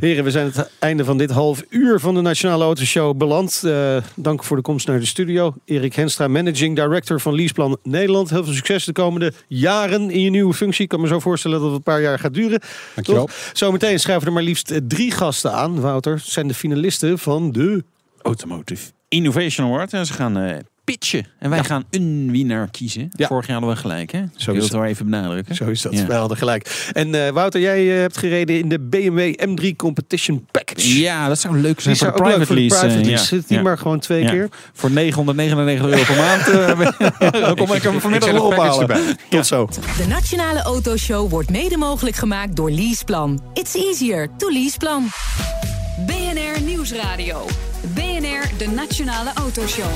Heren, 0.00 0.24
we 0.24 0.30
zijn 0.30 0.46
het 0.46 0.70
einde 0.78 1.04
van 1.04 1.18
dit 1.18 1.30
half 1.30 1.64
uur 1.68 2.00
van 2.00 2.14
de 2.14 2.20
Nationale 2.20 2.64
Autoshow 2.64 3.16
beland. 3.16 3.62
Eh, 3.64 3.96
dank 4.14 4.44
voor 4.44 4.56
de 4.56 4.62
komst 4.62 4.86
naar 4.86 5.00
de 5.00 5.06
studio. 5.06 5.54
Erik 5.64 5.94
Henstra, 5.94 6.28
Managing 6.28 6.76
Director 6.76 7.20
van 7.20 7.34
Leaseplan 7.34 7.78
Nederland. 7.82 8.30
Heel 8.30 8.44
veel 8.44 8.52
succes 8.52 8.84
de 8.84 8.92
komende 8.92 9.32
jaren 9.48 10.10
in 10.10 10.20
je 10.20 10.30
nieuwe 10.30 10.54
functie. 10.54 10.82
Ik 10.82 10.88
kan 10.88 11.00
me 11.00 11.06
zo 11.06 11.20
voorstellen 11.20 11.56
dat 11.56 11.66
het 11.66 11.76
een 11.76 11.82
paar 11.82 12.02
jaar 12.02 12.18
gaat 12.18 12.34
duren. 12.34 12.60
Dankjewel. 12.94 13.28
Zometeen 13.52 14.00
schrijven 14.00 14.26
er 14.26 14.32
maar 14.32 14.42
liefst 14.42 14.80
drie 14.88 15.10
gasten 15.10 15.52
aan. 15.52 15.80
Wouter, 15.80 16.20
zijn 16.24 16.48
de 16.48 16.54
finalisten 16.54 17.18
van 17.18 17.52
de... 17.52 17.84
Automotive 18.22 18.90
Innovation 19.08 19.66
Award. 19.66 19.92
En 19.92 20.06
ze 20.06 20.12
gaan 20.12 20.36
eh, 20.38 20.56
pitchen. 20.84 21.26
En 21.38 21.50
wij 21.50 21.64
gaan 21.64 21.84
een 21.90 22.28
winnaar 22.30 22.70
kiezen. 22.70 23.08
Ja. 23.16 23.26
Vorig 23.26 23.46
jaar 23.46 23.56
hadden 23.56 23.74
we 23.74 23.80
gelijk, 23.80 24.12
hè? 24.12 24.18
is 24.18 24.24
Ik 24.40 24.44
wil 24.44 24.54
het 24.54 24.62
het. 24.64 24.72
wel 24.72 24.84
even 24.84 25.04
benadrukken. 25.04 25.54
Zo 25.54 25.64
is 25.64 25.82
dat. 25.82 25.92
Ja. 25.92 26.06
Wij 26.06 26.16
hadden 26.16 26.36
gelijk. 26.36 26.90
En 26.92 27.26
eh, 27.26 27.32
Wouter, 27.32 27.60
jij 27.60 27.92
eh, 27.94 28.00
hebt 28.00 28.16
gereden 28.16 28.58
in 28.58 28.68
de 28.68 28.80
BMW 28.80 29.34
M3 29.48 29.76
Competition 29.76 30.46
Package. 30.50 31.00
Ja, 31.00 31.28
dat 31.28 31.38
zou 31.40 31.56
leuk 31.60 31.80
zijn 31.80 31.94
Die 31.94 32.04
voor 32.04 32.12
zou 32.12 32.12
de 32.12 32.18
ook 32.18 32.26
leuk 32.38 32.46
private 32.46 32.46
voor 32.46 32.54
de 32.56 32.60
lease. 32.60 32.78
private 32.78 33.00
eh, 33.00 33.06
lease. 33.06 33.22
ja. 33.34 33.40
Zit 33.40 33.48
die 33.48 33.56
Ja. 33.56 33.62
maar 33.62 33.78
gewoon 33.78 33.98
twee 34.00 34.22
Ja. 34.22 34.30
keer. 34.30 34.48
Voor 34.72 34.90
999 34.90 35.86
euro 35.86 36.02
per 36.04 36.16
maand. 36.16 36.44
dan 37.46 37.56
kom 37.56 37.72
ik 37.72 37.82
hem 37.82 38.00
vanmiddag 38.00 38.30
wel 38.30 38.42
ophalen. 38.46 38.80
erbij. 38.80 39.16
Tot 39.28 39.46
zo. 39.46 39.68
De 39.96 40.06
Nationale 40.08 40.62
Autoshow 40.62 41.30
wordt 41.30 41.50
mede 41.50 41.76
mogelijk 41.76 42.16
gemaakt 42.16 42.56
door 42.56 42.70
Leaseplan. 42.70 43.42
It's 43.54 43.74
easier 43.74 44.28
to 44.38 44.50
Leaseplan. 44.50 45.06
BNR 46.06 46.60
Nieuwsradio. 46.64 47.46
BNR, 47.94 48.50
de 48.58 48.68
Nationale 48.74 49.30
Autoshow. 49.34 49.90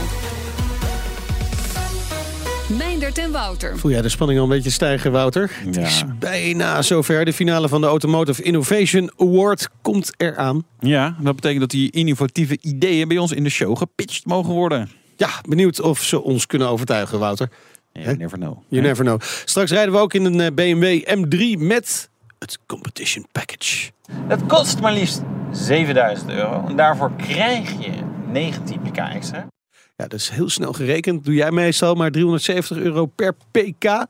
Meindert 2.66 3.18
en 3.18 3.32
Wouter. 3.32 3.78
Voel 3.78 3.90
jij 3.90 4.02
de 4.02 4.08
spanning 4.08 4.38
al 4.38 4.44
een 4.44 4.50
beetje 4.50 4.70
stijgen, 4.70 5.12
Wouter? 5.12 5.50
Het 5.64 5.74
Ja. 5.74 5.82
is 5.82 6.04
bijna 6.18 6.82
zover. 6.82 7.24
De 7.24 7.32
finale 7.32 7.68
van 7.68 7.80
de 7.80 7.86
Automotive 7.86 8.42
Innovation 8.42 9.10
Award 9.16 9.68
komt 9.82 10.12
eraan. 10.16 10.64
Ja, 10.80 11.16
dat 11.20 11.34
betekent 11.34 11.60
dat 11.60 11.70
die 11.70 11.90
innovatieve 11.90 12.58
ideeën 12.60 13.08
bij 13.08 13.18
ons 13.18 13.32
in 13.32 13.42
de 13.42 13.50
show 13.50 13.76
gepitcht 13.78 14.24
mogen 14.26 14.52
worden. 14.54 14.90
Ja, 15.16 15.28
benieuwd 15.48 15.80
of 15.80 16.02
ze 16.02 16.22
ons 16.22 16.46
kunnen 16.46 16.68
overtuigen, 16.68 17.18
Wouter. 17.18 17.48
Hè? 17.92 18.12
never 18.16 18.38
know. 18.38 18.58
You 18.68 18.82
never 18.82 19.04
know. 19.04 19.20
Straks 19.44 19.70
rijden 19.70 19.92
we 19.94 19.98
ook 20.00 20.14
in 20.14 20.24
een 20.24 20.40
eh, 20.40 20.54
BMW 20.54 21.00
M3 21.18 21.60
met 21.62 22.10
het 22.38 22.58
Competition 22.66 23.26
Package. 23.32 23.90
Het 24.28 24.46
kost 24.46 24.80
maar 24.80 24.92
liefst 24.92 25.22
7000 25.52 26.30
euro. 26.30 26.64
En 26.68 26.76
daarvoor 26.76 27.10
krijg 27.16 27.70
je 27.70 27.90
19 28.32 28.80
pk 28.80 28.96
extra. 28.96 29.46
Ja, 29.96 30.06
dat 30.06 30.20
is 30.20 30.28
heel 30.28 30.48
snel 30.48 30.72
gerekend. 30.72 31.24
Doe 31.24 31.34
jij 31.34 31.50
meestal 31.50 31.94
maar 31.94 32.10
370 32.10 32.76
euro 32.76 33.06
per 33.06 33.34
pk. 33.50 33.84
Ja. 33.84 34.06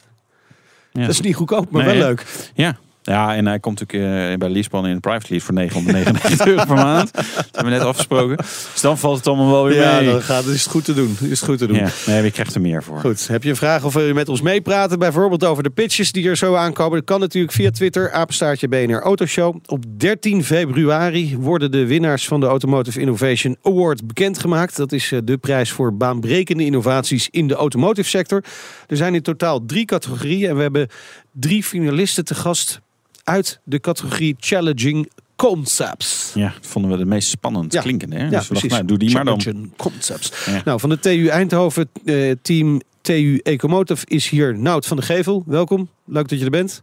Dat 0.93 1.09
is 1.09 1.21
niet 1.21 1.35
goedkoop, 1.35 1.71
maar 1.71 1.85
Nee, 1.85 1.99
wel 1.99 2.07
leuk. 2.09 2.51
Ja. 2.55 2.77
Ja, 3.07 3.35
en 3.37 3.47
hij 3.47 3.59
komt 3.61 3.81
natuurlijk 3.81 4.31
eh, 4.33 4.39
bij 4.39 4.49
Leaseplan 4.49 4.87
in 4.87 4.93
een 4.93 5.01
private 5.01 5.27
lease 5.29 5.45
voor 5.45 5.55
999 5.55 6.47
euro 6.53 6.65
per 6.65 6.75
maand. 6.85 7.13
Dat 7.15 7.25
hebben 7.53 7.65
we 7.73 7.79
net 7.79 7.81
afgesproken. 7.89 8.37
Dus 8.37 8.81
dan 8.81 8.99
valt 8.99 9.17
het 9.17 9.27
allemaal 9.27 9.51
wel 9.51 9.65
weer 9.65 9.75
Ja, 9.83 9.97
mee. 10.01 10.11
dan 10.11 10.23
gaat, 10.23 10.45
is 10.45 10.63
het 10.63 10.71
goed 10.73 10.85
te 10.85 10.95
doen. 10.95 11.17
Is 11.21 11.29
het 11.41 11.49
goed 11.49 11.59
te 11.59 11.67
doen. 11.67 11.77
Ja, 11.77 11.89
nee, 12.07 12.23
je 12.23 12.31
krijgt 12.31 12.55
er 12.55 12.61
meer 12.61 12.83
voor. 12.83 13.01
Goed, 13.01 13.29
heb 13.29 13.43
je 13.43 13.49
een 13.51 13.57
vraag 13.57 13.85
of 13.85 13.95
wil 13.95 14.07
je 14.07 14.15
met 14.15 14.29
ons 14.29 14.41
meepraten? 14.41 14.99
Bijvoorbeeld 14.99 15.45
over 15.45 15.63
de 15.63 15.71
pitches 15.71 16.13
die 16.13 16.29
er 16.29 16.37
zo 16.37 16.55
aankomen. 16.55 16.97
Dat 16.99 17.05
kan 17.07 17.21
natuurlijk 17.21 17.53
via 17.55 17.71
Twitter, 17.71 18.13
apenstaartje 18.13 18.69
BNR 18.69 19.01
Autoshow. 19.01 19.57
Op 19.67 19.85
13 19.97 20.45
februari 20.45 21.37
worden 21.39 21.71
de 21.71 21.87
winnaars 21.87 22.27
van 22.29 22.41
de 22.41 22.47
Automotive 22.47 23.01
Innovation 23.01 23.57
Award 23.63 24.07
bekendgemaakt. 24.07 24.77
Dat 24.77 24.93
is 24.93 25.13
eh, 25.13 25.19
de 25.25 25.37
prijs 25.39 25.71
voor 25.71 25.97
baanbrekende 25.97 26.65
innovaties 26.65 27.29
in 27.31 27.47
de 27.49 27.55
automotive 27.55 28.09
sector. 28.09 28.45
Er 28.87 28.97
zijn 28.97 29.15
in 29.15 29.23
totaal 29.23 29.65
drie 29.67 29.85
categorieën 29.85 30.49
en 30.49 30.57
we 30.57 30.63
hebben 30.63 30.89
drie 31.33 31.63
finalisten 31.63 32.25
te 32.25 32.35
gast 32.35 32.81
uit 33.27 33.61
de 33.65 33.81
categorie 33.81 34.37
Challenging 34.39 35.11
Concepts. 35.37 36.31
Ja, 36.35 36.53
dat 36.61 36.67
vonden 36.67 36.91
we 36.91 36.97
de 36.97 37.05
meest 37.05 37.29
spannend 37.29 37.73
Ja. 37.73 37.81
klinkende. 37.81 38.17
Hè? 38.17 38.23
Ja, 38.25 38.29
dus 38.39 38.49
dachten, 38.49 38.69
nou, 38.69 38.85
doe 38.85 38.99
die 38.99 39.13
maar 39.13 39.25
dan. 39.25 39.41
Challenging 39.41 39.73
Concepts. 39.77 40.33
Ja. 40.47 40.61
Nou, 40.65 40.81
van 40.81 40.89
de 40.89 40.99
TU 40.99 41.27
Eindhoven, 41.27 41.89
eh, 42.05 42.31
team 42.43 42.81
TU 43.01 43.41
Ecomotive, 43.43 44.07
is 44.07 44.29
hier 44.29 44.59
Nout 44.59 44.87
van 44.87 44.97
de 44.97 45.03
Gevel. 45.03 45.43
Welkom, 45.47 45.89
leuk 46.05 46.29
dat 46.29 46.39
je 46.39 46.45
er 46.45 46.51
bent. 46.51 46.83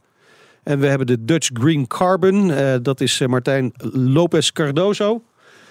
En 0.64 0.80
we 0.80 0.88
hebben 0.88 1.08
de 1.08 1.26
Dutch 1.26 1.50
Green 1.54 1.88
Carbon, 1.88 2.52
eh, 2.52 2.74
dat 2.82 3.02
is 3.02 3.22
eh, 3.22 3.28
Martijn 3.28 3.74
Lopez 3.94 4.52
Cardoso. 4.52 5.24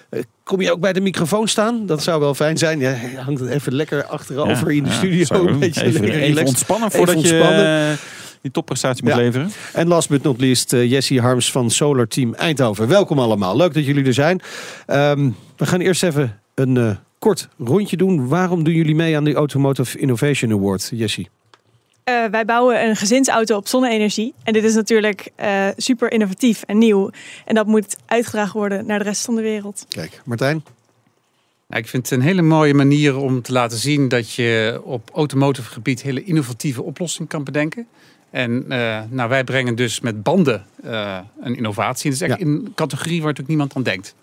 Eh, 0.09 0.21
Kom 0.43 0.61
je 0.61 0.71
ook 0.71 0.79
bij 0.79 0.93
de 0.93 1.01
microfoon 1.01 1.47
staan? 1.47 1.85
Dat 1.85 2.03
zou 2.03 2.19
wel 2.19 2.33
fijn 2.33 2.57
zijn. 2.57 2.79
Ja, 2.79 2.89
je 3.11 3.17
hangt 3.19 3.39
het 3.39 3.49
even 3.49 3.73
lekker 3.75 4.05
achterover 4.05 4.71
in 4.71 4.83
de 4.83 4.91
studio. 4.91 5.47
een 5.47 5.59
beetje 5.59 5.83
even, 5.83 6.45
ontspannen 6.45 6.87
Even 6.87 6.97
voordat 6.97 7.15
ontspannen. 7.15 7.59
je 7.89 7.95
die 8.43 8.51
topprestatie 8.51 9.03
moet 9.03 9.13
Ja. 9.13 9.17
leveren. 9.19 9.51
En 9.73 9.87
last 9.87 10.09
but 10.09 10.23
not 10.23 10.39
least, 10.41 10.73
eh, 10.73 10.89
Jessie 10.89 11.21
Harms 11.21 11.51
van 11.51 11.69
Solar 11.69 12.07
Team 12.07 12.33
Eindhoven. 12.33 12.87
Welkom 12.87 13.19
allemaal, 13.19 13.55
leuk 13.57 13.73
dat 13.73 13.85
jullie 13.85 14.05
er 14.05 14.13
zijn. 14.13 14.41
Ehm, 14.85 15.29
we 15.57 15.65
gaan 15.65 15.79
eerst 15.79 16.03
even 16.03 16.39
een 16.55 16.77
eh, 16.77 16.95
kort 17.19 17.47
rondje 17.57 17.97
doen. 17.97 18.27
Waarom 18.27 18.63
doen 18.63 18.73
jullie 18.73 18.95
mee 18.95 19.15
aan 19.15 19.23
de 19.23 19.33
Automotive 19.33 19.97
Innovation 19.99 20.51
Award, 20.51 20.91
Jessie? 20.93 21.29
Eh, 22.03 22.25
wij 22.31 22.45
bouwen 22.45 22.83
een 22.87 22.95
gezinsauto 22.95 23.55
op 23.57 23.67
zonne-energie. 23.67 24.33
En 24.43 24.53
dit 24.53 24.63
is 24.63 24.73
natuurlijk 24.73 25.29
eh, 25.35 25.67
super 25.77 26.11
innovatief 26.11 26.63
en 26.63 26.77
nieuw. 26.77 27.09
En 27.45 27.55
dat 27.55 27.67
moet 27.67 27.95
uitgedragen 28.05 28.59
worden 28.59 28.85
naar 28.85 28.97
de 28.99 29.05
rest 29.05 29.25
van 29.25 29.35
de 29.35 29.41
wereld. 29.41 29.85
Kijk, 29.89 30.21
Martijn. 30.25 30.63
Nou, 31.67 31.81
ik 31.81 31.87
vind 31.89 32.09
het 32.09 32.19
een 32.19 32.25
hele 32.25 32.41
mooie 32.41 32.73
manier 32.73 33.17
om 33.17 33.41
te 33.41 33.51
laten 33.51 33.77
zien 33.77 34.07
dat 34.07 34.33
je 34.33 34.81
op 34.83 35.09
automotive 35.13 35.71
gebied 35.71 36.01
hele 36.01 36.23
innovatieve 36.23 36.83
oplossingen 36.83 37.27
kan 37.27 37.43
bedenken. 37.43 37.87
En 38.33 38.65
eh, 38.69 38.99
nou, 39.09 39.29
wij 39.29 39.43
brengen 39.43 39.75
dus 39.75 39.99
met 39.99 40.23
banden 40.23 40.65
eh, 40.83 41.17
een 41.41 41.55
innovatie. 41.55 42.11
Het 42.11 42.21
is 42.21 42.27
echt 42.29 42.39
Ja. 42.39 42.45
een 42.45 42.71
categorie 42.75 43.17
waar 43.17 43.21
natuurlijk 43.33 43.47
niemand 43.49 43.75
aan 43.75 43.83
denkt. 43.83 44.15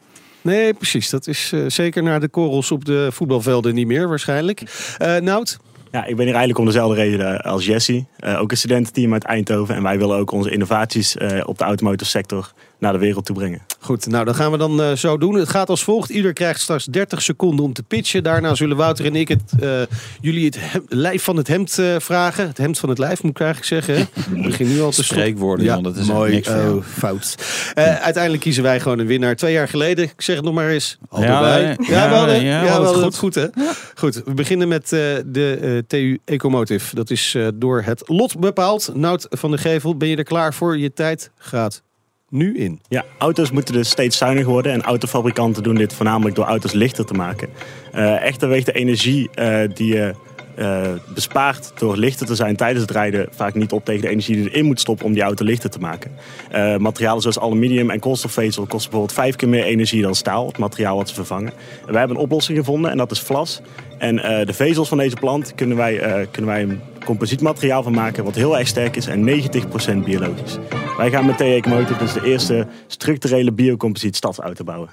Nee, 0.43 0.75
precies. 0.75 1.11
Dat 1.11 1.27
is 1.27 1.51
eh, 1.55 1.61
zeker 1.67 2.03
naar 2.03 2.21
de 2.21 2.29
korrels 2.29 2.71
op 2.71 2.85
de 2.85 3.09
voetbalvelden 3.13 3.75
niet 3.75 3.87
meer 3.87 4.09
waarschijnlijk. 4.09 4.63
Eh 4.99 5.17
Nout? 5.17 5.59
Ja, 5.93 6.01
ik 6.05 6.17
ben 6.17 6.25
hier 6.25 6.35
eigenlijk 6.35 6.59
om 6.59 6.65
dezelfde 6.65 6.95
reden 6.95 7.41
als 7.43 7.67
Jesse. 7.67 8.05
Eh, 8.17 8.41
ook 8.41 8.51
een 8.51 8.57
studententeam 8.57 9.13
uit 9.13 9.25
Eindhoven. 9.25 9.75
En 9.75 9.83
wij 9.83 9.99
willen 9.99 10.17
ook 10.17 10.31
onze 10.31 10.51
innovaties 10.51 11.17
eh, 11.17 11.41
op 11.45 11.59
de 11.59 11.65
automotive 11.65 12.11
sector 12.11 12.53
naar 12.81 12.93
de 12.93 12.99
wereld 12.99 13.25
toe 13.25 13.37
brengen. 13.37 13.61
Goed, 13.81 14.07
nou 14.07 14.25
dan 14.25 14.35
gaan 14.35 14.51
we 14.51 14.59
dan 14.59 14.83
eh, 14.83 14.93
zo 14.93 15.19
doen. 15.19 15.35
Het 15.35 15.49
gaat 15.49 15.69
als 15.69 15.85
volgt. 15.85 16.11
Ieder 16.11 16.33
krijgt 16.33 16.61
straks 16.61 16.85
30 16.85 17.23
seconden 17.23 17.65
om 17.65 17.73
te 17.73 17.83
pitchen. 17.83 18.23
Daarna 18.23 18.55
zullen 18.55 18.77
Wouter 18.77 19.05
en 19.05 19.17
ik 19.17 19.29
het, 19.29 19.41
eh, 19.61 19.81
jullie 20.21 20.45
het 20.47 20.57
hem- 20.61 20.85
lijf 20.89 21.23
van 21.25 21.37
het 21.37 21.49
hemd 21.49 21.79
eh, 21.79 21.95
vragen. 21.99 22.47
Het 22.47 22.59
hemd 22.59 22.79
van 22.79 22.89
het 22.89 22.99
lijf 22.99 23.23
moet 23.23 23.31
ik 23.41 23.41
eigenlijk 23.41 23.87
zeggen. 23.87 23.95
Hè? 23.95 24.35
Ik 24.37 24.43
begin 24.51 24.69
nu 24.69 24.81
al 24.81 24.91
te 24.91 25.05
Spreekwoorden, 25.05 25.65
Ja, 25.65 25.75
Jan, 25.75 25.83
dat 25.83 25.97
is 25.97 26.07
mooi. 26.07 26.33
niks 26.33 26.49
voor 26.49 26.57
jou. 26.57 26.77
oh, 26.77 26.85
fout. 26.85 27.35
Eh, 27.75 27.97
uiteindelijk 28.01 28.43
kiezen 28.43 28.63
wij 28.63 28.81
gewoon 28.81 28.99
een 28.99 29.07
winnaar. 29.07 29.37
Twee 29.37 29.53
jaar 29.53 29.69
geleden, 29.69 30.05
ik 30.05 30.13
zeg 30.23 30.37
het 30.37 30.45
nog 30.45 30.55
maar 30.55 30.69
eens. 30.69 30.99
Al 31.09 31.23
Ja, 31.23 31.35
erbij. 31.55 31.87
ja, 31.87 32.05
ja, 32.05 32.11
wel, 32.11 32.27
hè? 32.27 32.35
ja, 32.35 32.41
ja, 32.41 32.63
wel, 32.63 32.83
wel, 32.83 32.93
dat 32.93 33.03
dat 33.03 33.13
is 33.13 33.19
goed. 33.19 33.35
hè? 33.35 33.47
Goed, 33.95 34.23
we 34.25 34.35
beginnen 34.35 34.69
met 34.69 34.83
eh, 34.83 35.01
de 35.27 35.59
eh, 35.61 35.79
TU 35.87 36.19
Ecomotive. 36.25 36.95
Dat 36.95 37.11
is 37.11 37.35
eh, 37.35 37.47
door 37.55 37.83
het 37.83 38.03
lot 38.07 38.39
bepaald. 38.39 38.91
Nout 38.95 39.27
van 39.31 39.51
de 39.51 39.59
Gevel, 39.59 39.97
ben 39.97 40.09
je 40.09 40.17
er 40.17 40.25
klaar 40.25 40.55
voor? 40.55 40.79
Je 40.79 40.93
tijd 40.93 41.31
gaat 41.39 41.83
nu 42.31 42.57
in. 42.57 42.81
Ja, 42.89 43.05
auto's 43.19 43.51
moeten 43.51 43.75
dus 43.75 43.91
steeds 43.91 44.17
zuiniger 44.17 44.51
worden. 44.51 44.73
En 44.73 44.83
autofabrikanten 44.83 45.63
doen 45.63 45.75
dit 45.75 45.93
voornamelijk 45.93 46.37
door 46.37 46.45
auto's 46.45 46.73
lichter 46.73 47.07
te 47.07 47.15
maken. 47.15 47.49
Eh, 47.93 48.23
echter 48.23 48.49
weegt 48.49 48.67
de 48.67 48.73
energie 48.73 49.31
eh, 49.35 49.69
die 49.75 49.95
je 49.95 50.15
eh, 50.61 50.93
bespaart 51.15 51.73
door 51.79 51.97
lichter 51.97 52.27
te 52.27 52.35
zijn 52.35 52.57
tijdens 52.57 52.81
het 52.81 52.91
rijden 52.91 53.29
vaak 53.31 53.55
niet 53.55 53.73
op 53.73 53.85
tegen 53.85 54.01
de 54.01 54.09
energie 54.09 54.35
die 54.35 54.45
je 54.45 54.51
erin 54.51 54.65
moet 54.65 54.81
stoppen 54.81 55.07
om 55.07 55.13
die 55.13 55.23
auto 55.23 55.45
lichter 55.45 55.71
te 55.71 55.79
maken. 55.79 56.11
Eh, 56.51 56.77
materialen 56.77 57.21
zoals 57.21 57.39
aluminium 57.39 57.91
en 57.91 58.01
koolstofvezel 58.01 58.63
kosten 58.63 58.91
bijvoorbeeld 58.91 59.19
vijf 59.19 59.37
keer 59.37 59.49
meer 59.49 59.65
energie 59.65 60.03
dan 60.03 60.15
staal, 60.15 60.47
het 60.47 60.59
materiaal 60.59 60.97
wat 60.97 61.09
ze 61.09 61.15
vervangen. 61.15 61.53
En 61.87 61.91
wij 61.91 61.99
hebben 61.99 62.17
een 62.17 62.23
oplossing 62.23 62.59
gevonden 62.59 62.91
en 62.91 62.97
dat 62.97 63.11
is 63.11 63.21
vlas. 63.21 63.61
En 63.99 64.23
eh, 64.23 64.47
de 64.47 64.53
vezels 64.53 64.89
van 64.89 64.99
deze 64.99 65.17
plant 65.17 65.55
kunnen 65.55 65.77
wij, 65.77 66.01
eh, 66.01 66.27
kunnen 66.31 66.51
wij 66.51 66.79
composietmateriaal 67.05 67.83
van 67.83 67.93
maken 67.93 68.25
wat 68.25 68.35
heel 68.35 68.59
erg 68.59 68.69
sterk 68.69 68.97
is 68.97 69.07
en 69.07 69.29
90% 69.29 70.05
biologisch. 70.05 70.59
Wij 70.97 71.11
gaan 71.11 71.27
met 71.27 71.37
TE 71.37 71.45
Ecomotive 71.45 71.99
dus 71.99 72.13
de 72.13 72.25
eerste 72.25 72.67
structurele 72.87 73.53
biocomposiet 73.53 74.17
stadsauto 74.17 74.65
bouwen. 74.65 74.89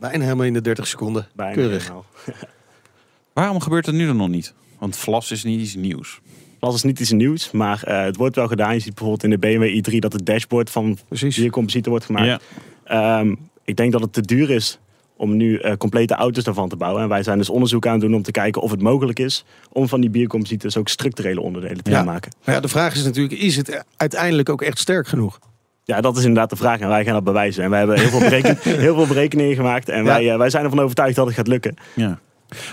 Bijna 0.00 0.24
helemaal 0.24 0.46
in 0.46 0.52
de 0.52 0.60
30 0.60 0.86
seconden. 0.86 1.26
Bijna 1.34 1.54
Keurig. 1.54 1.82
helemaal. 1.82 2.04
Waarom 3.32 3.60
gebeurt 3.60 3.86
het 3.86 3.94
nu 3.94 4.06
dan 4.06 4.16
nog 4.16 4.28
niet? 4.28 4.54
Want 4.78 4.96
vlas 4.96 5.30
is 5.30 5.44
niet 5.44 5.60
iets 5.60 5.74
nieuws. 5.74 6.20
Vlas 6.58 6.74
is 6.74 6.82
niet 6.82 7.00
iets 7.00 7.10
nieuws, 7.10 7.50
maar 7.50 7.82
eh, 7.82 8.04
het 8.04 8.16
wordt 8.16 8.36
wel 8.36 8.48
gedaan. 8.48 8.74
Je 8.74 8.80
ziet 8.80 8.94
bijvoorbeeld 8.94 9.24
in 9.24 9.30
de 9.30 9.38
BMW 9.38 9.94
i3 9.94 9.98
dat 9.98 10.12
het 10.12 10.26
dashboard 10.26 10.70
van 10.70 10.98
biocomposieten 11.08 11.90
wordt 11.90 12.06
gemaakt. 12.06 12.26
Ja. 12.26 12.40
Ehm, 13.18 13.34
ik 13.64 13.76
denk 13.76 13.92
dat 13.92 14.00
het 14.00 14.12
te 14.12 14.20
duur 14.20 14.50
is 14.50 14.78
om 15.18 15.36
nu 15.36 15.56
eh, 15.58 15.72
complete 15.76 16.14
auto's 16.14 16.44
daarvan 16.44 16.68
te 16.68 16.76
bouwen. 16.76 17.02
En 17.02 17.08
wij 17.08 17.22
zijn 17.22 17.38
dus 17.38 17.48
onderzoek 17.50 17.86
aan 17.86 17.92
het 17.92 18.00
doen 18.00 18.14
om 18.14 18.22
te 18.22 18.30
kijken 18.30 18.62
of 18.62 18.70
het 18.70 18.82
mogelijk 18.82 19.18
is 19.18 19.44
om 19.72 19.88
van 19.88 20.00
die 20.00 20.10
biocomposieten 20.10 20.68
dus 20.68 20.76
ook 20.76 20.88
structurele 20.88 21.40
onderdelen 21.40 21.82
te 21.82 21.90
Ja. 21.90 22.02
maken. 22.02 22.32
Maar 22.44 22.54
ja, 22.54 22.60
de 22.60 22.68
vraag 22.68 22.94
is 22.94 23.04
natuurlijk, 23.04 23.40
is 23.40 23.56
het 23.56 23.84
uiteindelijk 23.96 24.48
ook 24.48 24.62
echt 24.62 24.78
sterk 24.78 25.06
genoeg? 25.08 25.38
Ja, 25.84 26.00
dat 26.00 26.16
is 26.16 26.22
inderdaad 26.22 26.50
de 26.50 26.56
vraag 26.56 26.80
en 26.80 26.88
wij 26.88 27.04
gaan 27.04 27.12
dat 27.14 27.24
bewijzen. 27.24 27.64
En 27.64 27.70
wij 27.70 27.78
hebben 27.78 27.98
heel 27.98 28.08
veel, 28.08 28.18
bereken- 28.20 28.58
heel 28.86 28.94
veel 28.94 29.06
berekeningen 29.06 29.54
gemaakt 29.56 29.88
en 29.88 29.98
Ja. 29.98 30.04
wij, 30.04 30.30
eh, 30.32 30.38
wij 30.38 30.50
zijn 30.50 30.64
ervan 30.64 30.80
overtuigd 30.80 31.16
dat 31.16 31.26
het 31.26 31.34
gaat 31.34 31.46
lukken. 31.46 31.74
Ja. 31.94 32.18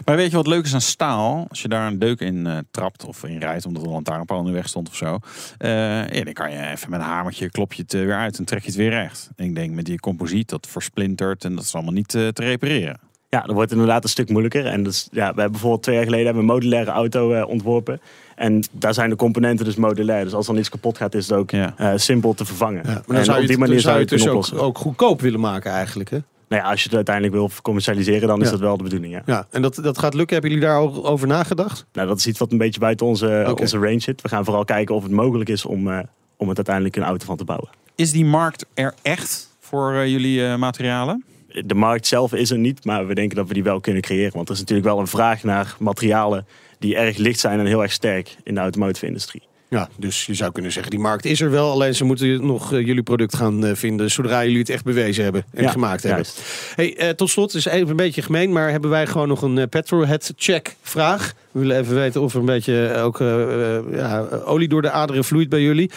Maar 0.06 0.16
weet 0.16 0.30
je 0.32 0.36
wat 0.36 0.48
leuk 0.48 0.66
is 0.66 0.74
aan 0.74 0.82
staal? 0.82 1.46
Als 1.50 1.62
je 1.62 1.68
daar 1.68 1.88
een 1.88 2.00
deuk 2.00 2.20
in 2.20 2.48
eh, 2.48 2.58
trapt 2.72 3.06
of 3.06 3.24
in 3.24 3.40
rijdt, 3.40 3.66
omdat 3.66 3.82
er 3.82 3.88
een 3.88 3.94
lantaarnpaal 3.94 4.40
in 4.40 4.46
de 4.46 4.52
weg 4.52 4.68
stond 4.68 4.90
of 4.90 4.96
zo. 4.96 5.18
eh, 5.58 6.08
ja, 6.08 6.24
dan 6.24 6.34
kan 6.34 6.52
je 6.52 6.68
even 6.68 6.90
met 6.90 7.00
een 7.00 7.06
hamertje 7.06 7.50
klop 7.52 7.74
je 7.74 7.82
het 7.82 7.94
eh, 7.94 8.02
weer 8.02 8.16
uit 8.16 8.38
en 8.38 8.46
trek 8.46 8.62
je 8.62 8.68
het 8.68 8.76
weer 8.76 8.90
recht. 8.90 9.30
En 9.36 9.46
ik 9.46 9.56
denk 9.56 9.74
met 9.74 9.86
die 9.86 10.00
composiet, 10.00 10.50
dat 10.50 10.68
versplintert 10.68 11.44
en 11.44 11.56
dat 11.56 11.64
is 11.64 11.74
allemaal 11.74 11.94
niet 11.94 12.14
eh, 12.16 12.28
te 12.28 12.42
repareren. 12.44 13.00
Ja, 13.30 13.42
dat 13.42 13.56
wordt 13.56 13.72
inderdaad 13.72 14.04
een 14.04 14.10
stuk 14.10 14.30
moeilijker. 14.30 14.66
En 14.66 14.84
dus, 14.84 15.08
ja, 15.12 15.20
we 15.20 15.26
hebben 15.26 15.52
bijvoorbeeld 15.52 15.84
twee 15.84 15.96
jaar 15.96 16.04
geleden 16.04 16.26
hebben 16.26 16.46
we 16.46 16.50
een 16.50 16.56
modulaire 16.56 16.92
auto 16.92 17.42
ontworpen. 17.44 18.02
En 18.36 18.64
daar 18.72 18.94
zijn 18.94 19.10
de 19.10 19.16
componenten 19.16 19.66
dus 19.66 19.76
modulair. 19.76 20.24
Dus 20.24 20.34
als 20.34 20.46
er 20.48 20.52
dan 20.52 20.60
iets 20.62 20.70
kapot 20.70 20.98
gaat, 20.98 21.14
is 21.16 21.28
het 21.28 21.38
ook 21.38 21.52
Ja. 21.52 21.74
eh, 21.78 21.92
simpel 21.96 22.34
te 22.34 22.46
vervangen. 22.46 22.82
Ja, 22.86 22.92
maar 22.92 23.04
dan 23.08 23.16
en 23.16 23.26
zou 23.26 23.36
je 23.38 23.42
op 23.42 23.48
die 23.48 23.58
het, 23.58 23.68
manier 23.68 23.74
dan 23.74 23.84
zou 23.84 23.96
je 23.96 24.02
het 24.02 24.10
dus 24.10 24.54
ook, 24.58 24.62
ook 24.64 24.78
goedkoop 24.78 25.22
willen 25.22 25.40
maken 25.40 25.72
eigenlijk. 25.72 26.10
Hè? 26.10 26.18
Nou 26.56 26.68
ja, 26.68 26.74
als 26.74 26.80
je 26.82 26.88
het 26.88 26.96
uiteindelijk 26.96 27.36
wil 27.36 27.50
commercialiseren, 27.62 28.28
dan 28.28 28.40
is 28.40 28.46
Ja. 28.46 28.52
dat 28.52 28.60
wel 28.60 28.78
de 28.78 28.84
bedoeling. 28.84 29.14
Ja. 29.14 29.22
Ja, 29.26 29.48
en 29.52 29.62
dat, 29.62 29.76
dat 29.82 29.98
gaat 29.98 30.14
lukken. 30.14 30.34
Hebben 30.34 30.52
jullie 30.54 30.68
daar 30.68 30.78
al 30.78 31.06
over 31.06 31.28
nagedacht? 31.28 31.86
Nou, 31.94 32.08
dat 32.08 32.18
is 32.18 32.28
iets 32.28 32.40
wat 32.40 32.52
een 32.52 32.58
beetje 32.58 32.80
buiten 32.80 33.06
onze, 33.06 33.56
onze 33.60 33.78
range 33.78 34.00
zit. 34.00 34.22
We 34.22 34.30
gaan 34.30 34.46
vooral 34.46 34.66
kijken 34.66 34.96
of 34.96 35.04
het 35.04 35.12
mogelijk 35.12 35.50
is 35.50 35.66
om, 35.66 35.92
eh, 35.92 36.00
om 36.38 36.48
het 36.48 36.58
uiteindelijk 36.58 36.96
een 36.96 37.04
auto 37.04 37.26
van 37.26 37.38
te 37.38 37.44
bouwen. 37.44 37.70
Is 37.96 38.12
die 38.12 38.26
markt 38.26 38.66
er 38.74 38.94
echt 39.02 39.50
voor 39.60 39.94
eh, 39.94 40.08
jullie 40.08 40.46
eh, 40.48 40.56
materialen? 40.56 41.24
De 41.66 41.76
markt 41.76 42.08
zelf 42.08 42.34
is 42.34 42.52
er 42.52 42.58
niet, 42.58 42.86
maar 42.86 43.08
we 43.08 43.14
denken 43.16 43.36
dat 43.36 43.48
we 43.48 43.54
die 43.54 43.64
wel 43.64 43.80
kunnen 43.80 44.02
creëren. 44.02 44.34
Want 44.34 44.48
er 44.48 44.54
is 44.54 44.60
natuurlijk 44.60 44.88
wel 44.88 45.00
een 45.00 45.08
vraag 45.08 45.44
naar 45.44 45.76
materialen 45.80 46.46
die 46.80 46.96
erg 46.96 47.18
licht 47.18 47.40
zijn 47.40 47.60
en 47.60 47.66
heel 47.66 47.82
erg 47.82 47.92
sterk 47.92 48.36
in 48.44 48.54
de 48.54 48.60
automotive 48.62 49.06
industrie. 49.06 49.42
Ja, 49.76 49.90
dus 49.98 50.26
je 50.26 50.34
zou 50.34 50.52
kunnen 50.52 50.72
zeggen, 50.72 50.92
die 50.92 51.00
markt 51.00 51.26
is 51.26 51.42
er 51.42 51.52
wel. 51.52 51.72
Alleen 51.72 51.96
ze 51.96 52.04
moeten 52.04 52.46
nog 52.46 52.74
eh, 52.74 52.86
jullie 52.86 53.04
product 53.04 53.36
gaan 53.36 53.66
eh, 53.66 53.76
vinden 53.76 54.12
zodra 54.12 54.44
jullie 54.44 54.60
het 54.60 54.70
echt 54.70 54.84
bewezen 54.84 55.24
hebben 55.24 55.46
en 55.54 55.64
Ja, 55.64 55.70
gemaakt 55.72 56.04
hebben. 56.04 56.24
juist. 56.24 56.42
Hey, 56.76 56.98
eh, 56.98 57.10
tot 57.10 57.30
slot, 57.30 57.54
is 57.54 57.66
even 57.66 57.90
een 57.90 57.96
beetje 57.96 58.22
gemeen, 58.22 58.52
maar 58.52 58.70
hebben 58.72 58.90
wij 58.90 59.08
gewoon 59.08 59.28
nog 59.28 59.42
een 59.42 59.58
eh, 59.58 59.68
petrolhead 59.68 60.34
check 60.36 60.76
vraag. 60.82 61.34
We 61.52 61.60
willen 61.60 61.78
even 61.80 61.96
weten 61.96 62.22
of 62.22 62.34
er 62.34 62.40
een 62.40 62.46
beetje 62.46 62.94
ook 62.98 63.20
ja, 63.92 64.20
olie 64.46 64.68
door 64.68 64.82
de 64.82 64.92
aderen 64.92 65.24
vloeit 65.24 65.50
bij 65.50 65.62
jullie. 65.62 65.92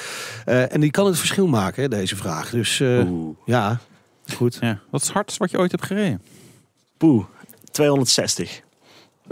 Eh, 0.44 0.74
en 0.74 0.80
die 0.80 0.90
kan 0.90 1.06
het 1.06 1.18
verschil 1.18 1.46
maken, 1.46 1.82
hè, 1.82 1.88
deze 1.88 2.16
vraag. 2.16 2.50
Dus 2.50 2.80
eh, 2.80 3.06
ja, 3.44 3.80
goed. 4.34 4.58
Ja. 4.60 4.78
Wat 4.90 5.00
is 5.00 5.06
het 5.06 5.16
hardst 5.16 5.36
wat 5.38 5.50
je 5.50 5.58
ooit 5.58 5.70
hebt 5.70 5.84
gereden? 5.84 6.22
Poeh, 6.96 7.24
260. 7.70 8.60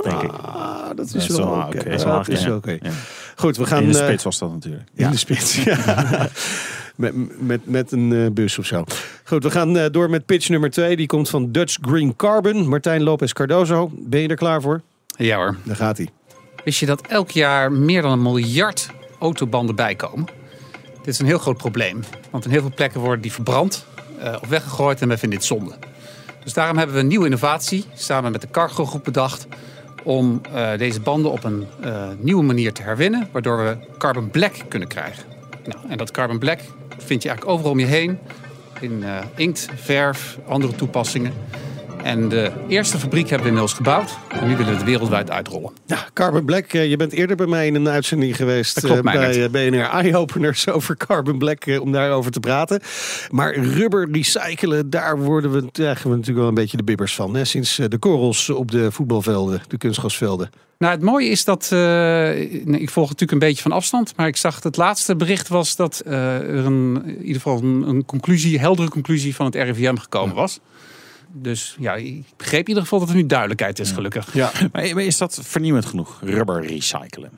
Denk 0.03 0.23
ik. 0.23 0.31
Ah, 0.31 0.87
dat 0.97 1.07
is 1.07 1.13
Dat 1.13 1.23
is 1.23 1.29
wel 1.29 1.47
oké. 1.49 1.67
oké. 1.67 1.77
Dat 1.91 1.99
is 1.99 2.05
wel 2.05 2.21
is 2.27 2.43
ja. 2.43 2.91
Goed, 3.37 3.57
we 3.57 3.67
gaan... 3.67 3.83
In 3.83 3.93
de 3.93 3.99
eh, 3.99 4.05
spits 4.05 4.25
was 4.25 4.39
dat 4.39 4.53
natuurlijk. 4.53 4.89
In 4.95 5.11
de 5.11 5.17
spits, 5.17 5.65
ja. 5.65 6.29
met, 6.97 7.41
met, 7.41 7.67
met 7.67 7.93
een 7.93 8.13
eh, 8.13 8.31
bus 8.31 8.59
of 8.59 8.67
zo. 8.67 8.85
Goed, 9.25 9.43
we 9.43 9.51
gaan 9.51 9.77
eh, 9.77 9.91
door 9.91 10.11
met 10.11 10.27
pitch 10.27 10.49
nummer 10.49 10.71
twee. 10.71 10.97
Die 10.97 11.07
komt 11.07 11.29
van 11.29 11.53
Dutch 11.53 11.77
Green 11.81 12.17
Carbon. 12.17 12.69
Martijn 12.69 13.03
Lopez 13.03 13.33
Cardozo. 13.33 13.91
Ben 13.93 14.21
je 14.21 14.29
er 14.29 14.37
klaar 14.37 14.63
voor? 14.63 14.81
Ja 15.17 15.37
hoor. 15.37 15.57
Daar 15.63 15.77
gaat 15.77 15.97
hij. 15.97 16.09
Wist 16.65 16.81
je 16.81 16.87
dat 16.87 17.07
elk 17.07 17.31
jaar 17.31 17.73
meer 17.73 18.03
dan 18.03 18.13
een 18.13 18.23
miljard 18.23 18.91
autobanden 19.19 19.75
bijkomen? 19.75 20.27
Dit 20.97 21.15
is 21.15 21.19
een 21.19 21.27
heel 21.27 21.39
groot 21.39 21.57
probleem. 21.57 22.01
Want 22.31 22.45
in 22.45 22.51
heel 22.51 22.61
veel 22.61 22.75
plekken 22.75 23.01
worden 23.01 23.21
die 23.21 23.33
verbrand 23.33 23.87
eh, 24.19 24.37
of 24.43 24.49
weggegooid 24.49 25.01
en 25.01 25.09
wij 25.09 25.19
vinden 25.19 25.39
dit 25.39 25.49
zonde. 25.49 25.75
Dus 26.45 26.53
daarom 26.53 26.77
hebben 26.77 26.97
we 26.97 27.03
een 27.03 27.09
nieuwe 27.09 27.25
innovatie 27.25 27.85
samen 27.95 28.33
met 28.33 28.41
de 28.41 28.51
Cargo 28.51 28.87
Groep 28.87 29.05
bedacht... 29.05 29.47
om 30.07 30.41
eh, 30.53 30.79
deze 30.79 31.01
banden 31.01 31.31
op 31.33 31.45
een 31.45 31.67
eh, 31.83 32.09
nieuwe 32.19 32.43
manier 32.43 32.73
te 32.73 32.83
herwinnen... 32.83 33.29
waardoor 33.33 33.65
we 33.65 33.77
carbon 33.99 34.31
black 34.31 34.55
kunnen 34.69 34.89
krijgen. 34.89 35.23
Nou, 35.65 35.79
en 35.89 35.99
dat 35.99 36.11
carbon 36.11 36.39
black 36.39 36.61
vind 36.99 37.23
je 37.23 37.29
eigenlijk 37.29 37.59
overal 37.59 37.73
om 37.73 37.79
je 37.79 37.87
heen. 37.87 38.19
In 38.81 39.05
eh, 39.05 39.19
inkt, 39.37 39.69
verf, 39.75 40.39
andere 40.49 40.75
toepassingen. 40.75 41.33
En 42.07 42.29
de 42.29 42.53
eerste 42.69 42.99
fabriek 42.99 43.23
hebben 43.23 43.41
we 43.41 43.47
inmiddels 43.47 43.73
gebouwd. 43.73 44.19
En 44.29 44.47
nu 44.47 44.57
willen 44.57 44.73
we 44.73 44.79
het 44.79 44.87
wereldwijd 44.87 45.31
uitrollen. 45.31 45.73
Ja, 45.87 46.07
Carbon 46.13 46.45
Black, 46.45 46.73
eh, 46.73 46.91
je 46.91 46.97
bent 46.97 47.13
eerder 47.13 47.37
bij 47.37 47.47
mij 47.47 47.67
in 47.67 47.75
een 47.75 47.89
uitzending 47.89 48.37
geweest 48.37 48.81
klopt, 48.81 48.97
eh, 48.97 49.13
bij 49.13 49.45
eh, 49.45 49.51
BNR 49.51 49.89
Eye-Openers 49.91 50.69
over 50.77 50.97
Carbon 50.97 51.39
Black, 51.39 51.79
om 51.81 51.93
daarover 51.93 52.31
te 52.31 52.41
praten. 52.41 52.81
Maar 53.31 53.55
rubber 53.55 54.09
recyclen, 54.11 54.91
daar 54.91 55.19
worden 55.19 55.53
we, 55.53 55.71
krijgen 55.73 56.03
we 56.03 56.11
natuurlijk 56.11 56.39
wel 56.39 56.49
een 56.49 56.55
beetje 56.55 56.77
de 56.77 56.85
bibbers 56.85 57.15
van. 57.15 57.37
Hè? 57.37 57.45
Sinds 57.45 57.77
de 57.77 57.99
korrels 57.99 58.51
op 58.51 58.71
de 58.71 58.93
voetbalvelden, 58.93 59.63
de 59.69 59.79
kunstgrasvelden. 59.79 60.51
Nou, 60.79 60.93
het 60.93 61.03
mooie 61.03 61.29
is 61.29 61.45
dat. 61.45 61.69
nee, 61.71 62.81
ik 62.81 62.91
volg 62.91 63.09
het 63.09 63.21
natuurlijk 63.21 63.33
een 63.33 63.39
beetje 63.39 63.63
van 63.63 63.73
afstand. 63.73 64.13
Maar 64.17 64.27
ik 64.27 64.37
zag 64.37 64.63
het 64.63 64.77
laatste 64.77 65.17
bericht 65.17 65.49
was 65.49 65.77
dat 65.77 66.03
er 66.05 66.65
een, 66.65 67.03
in 67.05 67.19
ieder 67.19 67.43
geval 67.43 67.59
een, 67.63 67.89
een 67.89 68.05
conclusie, 68.05 68.59
heldere 68.59 68.89
conclusie 68.89 69.35
van 69.35 69.47
het 69.47 69.55
RIVM 69.55 69.97
gekomen 69.97 70.35
was. 70.35 70.61
Dus 71.43 71.77
ja, 71.79 71.95
ik 71.95 72.23
begreep 72.37 72.61
in 72.63 72.69
ieder 72.69 72.83
geval 72.83 72.99
dat 72.99 73.09
er 73.09 73.15
nu 73.15 73.27
duidelijkheid 73.27 73.79
is, 73.79 73.91
gelukkig. 73.91 74.35
Ja. 74.35 74.51
Maar 74.73 74.95
maar 74.95 75.03
is 75.05 75.19
dat 75.19 75.39
vernieuwend 75.43 75.87
genoeg? 75.87 76.19
Rubber 76.23 76.67
recyclen. 76.67 77.31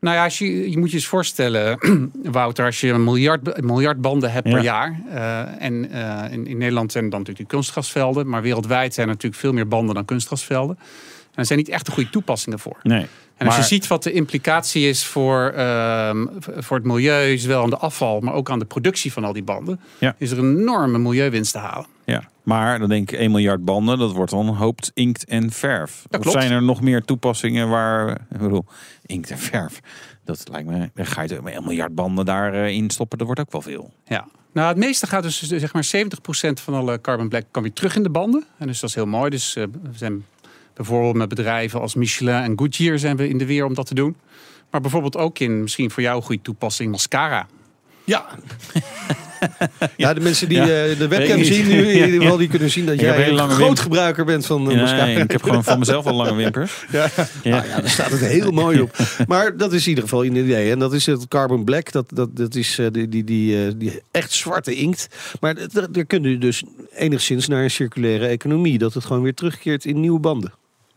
Nou 0.00 0.16
ja, 0.16 0.24
als 0.24 0.38
je, 0.38 0.70
je 0.70 0.78
moet 0.78 0.90
je 0.90 0.96
eens 0.96 1.06
voorstellen, 1.06 1.78
Wouter, 2.38 2.64
als 2.64 2.80
je 2.80 2.88
een 2.88 3.04
miljard, 3.04 3.56
een 3.58 3.66
miljard 3.66 4.00
banden 4.00 4.32
hebt 4.32 4.48
Ja. 4.48 4.54
per 4.54 4.62
jaar. 4.62 5.00
eh, 5.10 5.64
en 5.64 5.90
eh, 5.90 6.32
in, 6.32 6.46
in 6.46 6.58
Nederland 6.58 6.92
zijn 6.92 7.04
er 7.04 7.10
dan 7.10 7.18
natuurlijk 7.18 7.48
die 7.48 7.58
kunstgrasvelden. 7.58 8.28
Maar 8.28 8.42
wereldwijd 8.42 8.94
zijn 8.94 9.06
er 9.08 9.12
natuurlijk 9.12 9.40
veel 9.42 9.52
meer 9.52 9.68
banden 9.68 9.94
dan 9.94 10.04
kunstgrasvelden. 10.04 10.76
En 10.78 11.38
er 11.38 11.46
zijn 11.46 11.58
niet 11.58 11.68
echt 11.68 11.86
de 11.86 11.92
goede 11.92 12.10
toepassingen 12.10 12.58
voor. 12.58 12.76
Nee. 12.82 13.06
En 13.42 13.48
als 13.48 13.56
Maar- 13.56 13.68
je 13.68 13.74
ziet 13.74 13.86
wat 13.86 14.02
de 14.02 14.12
implicatie 14.12 14.88
is 14.88 15.04
voor, 15.04 15.48
ehm, 15.48 16.26
voor 16.40 16.76
het 16.76 16.86
milieu, 16.86 17.38
zowel 17.38 17.62
aan 17.62 17.70
de 17.70 17.76
afval, 17.76 18.20
maar 18.20 18.34
ook 18.34 18.50
aan 18.50 18.58
de 18.58 18.64
productie 18.64 19.12
van 19.12 19.24
al 19.24 19.32
die 19.32 19.42
banden, 19.42 19.80
Ja. 19.98 20.14
is 20.18 20.30
er 20.30 20.38
een 20.38 20.58
enorme 20.58 20.98
milieuwinst 20.98 21.52
te 21.52 21.58
halen. 21.58 21.86
Ja, 22.04 22.22
maar 22.42 22.78
dan 22.78 22.88
denk 22.88 23.10
ik 23.10 23.18
1 23.20 23.30
miljard 23.30 23.64
banden, 23.64 23.98
dat 23.98 24.12
wordt 24.12 24.30
dan 24.30 24.48
een 24.48 24.54
hoop 24.54 24.80
inkt 24.94 25.24
en 25.24 25.50
verf. 25.50 26.02
Dat 26.10 26.20
of 26.20 26.26
klopt. 26.26 26.42
zijn 26.42 26.52
er 26.54 26.62
nog 26.62 26.80
meer 26.80 27.02
toepassingen 27.04 27.68
waar, 27.68 28.10
ik 28.10 28.38
bedoel, 28.38 28.64
inkt 29.06 29.30
en 29.30 29.38
verf, 29.38 29.80
dat 30.24 30.42
lijkt 30.50 30.68
me, 30.68 30.90
dan 30.94 31.06
ga 31.06 31.22
je 31.22 31.40
1 31.44 31.62
miljard 31.64 31.94
banden 31.94 32.24
daarin 32.24 32.90
stoppen, 32.90 33.18
dat 33.18 33.26
wordt 33.26 33.42
ook 33.42 33.52
wel 33.52 33.62
veel. 33.62 33.92
Ja. 34.06 34.26
Nou, 34.52 34.68
het 34.68 34.76
meeste 34.76 35.06
gaat 35.06 35.22
dus 35.22 35.42
zeg 35.42 35.72
maar 35.72 35.84
70% 35.84 36.60
van 36.60 36.74
alle 36.74 37.00
carbon 37.00 37.28
black 37.28 37.44
kan 37.50 37.62
weer 37.62 37.72
terug 37.72 37.96
in 37.96 38.02
de 38.02 38.10
banden. 38.10 38.44
En 38.58 38.66
dus 38.66 38.80
dat 38.80 38.88
is 38.88 38.94
heel 38.94 39.06
mooi. 39.06 39.30
Dus 39.30 39.56
eh, 39.56 39.64
we 39.82 39.90
zijn 39.98 40.24
bijvoorbeeld 40.74 41.14
met 41.16 41.28
bedrijven 41.28 41.80
als 41.80 41.94
Michelin 41.94 42.34
en 42.42 42.52
Goodyear 42.58 42.98
zijn 42.98 43.16
we 43.16 43.28
in 43.28 43.38
de 43.38 43.46
weer 43.46 43.64
om 43.64 43.74
dat 43.74 43.86
te 43.86 43.94
doen. 43.94 44.16
Maar 44.70 44.80
bijvoorbeeld 44.80 45.16
ook 45.16 45.38
in 45.38 45.62
misschien 45.62 45.90
voor 45.90 46.02
jou 46.02 46.16
een 46.16 46.22
goede 46.22 46.42
toepassing 46.42 46.90
mascara. 46.90 47.46
Ja. 48.04 48.26
ja, 49.96 50.14
de 50.14 50.20
mensen 50.20 50.48
die 50.48 50.56
Ja. 50.58 50.62
eh, 50.84 50.98
de 50.98 51.08
webcam 51.08 51.44
zien 51.44 51.68
nu, 51.68 51.86
in 51.90 51.94
ieder 51.94 52.10
geval, 52.20 52.32
Ja. 52.32 52.38
die 52.38 52.48
kunnen 52.48 52.70
zien 52.70 52.84
dat 52.86 52.94
Ik 52.94 53.00
jij 53.00 53.28
een 53.28 53.38
groot 53.38 53.58
wimp- 53.58 53.78
gebruiker 53.78 54.24
bent 54.24 54.46
van 54.46 54.70
uh, 54.70 54.80
mascara. 54.80 55.04
Nee, 55.04 55.16
ik 55.18 55.30
heb 55.30 55.42
gewoon 55.42 55.64
van 55.64 55.78
mezelf 55.78 56.06
al 56.06 56.14
lange 56.14 56.34
wimpers. 56.34 56.84
Ja. 56.90 57.08
Ja. 57.42 57.50
Nou 57.50 57.66
ja, 57.68 57.80
daar 57.80 57.90
staat 57.90 58.10
het 58.10 58.20
heel 58.20 58.50
mooi 58.50 58.80
op. 58.80 58.96
Maar 59.26 59.56
dat 59.56 59.72
is 59.72 59.82
in 59.82 59.88
ieder 59.88 60.04
geval 60.04 60.24
een 60.24 60.36
idee. 60.36 60.70
En 60.70 60.78
dat 60.78 60.92
is 60.92 61.06
het 61.06 61.28
carbon 61.28 61.64
black. 61.64 61.92
Dat, 61.92 62.04
dat, 62.14 62.36
dat 62.36 62.54
is 62.54 62.78
eh, 62.78 62.86
die, 62.90 63.08
die, 63.08 63.24
die, 63.24 63.66
eh, 63.66 63.72
die 63.76 64.00
echt 64.10 64.32
zwarte 64.32 64.74
inkt. 64.74 65.08
Maar 65.40 65.54
daar 65.90 66.04
kun 66.06 66.22
je 66.22 66.38
dus 66.38 66.62
enigszins 66.94 67.48
naar 67.48 67.62
een 67.62 67.70
circulaire 67.70 68.26
economie. 68.26 68.78
Dat 68.78 68.94
het 68.94 69.04
gewoon 69.04 69.22
weer 69.22 69.34
terugkeert 69.34 69.84
in 69.84 70.00
nieuwe 70.00 70.20
banden. 70.20 70.52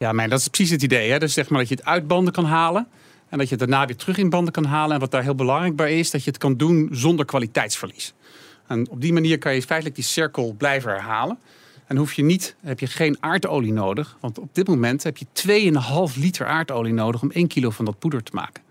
Ja, 0.06 0.12
maar 0.12 0.30
dat 0.30 0.40
is 0.40 0.48
precies 0.48 0.72
het 0.72 0.84
idee. 0.84 1.12
Hè? 1.12 1.20
Dus 1.20 1.34
zeg 1.34 1.50
maar 1.50 1.60
dat 1.60 1.70
je 1.70 1.76
het 1.76 1.86
uit 1.86 2.08
banden 2.08 2.34
kan 2.34 2.46
halen. 2.46 2.88
En 3.30 3.38
dat 3.38 3.50
je 3.50 3.56
het 3.56 3.70
daarna 3.70 3.86
weer 3.86 3.96
terug 3.96 4.18
in 4.18 4.30
banden 4.30 4.54
kan 4.54 4.66
halen. 4.66 4.94
En 4.94 5.00
wat 5.00 5.12
daar 5.12 5.24
heel 5.24 5.36
belangrijk 5.36 5.76
bij 5.76 6.00
is, 6.00 6.12
dat 6.12 6.24
je 6.24 6.30
het 6.30 6.40
kan 6.40 6.56
doen 6.58 6.90
zonder 6.92 7.26
kwaliteitsverlies. 7.26 8.14
En 8.68 8.90
op 8.90 9.02
die 9.02 9.14
manier 9.14 9.38
kan 9.38 9.54
je 9.54 9.62
feitelijk 9.62 9.96
die 9.96 10.06
cirkel 10.06 10.54
blijven 10.58 10.92
herhalen. 10.92 11.38
En 11.88 11.98
hoef 11.98 12.14
je 12.14 12.24
niet, 12.24 12.56
heb 12.62 12.80
je 12.80 12.88
geen 12.88 13.18
aardolie 13.20 13.74
nodig. 13.74 14.18
Want 14.20 14.40
op 14.40 14.50
dit 14.56 14.68
moment 14.68 15.04
heb 15.04 15.18
je 15.18 15.26
2,5 16.14 16.20
liter 16.20 16.46
aardolie 16.48 16.94
nodig 16.94 17.22
om 17.22 17.32
1 17.32 17.48
kilo 17.48 17.70
van 17.70 17.86
dat 17.86 18.00
poeder 18.00 18.24
te 18.24 18.32
maken. 18.34 18.64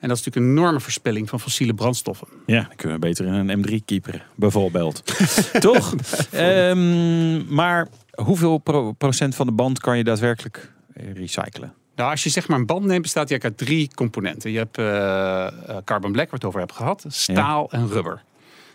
En 0.00 0.08
dat 0.08 0.18
is 0.18 0.24
natuurlijk 0.24 0.52
een 0.52 0.58
enorme 0.58 0.80
verspilling 0.80 1.28
van 1.28 1.40
fossiele 1.40 1.74
brandstoffen. 1.74 2.28
Ja, 2.46 2.62
dan 2.62 2.76
kunnen 2.76 3.00
we 3.00 3.06
beter 3.06 3.26
in 3.26 3.32
een 3.48 3.64
M3 3.66 3.84
keeperen, 3.84 4.22
bijvoorbeeld. 4.34 5.02
Toch? 5.60 5.94
Ehm, 6.30 7.54
maar 7.54 7.88
hoeveel 8.14 8.58
pro- 8.58 8.92
procent 8.92 9.34
van 9.34 9.46
de 9.46 9.52
band 9.52 9.80
kan 9.80 9.96
je 9.98 10.04
daadwerkelijk 10.04 10.72
recyclen? 11.14 11.74
Nou, 11.94 12.10
als 12.10 12.22
je 12.22 12.30
zeg 12.30 12.48
maar 12.48 12.58
een 12.58 12.66
band 12.66 12.84
neemt, 12.84 13.02
bestaat 13.02 13.28
die 13.28 13.42
uit 13.42 13.58
drie 13.58 13.90
componenten. 13.94 14.50
Je 14.50 14.58
hebt 14.58 14.78
eh, 14.78 15.46
eh, 15.46 15.76
carbon 15.84 16.12
black, 16.12 16.30
waar 16.30 16.30
we 16.30 16.36
het 16.36 16.44
over 16.44 16.58
hebben 16.58 16.76
gehad, 16.76 17.04
staal 17.08 17.70
en 17.70 17.88
rubber. 17.88 18.22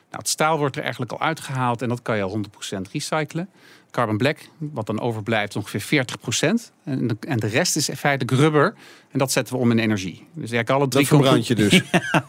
Nou, 0.09 0.23
het 0.23 0.29
staal 0.29 0.57
wordt 0.57 0.75
er 0.75 0.81
eigenlijk 0.81 1.11
al 1.11 1.19
uitgehaald 1.19 1.81
en 1.81 1.89
dat 1.89 2.01
kan 2.01 2.17
je 2.17 2.23
al 2.23 2.41
100% 2.77 2.91
recyclen. 2.91 3.49
Carbon 3.91 4.17
black, 4.17 4.37
wat 4.57 4.85
dan 4.85 4.99
overblijft, 4.99 5.55
ongeveer 5.55 6.05
40%. 6.05 6.73
En 6.83 7.07
de, 7.07 7.15
en 7.19 7.37
de 7.37 7.47
rest 7.47 7.75
is 7.75 7.89
feitelijk 7.97 8.39
rubber. 8.41 8.73
En 9.11 9.19
dat 9.19 9.31
zetten 9.31 9.55
we 9.55 9.61
om 9.61 9.71
in 9.71 9.79
energie. 9.79 10.15
Dus 10.33 10.51
eigenlijk 10.51 10.69
alle 10.69 10.87
drie 10.87 11.07
Dat 11.07 11.17
verbrand 11.17 11.47
je 11.47 11.55
dus. 11.55 11.81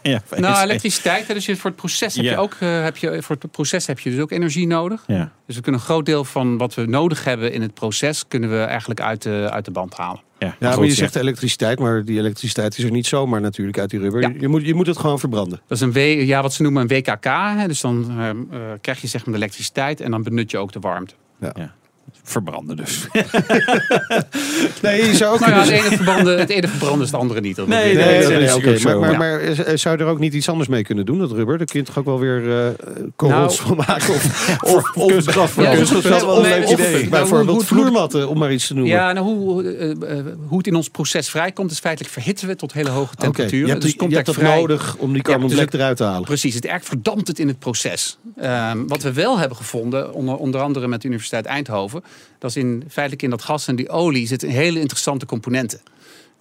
ja, 0.03 0.21
Nou, 0.37 0.63
elektriciteit. 0.63 1.27
Dus 1.27 1.45
je, 1.45 1.55
voor 1.55 1.69
het 1.69 1.79
proces 1.79 2.15
heb 2.15 2.25
Ja. 2.25 2.31
je 2.31 2.37
ook 2.37 2.55
eh, 2.59 2.83
heb 2.83 2.97
je, 2.97 3.21
voor 3.21 3.35
het 3.39 3.51
proces 3.51 3.85
heb 3.87 3.99
je 3.99 4.09
dus 4.09 4.19
ook 4.19 4.31
energie 4.31 4.67
nodig. 4.67 5.03
Ja. 5.07 5.31
Dus 5.45 5.55
we 5.55 5.61
kunnen 5.61 5.81
een 5.81 5.87
groot 5.87 6.05
deel 6.05 6.23
van 6.23 6.57
wat 6.57 6.73
we 6.73 6.85
nodig 6.85 7.23
hebben 7.23 7.51
in 7.53 7.61
het 7.61 7.73
proces, 7.73 8.27
kunnen 8.27 8.49
we 8.49 8.59
eigenlijk 8.59 9.01
uit 9.01 9.21
de, 9.21 9.47
uit 9.51 9.65
de 9.65 9.71
band 9.71 9.93
halen. 9.93 10.21
Ja, 10.39 10.55
Ja, 10.59 10.75
maar 10.75 10.85
je 10.85 10.91
zegt 10.93 11.15
elektriciteit, 11.15 11.79
maar 11.79 12.05
die 12.05 12.17
elektriciteit 12.19 12.77
is 12.77 12.83
er 12.83 12.91
niet 12.91 13.05
zomaar 13.07 13.41
natuurlijk 13.41 13.79
uit 13.79 13.89
die 13.89 13.99
rubber. 13.99 14.21
Ja. 14.21 14.31
Je, 14.39 14.47
moet, 14.47 14.65
je 14.65 14.73
moet 14.73 14.87
het 14.87 14.97
gewoon 14.97 15.19
verbranden. 15.19 15.61
Dat 15.67 15.77
is 15.77 15.83
een 15.83 15.91
w, 15.91 15.97
ja, 16.25 16.41
wat 16.41 16.53
ze 16.53 16.61
noemen 16.61 16.81
een 16.81 16.87
WKK. 16.87 17.25
Hè? 17.57 17.67
Dus 17.67 17.81
dan 17.81 18.11
eh, 18.19 18.29
eh, 18.29 18.35
krijg 18.81 19.01
je 19.01 19.07
zeg 19.07 19.25
maar 19.25 19.33
de 19.33 19.39
elektriciteit 19.39 20.01
en 20.01 20.11
dan 20.11 20.23
benut 20.23 20.51
je 20.51 20.57
ook 20.57 20.71
de 20.71 20.79
warmte. 20.79 21.13
Yeah. 21.43 21.69
Verbranden 22.23 22.75
dus. 22.77 23.07
Nee, 24.81 25.05
je 25.05 25.15
zou 25.15 25.33
ook 25.33 25.39
Nou 25.39 25.51
ja, 25.51 25.61
kunnen 25.61 25.75
het 25.75 25.85
ene 25.85 25.95
verbranden, 25.95 26.39
het 26.39 26.49
ene 26.49 26.67
verbranden 26.67 27.01
is 27.01 27.11
het 27.11 27.19
andere 27.19 27.41
niet. 27.41 27.55
Dat 27.55 27.67
Nee. 27.67 27.95
Nee, 27.95 28.21
dat 28.21 28.61
nee. 28.63 28.79
Maar, 28.83 28.99
maar, 28.99 29.11
Ja. 29.11 29.17
maar 29.17 29.77
zou 29.77 29.97
je 29.97 30.03
er 30.03 30.09
ook 30.09 30.19
niet 30.19 30.33
iets 30.33 30.49
anders 30.49 30.69
mee 30.69 30.83
kunnen 30.83 31.05
doen, 31.05 31.19
dat 31.19 31.31
rubber? 31.31 31.57
Daar 31.57 31.67
kun 31.67 31.79
je 31.79 31.85
toch 31.85 31.97
ook 31.97 32.05
wel 32.05 32.19
weer 32.19 32.57
eh 32.65 32.67
korrels 33.15 33.57
Nou, 33.63 33.67
van 33.67 33.77
maken? 33.87 34.13
Of, 34.13 34.57
of, 34.75 34.95
of, 34.95 35.07
kunstgras 35.11 35.51
voor 35.51 35.63
Ja, 35.63 35.75
kunstgras. 35.75 36.01
kunstgras. 36.01 36.23
of, 36.31 36.37
of, 36.37 36.47
Nee, 36.47 36.63
of 36.65 36.75
dus- 36.75 36.91
nou, 36.91 37.09
bijvoorbeeld 37.09 37.57
hoe- 37.57 37.65
vloermatten, 37.65 38.29
om 38.29 38.37
maar 38.37 38.53
iets 38.53 38.67
te 38.67 38.73
noemen. 38.73 38.91
Ja, 38.93 39.11
nou, 39.13 39.25
hoe, 39.25 39.63
eh, 39.63 39.91
eh, 39.91 40.25
hoe 40.47 40.57
het 40.57 40.67
in 40.67 40.75
ons 40.75 40.89
proces 40.89 41.29
vrijkomt, 41.29 41.71
is 41.71 41.79
feitelijk 41.79 42.13
verhitten 42.13 42.45
we 42.45 42.51
het 42.51 42.59
tot 42.59 42.73
hele 42.73 42.89
hoge 42.89 43.11
Oké, 43.13 43.21
temperaturen. 43.21 43.65
Je 43.65 43.71
hebt, 43.71 43.81
dus 43.83 43.95
komt 43.95 44.09
je 44.09 44.15
hebt 44.15 44.27
dat 44.27 44.35
vrij. 44.35 44.55
nodig 44.59 44.95
om 44.99 45.13
die 45.13 45.21
carbon 45.21 45.47
dus 45.47 45.53
black 45.57 45.71
het- 45.71 45.81
eruit 45.81 45.97
te 45.97 46.03
halen. 46.03 46.23
Precies, 46.23 46.53
het 46.55 46.65
eigenlijk 46.65 47.01
verdampt 47.03 47.27
het 47.27 47.39
in 47.39 47.47
het 47.47 47.59
proces. 47.59 48.17
Ehm, 48.37 48.77
wat 48.87 49.01
we 49.01 49.13
wel 49.13 49.37
hebben 49.39 49.57
gevonden, 49.57 50.13
onder, 50.13 50.35
onder 50.35 50.61
andere 50.61 50.87
met 50.87 51.01
de 51.01 51.07
Universiteit 51.07 51.45
Eindhoven, 51.45 52.03
dat 52.39 52.49
is 52.49 52.57
in, 52.57 52.83
feitelijk 52.89 53.23
in 53.23 53.29
dat 53.29 53.41
gas 53.41 53.67
en 53.67 53.75
die 53.75 53.89
olie 53.89 54.27
zitten 54.27 54.49
hele 54.49 54.79
interessante 54.79 55.25
componenten. 55.25 55.81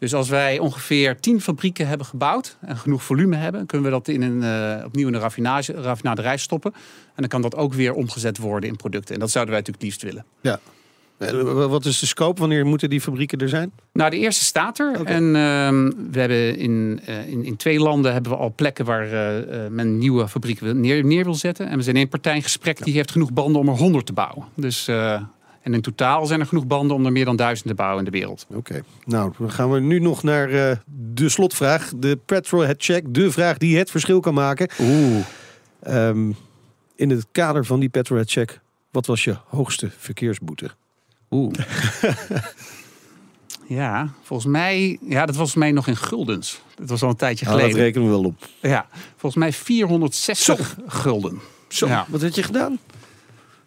Dus 0.03 0.15
als 0.15 0.29
wij 0.29 0.59
ongeveer 0.59 1.21
10 1.21 1.41
fabrieken 1.41 1.87
hebben 1.87 2.07
gebouwd 2.07 2.57
en 2.61 2.77
genoeg 2.77 3.03
volume 3.03 3.37
hebben, 3.37 3.67
kunnen 3.67 3.87
we 3.87 3.93
dat 3.93 4.09
in 4.09 4.23
een, 4.23 4.43
eh, 4.43 4.85
opnieuw 4.85 5.09
in 5.09 5.15
een 5.15 5.21
raffinage, 5.21 5.73
raffinaderij 5.73 6.37
stoppen. 6.37 6.73
En 6.75 7.13
dan 7.15 7.29
kan 7.29 7.43
dat 7.43 7.57
ook 7.57 7.75
weer 7.75 7.95
omgezet 7.95 8.39
worden 8.39 8.69
in 8.69 8.77
producten. 8.77 9.15
En 9.15 9.21
dat 9.21 9.31
zouden 9.31 9.55
wij 9.55 9.63
natuurlijk 9.65 9.85
liefst 9.85 10.03
willen. 10.03 10.25
Ja. 10.41 10.61
Eh, 11.19 11.67
Wat 11.67 11.85
is 11.85 11.99
de 11.99 12.07
scope? 12.07 12.41
Wanneer 12.41 12.67
moeten 12.67 12.91
die 12.91 13.01
fabrieken 13.01 13.39
er 13.39 13.49
zijn? 13.49 13.73
Nou, 13.93 14.11
de 14.11 14.17
eerste 14.19 14.45
staat 14.45 14.79
er. 14.79 15.05
En 15.05 15.37
ehm, 15.37 15.91
we 16.11 16.21
hebben 16.21 16.57
in, 16.57 17.01
eh, 17.07 17.29
in, 17.29 17.45
in 17.45 17.57
twee 17.57 17.79
landen 17.79 18.13
hebben 18.13 18.33
we 18.33 18.39
al 18.39 18.53
plekken 18.57 18.85
waar 18.85 19.07
men 19.71 19.99
nieuwe 19.99 20.29
fabriek 20.29 20.61
wil, 20.61 20.75
neer, 20.75 21.05
neer 21.05 21.25
wil 21.25 21.35
zetten. 21.35 21.69
En 21.69 21.77
we 21.77 21.83
zijn 21.83 21.97
één 21.97 22.09
partij 22.09 22.35
in 22.35 22.43
gesprek 22.43 22.85
die 22.85 22.95
heeft 22.95 23.11
genoeg 23.11 23.33
banden 23.33 23.61
om 23.61 23.69
er 23.69 23.77
100 23.77 24.07
te 24.07 24.13
bouwen. 24.13 24.45
Dus, 24.55 24.89
en 25.63 25.75
in 25.75 25.81
totaal 25.81 26.27
zijn 26.27 26.41
er 26.41 26.47
genoeg 26.47 26.67
banden 26.67 26.97
om 26.97 27.07
er 27.07 27.13
meer 27.13 27.25
dan 27.25 27.37
duizend 27.37 27.69
te 27.69 27.75
bouwen 27.75 27.99
in 27.99 28.05
de 28.11 28.19
wereld. 28.19 28.47
Oké. 28.49 28.83
Nou, 29.05 29.33
dan 29.39 29.51
gaan 29.51 29.71
we 29.71 29.81
nu 29.81 29.99
nog 29.99 30.23
naar 30.23 30.51
eh, 30.51 30.77
de 31.15 31.29
slotvraag. 31.29 31.93
De 31.97 32.19
petrolhead 32.27 32.77
check. 32.79 33.15
De 33.15 33.31
vraag 33.31 33.59
die 33.59 33.79
het 33.79 33.91
verschil 33.91 34.21
kan 34.21 34.35
maken. 34.35 34.69
Oeh. 34.81 35.25
in 36.97 37.11
het 37.11 37.27
kader 37.33 37.65
van 37.65 37.81
die 37.81 37.89
petrolhead 37.89 38.31
check. 38.31 38.61
Wat 38.91 39.07
was 39.07 39.25
je 39.25 39.37
hoogste 39.47 39.91
verkeersboete? 39.99 40.71
Oeh. 41.31 41.53
ja, 43.67 44.09
volgens 44.23 44.49
mij, 44.53 44.99
ja, 45.09 45.27
dat 45.27 45.37
was 45.37 45.55
mij 45.55 45.73
nog 45.73 45.87
in 45.87 45.97
guldens. 45.97 46.61
Dat 46.75 46.89
was 46.89 47.03
al 47.03 47.09
een 47.09 47.17
tijdje 47.17 47.45
Nou, 47.45 47.57
dat 47.57 47.67
geleden. 47.67 47.85
rekenen 47.87 48.09
we 48.09 48.15
wel 48.15 48.25
op. 48.25 48.49
ja, 48.61 48.87
volgens 49.17 49.43
mij 49.43 49.53
460 49.53 50.77
gulden. 50.87 51.39
Zo, 51.69 51.87
Ja. 51.87 52.07
wat 52.09 52.23
had 52.23 52.35
je 52.35 52.43
gedaan? 52.43 52.79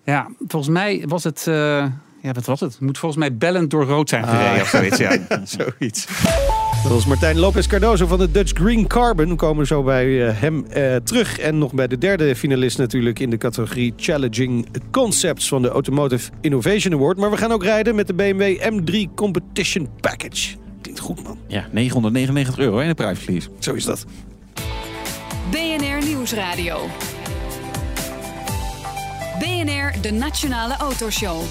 Ja, 0.06 0.28
volgens 0.48 0.72
mij 0.74 1.04
was 1.08 1.24
het. 1.24 1.48
eh, 1.48 1.86
ja, 2.22 2.32
wat 2.32 2.46
was 2.46 2.60
het? 2.60 2.72
Het 2.72 2.82
Moet 2.82 2.98
volgens 2.98 3.22
mij 3.22 3.38
bellend 3.38 3.70
door 3.70 3.86
rood 3.86 4.10
zijn 4.10 4.28
gereden 4.28 4.62
of 4.62 4.68
zoiets. 4.68 4.98
Ja. 4.98 5.18
Zoiets. 5.58 6.06
Dat 6.84 6.92
was 6.94 7.06
Martijn 7.06 7.40
Lopez 7.40 7.68
Cardozo 7.68 8.08
van 8.08 8.18
de 8.20 8.32
Dutch 8.32 8.52
Green 8.54 8.88
Carbon. 8.88 9.30
We 9.30 9.36
komen 9.36 9.68
zo 9.68 9.84
bij 9.84 10.28
eh, 10.28 10.40
hem 10.42 10.66
eh, 10.66 10.96
terug. 10.96 11.40
En 11.40 11.58
nog 11.58 11.74
bij 11.74 11.88
de 11.88 11.98
derde 11.98 12.36
finalist 12.36 12.78
natuurlijk 12.78 13.20
in 13.20 13.30
de 13.30 13.38
categorie 13.38 13.94
Challenging 13.98 14.68
Concepts 14.92 15.48
van 15.48 15.62
de 15.62 15.70
Automotive 15.70 16.32
Innovation 16.42 16.94
Award. 16.94 17.18
Maar 17.18 17.32
we 17.32 17.38
gaan 17.38 17.52
ook 17.52 17.64
rijden 17.64 17.96
met 17.96 18.08
de 18.08 18.14
BMW 18.14 18.58
M3 18.62 19.14
Competition 19.16 19.90
Package. 20.02 20.56
Klinkt 20.82 21.00
goed 21.00 21.24
man. 21.24 21.38
Ja, 21.48 21.68
999 21.72 22.58
euro 22.58 22.80
in 22.80 22.88
de 22.88 22.94
prijsverlies. 22.94 23.50
Zo 23.60 23.74
is 23.74 23.86
dat. 23.86 24.06
BNR 25.52 26.06
Nieuwsradio. 26.08 26.78
BNR, 29.56 30.02
de 30.02 30.12
Nationale 30.12 30.76
Autoshow. 30.78 31.42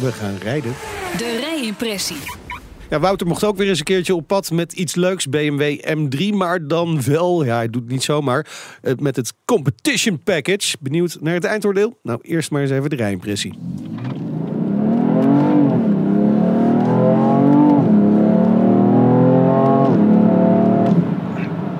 We 0.00 0.12
gaan 0.12 0.36
rijden. 0.42 0.72
De 1.16 1.38
rijimpressie. 1.40 2.16
Ja, 2.90 3.00
Wouter 3.00 3.26
mocht 3.26 3.44
ook 3.44 3.56
weer 3.56 3.68
eens 3.68 3.78
een 3.78 3.84
keertje 3.84 4.14
op 4.14 4.26
pad 4.26 4.50
met 4.50 4.72
iets 4.72 4.94
leuks. 4.94 5.28
BMW 5.28 5.78
M3, 5.98 6.34
maar 6.34 6.66
dan 6.66 7.02
wel, 7.02 7.44
ja, 7.44 7.56
hij 7.56 7.70
doet 7.70 7.82
het 7.82 7.90
niet 7.90 8.02
zomaar, 8.02 8.46
eh, 8.82 8.92
met 8.98 9.16
het 9.16 9.32
Competition 9.44 10.18
Package. 10.24 10.76
Benieuwd 10.80 11.16
naar 11.20 11.34
het 11.34 11.44
eindoordeel? 11.44 11.98
Nou, 12.02 12.18
eerst 12.22 12.50
maar 12.50 12.62
eens 12.62 12.70
even 12.70 12.90
de 12.90 12.96
rijimpressie. 12.96 13.58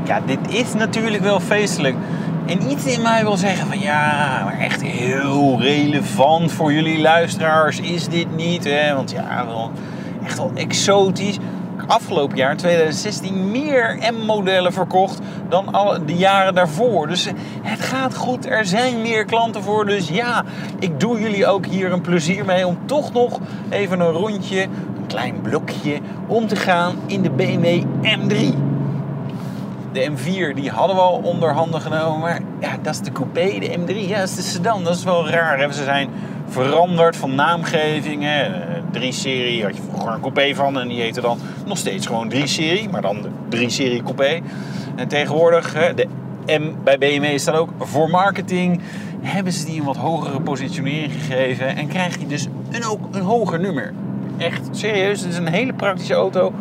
Ja, 0.05 0.21
dit 0.27 0.39
is 0.49 0.75
natuurlijk 0.75 1.23
wel 1.23 1.41
feestelijk. 1.41 1.97
En 2.49 2.71
iets 2.71 2.85
in 2.85 3.03
mij 3.03 3.23
wil 3.23 3.37
zeggen 3.37 3.67
van 3.67 3.81
ja, 3.81 4.43
maar 4.45 4.59
echt 4.59 4.83
heel 4.83 5.61
relevant 5.61 6.53
voor 6.53 6.73
jullie 6.73 7.01
luisteraars 7.01 7.81
is 7.81 8.09
dit 8.09 8.37
niet. 8.37 8.65
Hè? 8.65 8.95
Want 8.95 9.11
ja, 9.11 9.47
wel 9.47 9.71
echt 10.25 10.37
wel 10.37 10.51
exotisch. 10.55 11.39
afgelopen 11.87 12.37
jaar, 12.37 12.57
2016, 12.57 13.51
meer 13.51 13.99
M-modellen 14.13 14.73
verkocht 14.73 15.19
dan 15.49 15.73
alle 15.73 16.05
de 16.05 16.17
jaren 16.17 16.55
daarvoor. 16.55 17.07
Dus 17.09 17.27
eh, 17.27 17.33
het 17.63 17.81
gaat 17.81 18.17
goed, 18.17 18.47
er 18.47 18.65
zijn 18.67 19.03
meer 19.03 19.25
klanten 19.25 19.63
voor. 19.63 19.87
Dus 19.87 20.09
ja, 20.09 20.45
ik 20.79 21.01
doe 21.01 21.21
jullie 21.21 21.47
ook 21.47 21.67
hier 21.67 21.93
een 21.93 22.01
plezier 22.01 22.45
mee 22.45 22.67
om 22.67 22.79
toch 22.85 23.13
nog 23.13 23.41
even 23.69 24.01
een 24.01 24.13
rondje, 24.13 24.63
een 24.63 25.07
klein 25.07 25.41
blokje, 25.41 25.99
om 26.27 26.47
te 26.47 26.57
gaan 26.57 26.95
in 27.07 27.23
de 27.23 27.31
BMW 27.31 27.83
M3. 28.03 28.68
De 29.99 30.11
M4 30.11 30.55
die 30.55 30.71
hadden 30.71 30.97
we 30.97 31.03
al 31.03 31.21
onder 31.25 31.53
handen 31.53 31.81
genomen, 31.81 32.21
maar 32.21 32.41
ja, 32.61 32.77
dat 32.83 32.95
is 32.95 33.01
de 33.01 33.13
coupé, 33.13 33.59
de 33.59 33.79
M3, 33.79 34.09
ja, 34.09 34.19
dat 34.19 34.29
is 34.29 34.35
de 34.35 34.43
sedan. 34.43 34.85
Dat 34.85 34.95
is 34.97 35.05
wel 35.05 35.29
raar. 35.29 35.59
Hè? 35.59 35.73
Ze 35.73 35.85
zijn 35.85 36.09
veranderd 36.49 37.17
van 37.17 37.35
naamgeving. 37.35 38.23
hè. 38.23 38.43
Eh, 38.43 38.83
3-serie 38.93 39.63
had 39.63 39.77
je 39.77 39.83
vroeger 39.91 40.13
een 40.13 40.21
coupé 40.21 40.55
van 40.55 40.81
en 40.81 40.89
die 40.89 41.01
heette 41.01 41.21
dan 41.21 41.39
nog 41.67 41.79
steeds 41.79 42.07
gewoon 42.07 42.33
3-serie, 42.35 42.89
maar 42.89 43.03
dan 43.03 43.23
de 43.23 43.57
3-serie 43.57 44.03
coupé. 44.03 44.41
En 44.97 45.09
tegenwoordig, 45.09 45.75
hè, 45.75 45.95
de 45.95 46.07
M 46.47 46.75
bij 46.85 46.99
BMW 46.99 47.39
staat 47.39 47.55
ook 47.55 47.71
voor 47.79 48.11
marketing, 48.11 48.81
hebben 49.21 49.53
ze 49.53 49.67
die 49.67 49.79
een 49.79 49.85
wat 49.85 49.97
hogere 49.97 50.41
positionering 50.41 51.13
gegeven 51.13 51.77
en 51.77 51.89
krijgt 51.89 52.19
die 52.19 52.29
dus 52.29 52.47
een, 52.71 52.85
ook 52.85 53.01
een 53.11 53.23
hoger 53.23 53.61
nummer. 53.61 53.93
Echt, 54.37 54.69
serieus, 54.71 55.21
het 55.21 55.31
is 55.31 55.37
een 55.37 55.49
hele 55.49 55.73
praktische 55.73 56.15
auto. 56.15 56.53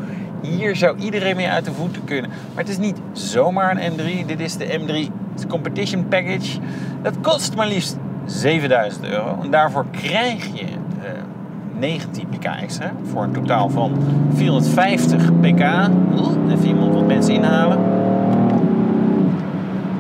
Hier 0.42 0.76
zou 0.76 0.98
iedereen 0.98 1.36
mee 1.36 1.50
uit 1.50 1.66
de 1.66 1.74
voeten 1.74 2.04
kunnen. 2.04 2.30
Maar 2.30 2.64
het 2.64 2.70
is 2.70 2.78
niet 2.78 2.98
zomaar 3.12 3.78
een 3.78 3.92
M3. 3.92 4.26
Dit 4.26 4.40
is 4.40 4.58
de 4.58 4.80
M3 4.80 5.48
Competition 5.48 6.08
Package. 6.08 6.60
Dat 7.02 7.22
kost 7.22 7.56
maar 7.56 7.68
liefst 7.68 7.98
7000 8.26 9.06
euro. 9.06 9.40
En 9.44 9.52
daarvoor 9.52 9.86
krijg 9.92 10.46
je 10.54 10.66
eh, 10.66 11.12
19 11.80 12.28
pk 12.28 12.46
extra. 12.46 12.92
Voor 13.04 13.24
een 13.24 13.32
totaal 13.32 13.70
van 13.70 13.98
450 14.34 15.40
pk. 15.40 15.62
Even 16.52 16.68
iemand 16.68 16.94
wat 16.94 17.08
mensen 17.08 17.34
inhalen. 17.34 18.07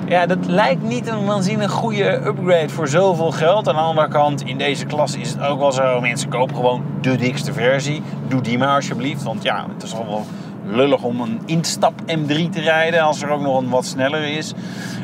Ja, 0.08 0.26
dat 0.26 0.46
lijkt 0.46 0.82
niet 0.82 1.08
een 1.08 1.26
waanzinnig 1.26 1.72
goede 1.72 2.14
upgrade 2.26 2.70
voor 2.70 2.88
zoveel 2.88 3.32
geld. 3.32 3.68
Aan 3.68 3.76
de 3.76 3.82
andere 3.82 4.08
kant, 4.08 4.42
in 4.42 4.58
deze 4.58 4.86
klasse 4.86 5.20
is 5.20 5.30
het 5.30 5.42
ook 5.42 5.60
wel 5.60 5.72
zo. 5.72 6.02
Mensen 6.02 6.30
kopen 6.30 6.56
gewoon 6.56 6.84
de 7.02 7.16
dikste 7.16 7.54
versie. 7.54 8.02
Doe 8.28 8.42
die 8.42 8.58
maar 8.58 8.76
alsjeblieft. 8.76 9.24
Want 9.24 9.44
ja, 9.44 9.66
het 9.74 9.84
is 9.84 9.96
al 9.96 10.06
wel 10.06 10.26
lullig 10.66 11.04
om 11.04 11.22
een 11.22 11.42
instap 11.46 12.02
M3 12.02 12.50
te 12.52 12.62
rijden 12.62 13.02
als 13.02 13.22
er 13.22 13.30
ook 13.30 13.42
nog 13.42 13.62
een 13.62 13.70
wat 13.70 13.86
sneller 13.86 14.24
is. 14.24 14.54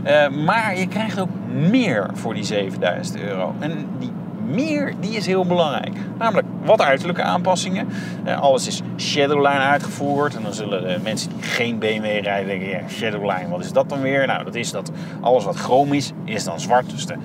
Eh, 0.04 0.30
maar 0.30 0.80
je 0.80 0.88
krijgt 0.88 1.20
ook 1.20 1.30
meer 1.70 2.10
voor 2.14 2.34
die 2.34 2.44
7000 2.44 3.20
euro. 3.20 3.54
En 3.60 3.88
die 4.00 4.12
meer, 4.46 4.94
die 5.00 5.16
is 5.16 5.26
heel 5.26 5.46
belangrijk. 5.46 5.96
Namelijk 6.18 6.48
wat 6.66 6.82
uiterlijke 6.82 7.22
aanpassingen. 7.24 7.88
Eh, 8.24 8.40
alles 8.40 8.68
is 8.68 8.82
Shadowline 8.98 9.60
uitgevoerd. 9.60 10.36
En 10.36 10.44
dan 10.44 10.54
zullen 10.54 10.82
de 10.82 10.98
mensen 11.04 11.30
die 11.30 11.44
geen 11.44 11.80
BMW 11.80 12.06
rijden 12.22 12.48
denken... 12.48 12.70
Ja, 12.70 12.88
Shadowline, 12.90 13.50
wat 13.50 13.64
is 13.64 13.72
dat 13.72 13.90
dan 13.90 14.02
weer? 14.02 14.28
Nou, 14.28 14.44
dat 14.44 14.56
is 14.56 14.72
dat 14.72 14.92
alles 15.22 15.44
wat 15.44 15.56
chroom 15.56 15.94
is, 15.94 16.12
is 16.26 16.44
dan 16.44 16.60
zwart. 16.60 16.90
Dus 16.90 17.06
de 17.06 17.16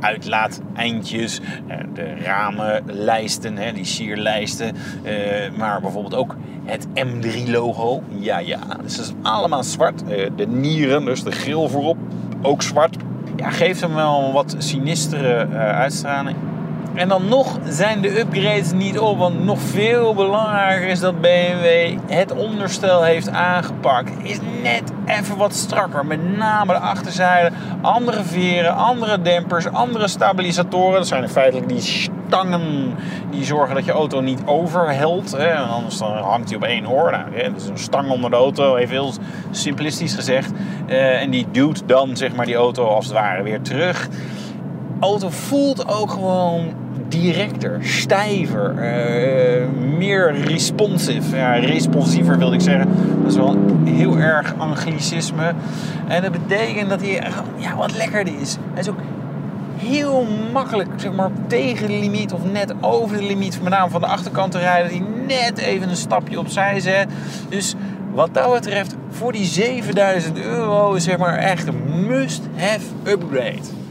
uitlaat-eindjes, 0.00 1.40
eh, 1.66 1.76
de 1.94 2.14
ramenlijsten, 2.14 3.74
die 3.74 3.84
sierlijsten. 3.84 4.76
eh, 5.02 5.12
maar 5.56 5.80
bijvoorbeeld 5.80 6.14
ook 6.14 6.36
het 6.64 6.86
M3-logo. 6.94 8.02
Ja, 8.08 8.38
ja, 8.38 8.58
dus 8.82 8.96
dat 8.96 9.06
is 9.06 9.12
allemaal 9.22 9.62
zwart. 9.64 10.02
De 10.36 10.46
nieren, 10.46 11.04
dus 11.04 11.22
de 11.22 11.30
grill 11.30 11.68
voorop, 11.68 11.96
ook 12.42 12.62
zwart. 12.62 12.96
Ja, 13.36 13.50
geeft 13.50 13.80
hem 13.80 13.94
wel 13.94 14.32
wat 14.32 14.54
sinistere 14.58 15.46
uitstraling. 15.56 16.36
En 16.96 17.08
dan 17.08 17.28
nog 17.28 17.58
zijn 17.64 18.00
de 18.00 18.18
upgrades 18.20 18.72
niet 18.72 18.98
op, 18.98 19.18
want 19.18 19.44
nog 19.44 19.60
veel 19.60 20.14
belangrijker 20.14 20.88
is 20.88 21.00
dat 21.00 21.20
BMW 21.20 21.98
het 22.06 22.32
onderstel 22.32 23.02
heeft 23.02 23.28
aangepakt. 23.28 24.12
Is 24.22 24.38
net 24.62 24.82
even 25.06 25.36
wat 25.36 25.54
strakker, 25.54 26.06
met 26.06 26.36
name 26.36 26.72
de 26.72 26.78
achterzijde. 26.78 27.50
Andere 27.80 28.24
veren, 28.24 28.74
andere 28.74 29.22
dempers, 29.22 29.66
andere 29.66 30.08
stabilisatoren. 30.08 30.98
Dat 30.98 31.06
zijn 31.06 31.28
feitelijk 31.28 31.68
die 31.68 31.80
stangen 31.80 32.94
die 33.30 33.44
zorgen 33.44 33.74
dat 33.74 33.84
je 33.84 33.92
auto 33.92 34.20
niet 34.20 34.42
overhelt. 34.44 35.36
Anders 35.70 35.98
dan 35.98 36.12
hangt 36.12 36.48
hij 36.48 36.56
op 36.56 36.64
één 36.64 36.88
oor. 36.88 37.10
Nou, 37.10 37.24
hè, 37.32 37.54
is 37.56 37.66
een 37.66 37.78
stang 37.78 38.10
onder 38.10 38.30
de 38.30 38.36
auto, 38.36 38.76
even 38.76 38.94
heel 38.94 39.12
simplistisch 39.50 40.14
gezegd. 40.14 40.50
Eh, 40.86 41.20
en 41.20 41.30
die 41.30 41.46
duwt 41.50 41.82
dan 41.86 42.16
zeg 42.16 42.34
maar 42.34 42.46
die 42.46 42.54
auto 42.54 42.84
als 42.84 43.04
het 43.04 43.14
ware 43.14 43.42
weer 43.42 43.60
terug 43.60 44.08
auto 45.00 45.28
voelt 45.28 45.88
ook 45.88 46.10
gewoon 46.10 46.74
directer, 47.08 47.78
stijver, 47.80 48.78
eh, 48.78 49.66
meer 49.98 50.34
responsive. 50.44 51.36
Ja, 51.36 51.52
responsiever 51.52 52.38
wilde 52.38 52.54
ik 52.54 52.60
zeggen. 52.60 52.88
Dat 53.22 53.30
is 53.30 53.36
wel 53.36 53.56
heel 53.84 54.18
erg 54.18 54.54
anglicisme. 54.58 55.52
En 56.08 56.22
dat 56.22 56.32
betekent 56.32 56.88
dat 56.88 57.00
hij 57.00 57.22
ja, 57.56 57.76
wat 57.76 57.96
lekkerder 57.96 58.34
is. 58.40 58.56
Hij 58.72 58.80
is 58.80 58.88
ook 58.88 58.98
heel 59.76 60.26
makkelijk, 60.52 60.88
zeg 60.96 61.12
maar, 61.12 61.30
tegen 61.46 61.86
de 61.86 61.98
limiet 61.98 62.32
of 62.32 62.40
net 62.52 62.74
over 62.80 63.16
de 63.16 63.22
limiet, 63.22 63.62
met 63.62 63.72
name 63.72 63.90
van 63.90 64.00
de 64.00 64.06
achterkant 64.06 64.52
te 64.52 64.58
rijden, 64.58 64.90
die 64.90 65.04
net 65.26 65.58
even 65.58 65.88
een 65.88 65.96
stapje 65.96 66.38
opzij 66.38 66.80
zet. 66.80 67.08
Dus 67.48 67.74
wat 68.12 68.34
dat 68.34 68.52
betreft, 68.52 68.94
voor 69.10 69.32
die 69.32 69.44
7000 69.44 70.38
euro 70.38 70.92
is 70.92 71.04
zeg 71.04 71.18
maar 71.18 71.36
echt 71.36 71.66
een 71.66 72.06
must-have 72.06 72.84
upgrade. 73.04 73.85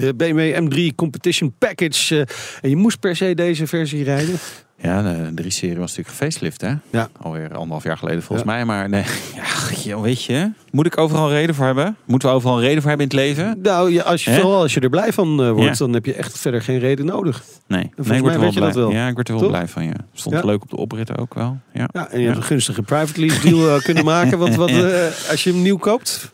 De 0.00 0.14
BMW 0.14 0.54
M3 0.68 0.94
Competition 0.94 1.54
Package. 1.58 2.14
eh, 2.20 2.26
en 2.62 2.68
je 2.70 2.76
moest 2.76 3.00
per 3.00 3.16
se 3.16 3.34
deze 3.34 3.66
versie 3.66 4.04
rijden. 4.04 4.34
Ja, 4.82 5.02
de 5.02 5.42
3-serie 5.42 5.76
was 5.78 5.96
natuurlijk 5.96 6.08
gefacelift, 6.18 6.60
hè? 6.60 6.72
Ja. 6.90 7.08
Alweer 7.22 7.54
anderhalf 7.54 7.84
jaar 7.84 7.98
geleden 7.98 8.22
volgens 8.22 8.46
mij. 8.48 8.64
Maar 8.64 8.88
nee, 8.88 9.04
ja, 9.84 10.00
weet 10.00 10.24
je. 10.24 10.50
Moet 10.70 10.86
ik 10.86 10.98
overal 10.98 11.24
een 11.28 11.32
reden 11.34 11.54
voor 11.54 11.64
hebben? 11.66 11.96
Moeten 12.04 12.28
we 12.28 12.34
overal 12.34 12.56
een 12.56 12.62
reden 12.62 12.80
voor 12.82 12.88
hebben 12.90 13.08
in 13.10 13.16
het 13.18 13.26
leven? 13.26 13.58
Nou, 13.62 13.92
ja, 13.92 14.02
als 14.02 14.24
je, 14.24 14.30
vooral 14.32 14.60
als 14.60 14.74
je 14.74 14.80
er 14.80 14.88
blij 14.90 15.12
van 15.12 15.42
eh, 15.42 15.50
wordt, 15.50 15.78
Ja. 15.78 15.84
dan 15.84 15.92
heb 15.92 16.04
je 16.06 16.14
echt 16.14 16.38
verder 16.38 16.62
geen 16.62 16.78
reden 16.78 17.06
nodig. 17.06 17.42
Nee, 17.66 17.82
volgens 17.82 18.06
nee 18.08 18.16
ik 18.16 18.22
word 18.22 18.34
er 18.34 18.40
weet 18.40 18.52
je 18.54 18.60
wel 18.60 18.68
dat 18.68 18.76
blij. 18.78 18.86
wel. 18.92 18.94
Ja, 19.02 19.08
ik 19.08 19.14
word 19.14 19.28
er 19.28 19.34
wel 19.34 19.42
Toch? 19.42 19.52
blij 19.52 19.68
van, 19.68 19.84
ja. 19.84 19.92
Stond 20.12 20.44
leuk 20.44 20.62
op 20.62 20.70
de 20.70 20.76
opritten 20.76 21.16
ook 21.16 21.34
wel. 21.34 21.58
Ja. 21.72 21.88
Ja, 21.92 22.10
en 22.10 22.20
je 22.20 22.24
hebt 22.26 22.36
een 22.38 22.42
gunstige 22.42 22.82
private 22.82 23.20
lease 23.20 23.40
deal 23.40 23.74
eh, 23.76 23.82
kunnen 23.82 24.04
maken. 24.14 24.38
Want 24.38 24.54
wat, 24.54 24.70
als 25.30 25.44
je 25.44 25.50
hem 25.52 25.62
nieuw 25.62 25.76
koopt, 25.78 26.32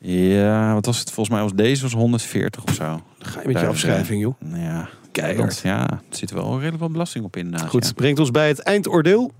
Ja, 0.00 0.74
wat 0.74 0.86
was 0.86 0.98
het? 0.98 1.10
Volgens 1.10 1.34
mij 1.34 1.44
was 1.44 1.54
deze 1.54 1.82
was 1.82 1.92
140 1.92 2.64
of 2.64 2.74
zo. 2.74 2.84
dan 2.84 3.02
ga 3.18 3.40
je 3.40 3.46
met 3.46 3.56
je 3.56 3.62
Daar, 3.62 3.70
afschrijving, 3.70 4.20
joh. 4.20 4.34
Nou 4.38 4.62
ja, 4.62 4.88
Keihard. 5.12 5.58
Ja, 5.58 5.90
er 5.90 6.16
zit 6.16 6.30
wel 6.30 6.54
redelijk 6.54 6.78
wat 6.78 6.92
belasting 6.92 7.24
op 7.24 7.36
inderdaad. 7.36 7.68
Goed, 7.68 7.86
ja. 7.86 7.92
brengt 7.92 8.18
ons 8.18 8.30
bij 8.30 8.48
het 8.48 8.58
eindoordeel. 8.58 9.32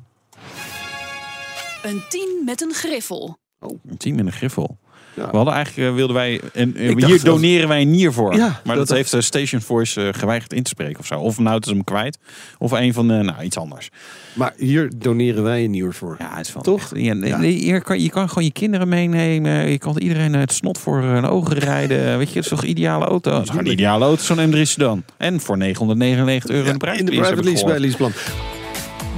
Een 1.83 2.03
10 2.09 2.43
met 2.45 2.61
een 2.61 2.75
griffel. 2.75 3.39
Een 3.61 3.97
team 3.97 4.17
met 4.17 4.27
een 4.27 4.33
griffel. 4.33 4.79
Ja. 5.19 5.31
We 5.31 5.37
hadden 5.37 5.55
eigenlijk, 5.55 5.89
eh, 5.89 5.95
wilden 5.95 6.17
wij, 6.17 6.41
en, 6.53 6.77
eh, 6.77 6.87
hier 6.95 7.09
dat- 7.09 7.21
doneren 7.21 7.69
wij 7.69 7.81
een 7.81 7.91
nier 7.91 8.13
voor. 8.13 8.35
Ja, 8.37 8.61
maar 8.65 8.77
dat- 8.77 8.87
dat, 8.89 8.97
heeft 8.97 9.13
eh, 9.13 9.21
Station 9.21 9.61
Voice 9.61 10.09
geweigerd 10.17 10.53
in 10.53 10.63
te 10.63 10.69
spreken 10.69 10.99
of 11.01 11.07
zo. 11.07 11.21
Of 11.21 11.39
nou, 11.39 11.55
het 11.57 11.67
is 11.67 11.73
hem 11.73 11.85
kwijt. 11.85 12.19
Of 12.59 12.73
een 12.73 12.93
van, 12.93 13.09
de 13.09 13.15
nou, 13.15 13.43
iets 13.43 13.57
anders. 13.59 13.89
Maar 14.33 14.53
hier 14.57 14.91
doneren 14.97 15.43
wij 15.43 15.65
een 15.65 15.71
nieuw 15.71 15.93
voor. 15.93 16.17
Ja, 16.19 16.37
het 16.37 16.47
is 16.47 16.53
wel 16.53 16.63
Toch? 16.63 16.93
echt- 16.95 17.41
hier 17.41 17.83
kan, 17.83 18.01
je 18.01 18.11
kan 18.11 18.29
gewoon 18.29 18.45
je 18.45 18.53
kinderen 18.53 18.89
meenemen. 18.89 19.71
Je 19.71 19.79
kan 19.79 19.99
iedereen 19.99 20.35
het 20.35 20.53
snot 20.53 20.79
voor 20.79 21.03
hun 21.03 21.25
ogen 21.27 21.59
rijden. 21.59 21.97
Weet 22.19 22.29
je, 22.29 22.35
het 22.35 22.45
is 22.45 22.51
toch 22.51 22.63
een 22.63 22.69
ideale 22.69 23.05
auto? 23.05 23.35
Het 23.35 23.49
is 23.49 23.55
een 23.57 23.71
ideale 23.71 24.05
auto, 24.05 24.23
zo'n 24.23 24.51
M3 24.53 24.61
sedan. 24.63 25.05
En 25.17 25.41
voor 25.41 25.57
999 25.57 26.51
euro 26.51 26.67
in 26.67 26.73
de 26.73 26.79
prijs. 26.79 26.99
in 26.99 27.05
de 27.05 27.11
private 27.13 27.43
lease 27.43 27.65
bij 27.65 27.79
Leaseplan. 27.79 28.13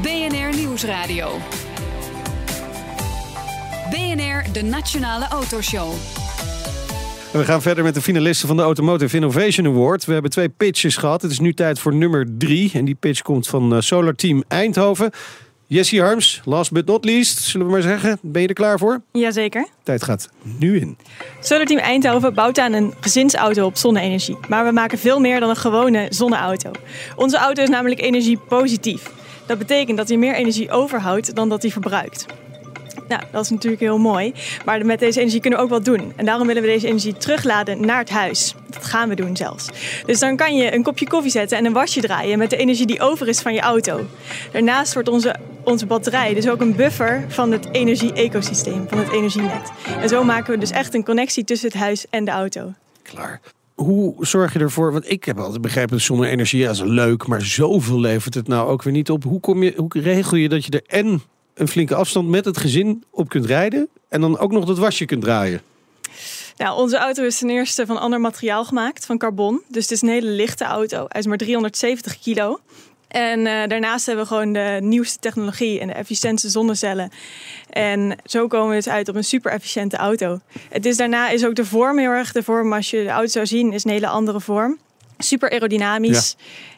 BNR 0.03 0.57
Nieuwsradio. 0.57 1.39
BNR, 4.21 4.53
de 4.53 4.63
Nationale 4.63 5.29
Autoshow. 5.29 5.93
We 7.33 7.45
gaan 7.45 7.63
verder 7.63 7.85
met 7.85 7.95
de 7.95 8.03
finalisten 8.03 8.49
van 8.49 8.57
de 8.57 8.63
Automotive 8.63 9.17
Innovation 9.17 9.67
Award. 9.67 10.05
We 10.05 10.13
hebben 10.13 10.31
twee 10.31 10.49
pitches 10.49 10.97
gehad. 10.97 11.23
Het 11.23 11.31
is 11.31 11.39
nu 11.39 11.55
tijd 11.55 11.79
voor 11.79 11.95
nummer 11.95 12.27
drie. 12.39 12.71
En 12.75 12.85
die 12.85 12.95
pitch 12.95 13.23
komt 13.23 13.49
van 13.49 13.75
eh, 13.75 13.81
Solar 13.81 14.15
Team 14.15 14.45
Eindhoven. 14.49 15.11
Jessie 15.67 16.01
Harms, 16.01 16.41
last 16.45 16.73
but 16.73 16.87
not 16.87 17.05
least, 17.05 17.39
zullen 17.39 17.67
we 17.67 17.73
maar 17.73 17.83
zeggen. 17.83 18.19
Ben 18.23 18.43
je 18.43 18.49
er 18.49 18.55
klaar 18.55 18.79
voor? 18.79 19.03
Jazeker. 19.13 19.67
Tijd 19.83 20.03
gaat 20.03 20.29
nu 20.43 20.81
in. 20.81 20.97
Solar 21.41 21.67
Team 21.67 21.81
Eindhoven 21.81 22.35
bouwt 22.35 22.59
aan 22.59 22.73
een 22.73 22.95
gezinsauto 23.01 23.65
op 23.65 23.77
zonne-energie. 23.77 24.37
Maar 24.49 24.65
we 24.65 24.73
maken 24.73 24.99
veel 24.99 25.21
meer 25.21 25.41
dan 25.41 25.49
een 25.49 25.57
gewone 25.57 26.07
zonneauto. 26.09 26.71
Onze 27.17 27.37
auto 27.37 27.63
is 27.63 27.69
namelijk 27.69 28.01
energiepositief. 28.01 29.11
Dat 29.47 29.59
betekent 29.59 29.97
dat 29.97 30.09
hij 30.09 30.17
meer 30.17 30.35
energie 30.35 30.71
overhoudt 30.71 31.35
dan 31.35 31.49
dat 31.49 31.63
hij 31.63 31.71
verbruikt. 31.71 32.27
Nou, 33.11 33.23
dat 33.31 33.45
is 33.45 33.51
natuurlijk 33.51 33.83
heel 33.83 33.99
mooi. 33.99 34.33
Maar 34.65 34.87
met 34.87 34.99
deze 34.99 35.21
energie 35.21 35.41
kunnen 35.41 35.59
we 35.59 35.65
ook 35.65 35.71
wat 35.71 35.85
doen. 35.85 36.13
En 36.17 36.25
daarom 36.25 36.47
willen 36.47 36.63
we 36.63 36.69
deze 36.69 36.87
energie 36.87 37.17
terugladen 37.17 37.87
naar 37.87 37.99
het 37.99 38.11
huis. 38.11 38.55
Dat 38.69 38.85
gaan 38.85 39.09
we 39.09 39.15
doen 39.15 39.37
zelfs. 39.37 39.69
Dus 40.07 40.19
dan 40.19 40.37
kan 40.37 40.57
je 40.57 40.75
een 40.75 40.83
kopje 40.83 41.09
koffie 41.09 41.31
zetten 41.31 41.59
en 41.59 41.65
een 41.65 41.73
wasje 41.73 42.01
draaien 42.01 42.39
met 42.39 42.51
de 42.51 42.57
energie 42.57 42.87
die 42.87 43.01
over 43.01 43.29
is 43.29 43.41
van 43.41 43.55
je 43.55 43.61
auto. 43.61 44.01
Daarnaast 44.53 44.95
wordt 44.95 45.09
onze, 45.09 45.37
onze 45.65 45.87
batterij 45.87 46.35
dus 46.35 46.49
ook 46.49 46.61
een 46.61 46.77
buffer 46.77 47.25
van 47.29 47.53
het 47.53 47.69
energie-ecosysteem, 47.73 48.89
van 48.89 48.99
het 48.99 49.13
energienet. 49.13 49.73
En 50.01 50.09
zo 50.09 50.25
maken 50.25 50.53
we 50.53 50.59
dus 50.59 50.71
echt 50.71 50.95
een 50.95 51.05
connectie 51.05 51.45
tussen 51.45 51.69
het 51.69 51.79
huis 51.79 52.07
en 52.11 52.25
de 52.25 52.31
auto. 52.31 52.73
Klaar. 53.03 53.41
Hoe 53.75 54.15
zorg 54.27 54.53
je 54.53 54.59
ervoor? 54.59 54.93
Want 54.93 55.11
ik 55.11 55.25
heb 55.25 55.39
altijd 55.39 55.61
begrepen 55.61 55.91
dat 55.91 56.01
zonne-energie 56.01 56.69
is 56.69 56.81
leuk, 56.81 57.27
maar 57.27 57.43
zoveel 57.43 58.01
levert 58.01 58.35
het 58.35 58.49
nou 58.49 58.69
ook 58.69 58.83
weer 58.83 58.93
niet 58.93 59.11
op. 59.11 59.25
Hoe, 59.25 59.41
kom 59.41 59.63
je, 59.63 59.73
hoe 59.77 60.01
regel 60.01 60.37
je 60.37 60.49
dat 60.49 60.65
je 60.65 60.71
er 60.71 61.01
en 61.01 61.23
een 61.61 61.69
flinke 61.69 61.95
afstand 61.95 62.29
met 62.29 62.45
het 62.45 62.59
gezin 62.59 63.05
op 63.11 63.29
kunt 63.29 63.47
rijden. 63.47 63.89
En 64.09 64.21
dan 64.21 64.39
ook 64.39 64.53
nog 64.53 64.65
dat 64.65 64.79
wasje 64.79 65.05
kunt 65.05 65.23
draaien. 65.23 65.61
Nou, 66.57 66.79
onze 66.79 66.97
auto 66.97 67.23
is 67.23 67.39
ten 67.39 67.51
eerste 67.51 67.87
van 67.87 68.01
ander 68.01 68.21
materiaal 68.21 68.65
gemaakt, 68.65 69.07
van 69.07 69.19
carbon. 69.19 69.63
Dus 69.69 69.83
het 69.83 69.93
is 69.93 70.03
een 70.03 70.09
hele 70.09 70.31
lichte 70.31 70.65
auto. 70.65 71.05
Hij 71.09 71.21
is 71.21 71.27
maar 71.27 71.37
370 71.37 72.19
kilo. 72.19 72.61
En 73.09 73.47
eh, 73.47 73.69
daarnaast 73.69 74.07
hebben 74.07 74.25
we 74.25 74.31
gewoon 74.31 74.53
de 74.53 74.79
nieuwste 74.81 75.19
technologie 75.19 75.81
en 75.81 75.87
de 75.87 75.93
efficiëntste 75.93 76.49
zonnecellen. 76.49 77.11
En 77.71 78.17
zo 78.25 78.47
komen 78.47 78.69
we 78.69 78.75
dus 78.75 78.89
uit 78.89 79.09
op 79.09 79.15
een 79.15 79.25
super 79.25 79.53
efficiënte 79.53 79.97
auto. 79.97 80.41
Het 80.69 80.87
is 80.87 80.97
daarna 80.97 81.29
is 81.29 81.45
ook 81.45 81.55
de 81.55 81.65
vorm 81.65 81.99
heel 81.99 82.11
erg. 82.11 82.33
De 82.33 82.43
vorm, 82.43 82.73
als 82.73 82.91
je 82.91 83.03
de 83.03 83.09
auto 83.09 83.31
zou 83.31 83.47
zien, 83.47 83.73
is 83.73 83.85
een 83.85 83.91
hele 83.91 84.09
andere 84.09 84.41
vorm. 84.41 84.79
Super 85.23 85.51
aerodynamisch. 85.51 86.37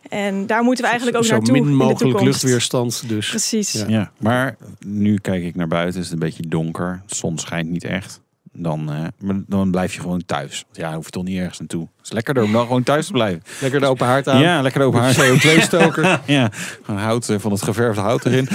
En 0.08 0.46
daar 0.46 0.62
moeten 0.62 0.84
we 0.84 0.90
eigenlijk 0.90 1.18
ook 1.18 1.24
Zo 1.24 1.32
naartoe 1.32 1.52
min 1.52 1.62
in 1.62 1.68
de 1.68 1.74
mogelijk 1.76 2.20
luchtweerstand 2.20 3.08
dus. 3.08 3.28
Precies. 3.28 3.72
Ja. 3.72 3.84
Ja, 3.88 4.10
maar 4.18 4.56
nu 4.86 5.18
kijk 5.18 5.42
ik 5.42 5.54
naar 5.54 5.68
buiten, 5.68 6.00
is 6.00 6.04
het 6.04 6.14
een 6.14 6.18
beetje 6.26 6.48
donker. 6.48 7.02
De 7.06 7.14
zon 7.14 7.38
schijnt 7.38 7.70
niet 7.70 7.84
echt. 7.84 8.20
Dan, 8.54 8.92
eh, 8.92 9.04
maar 9.18 9.42
dan 9.46 9.70
blijf 9.70 9.94
je 9.94 10.00
gewoon 10.00 10.24
thuis. 10.26 10.62
Want 10.64 10.76
Ja, 10.76 10.84
dan 10.86 10.94
hoef 10.94 11.04
je 11.04 11.10
toch 11.10 11.24
niet 11.24 11.38
ergens 11.38 11.58
naartoe. 11.58 11.88
Het 11.96 12.06
is 12.06 12.12
lekkerder 12.12 12.42
om 12.42 12.52
dan 12.52 12.62
gewoon 12.66 12.82
thuis 12.82 13.06
te 13.06 13.12
blijven. 13.12 13.42
Lekker 13.60 13.80
de 13.80 13.86
open 13.86 14.06
haard 14.06 14.28
aan. 14.28 14.40
Ja, 14.40 14.60
lekker 14.62 14.82
open 14.82 15.00
haar. 15.00 15.14
CO2-stoker. 15.14 16.20
ja, 16.26 16.50
gewoon 16.82 17.00
hout 17.00 17.28
eh, 17.28 17.38
van 17.38 17.52
het 17.52 17.62
geverfde 17.62 18.00
hout 18.00 18.24
erin. 18.26 18.48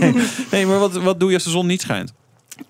nee, 0.50 0.66
maar 0.66 0.78
wat, 0.78 0.92
wat 0.92 1.20
doe 1.20 1.28
je 1.28 1.34
als 1.34 1.44
de 1.44 1.50
zon 1.50 1.66
niet 1.66 1.80
schijnt? 1.80 2.12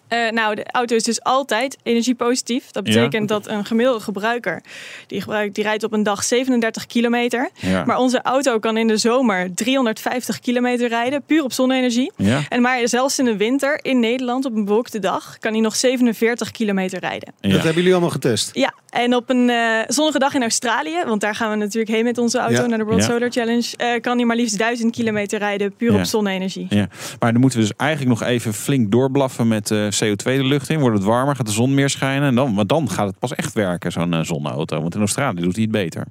Eh, 0.08 0.30
nou, 0.30 0.54
de 0.54 0.64
auto 0.72 0.94
is 0.96 1.02
dus 1.02 1.22
altijd 1.22 1.76
energiepositief. 1.82 2.70
Dat 2.70 2.86
Ja. 2.86 2.92
betekent 2.94 3.28
dat 3.28 3.48
een 3.48 3.64
gemiddelde 3.64 4.00
gebruiker, 4.00 4.62
die, 5.06 5.20
gebruikt, 5.20 5.54
die 5.54 5.64
rijdt 5.64 5.84
op 5.84 5.92
een 5.92 6.02
dag 6.02 6.24
37 6.24 6.86
kilometer. 6.86 7.48
Ja. 7.54 7.84
Maar 7.84 7.98
onze 7.98 8.22
auto 8.22 8.58
kan 8.58 8.76
in 8.76 8.86
de 8.86 8.96
zomer 8.96 9.54
350 9.54 10.40
kilometer 10.40 10.88
rijden, 10.88 11.22
puur 11.22 11.42
op 11.42 11.52
zonne-energie. 11.52 12.12
Ja. 12.16 12.40
En 12.48 12.60
maar 12.62 12.88
zelfs 12.88 13.18
in 13.18 13.24
de 13.24 13.36
winter 13.36 13.78
in 13.82 14.00
Nederland 14.00 14.44
op 14.44 14.54
een 14.54 14.64
bewolkte 14.64 14.98
dag 14.98 15.38
kan 15.38 15.52
hij 15.52 15.60
nog 15.60 15.76
47 15.76 16.50
kilometer 16.50 16.98
rijden. 17.00 17.32
Ja. 17.40 17.48
Dat 17.48 17.56
hebben 17.58 17.74
jullie 17.74 17.92
allemaal 17.92 18.10
getest. 18.10 18.50
Ja, 18.52 18.74
en 18.90 19.14
op 19.14 19.30
een 19.30 19.50
eh, 19.50 19.58
zonnige 19.86 20.18
dag 20.18 20.34
in 20.34 20.40
Australië, 20.42 20.96
want 21.06 21.20
daar 21.20 21.34
gaan 21.34 21.50
we 21.50 21.56
natuurlijk 21.56 21.92
heen 21.94 22.04
met 22.04 22.18
onze 22.18 22.38
auto 22.38 22.60
Ja. 22.62 22.66
naar 22.66 22.78
de 22.78 22.84
World 22.84 23.00
Ja. 23.00 23.06
Solar 23.08 23.30
Challenge, 23.30 23.66
eh, 23.76 24.00
kan 24.00 24.16
hij 24.16 24.26
maar 24.26 24.36
liefst 24.36 24.58
1000 24.58 24.92
kilometer 24.92 25.38
rijden, 25.38 25.72
puur 25.76 25.92
Ja. 25.92 25.98
op 25.98 26.04
zonne-energie. 26.04 26.66
Ja, 26.68 26.88
maar 27.18 27.32
dan 27.32 27.40
moeten 27.40 27.58
we 27.60 27.64
dus 27.66 27.76
eigenlijk 27.76 28.20
nog 28.20 28.28
even 28.28 28.54
flink 28.54 28.90
doorblaffen 28.90 29.48
met 29.48 29.70
eh, 29.70 29.86
CO2 30.04 30.22
de 30.24 30.44
lucht 30.44 30.68
in. 30.70 30.78
Wordt 30.80 30.96
het 30.96 31.06
warmer, 31.06 31.36
gaat 31.36 31.46
de 31.46 31.52
zon 31.52 31.74
meer 31.74 31.90
schijnen. 31.90 32.28
En 32.28 32.34
dan, 32.34 32.54
maar 32.54 32.66
dan 32.66 32.90
gaat 32.90 33.06
het 33.06 33.18
pas 33.18 33.34
echt 33.34 33.52
werken, 33.52 33.92
zo'n 33.92 34.14
eh, 34.14 34.20
zonneauto. 34.24 34.80
Want 34.80 34.94
in 34.94 35.00
Australië 35.00 35.40
doet 35.40 35.54
hij 35.54 35.62
het 35.62 35.72
beter. 35.72 36.04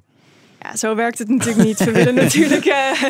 Ja, 0.62 0.76
zo 0.76 0.94
werkt 0.94 1.18
het 1.18 1.28
natuurlijk 1.28 1.64
niet. 1.66 1.84
We 1.84 1.92
willen 1.92 2.14
natuurlijk 2.24 2.64
eh, 2.64 3.02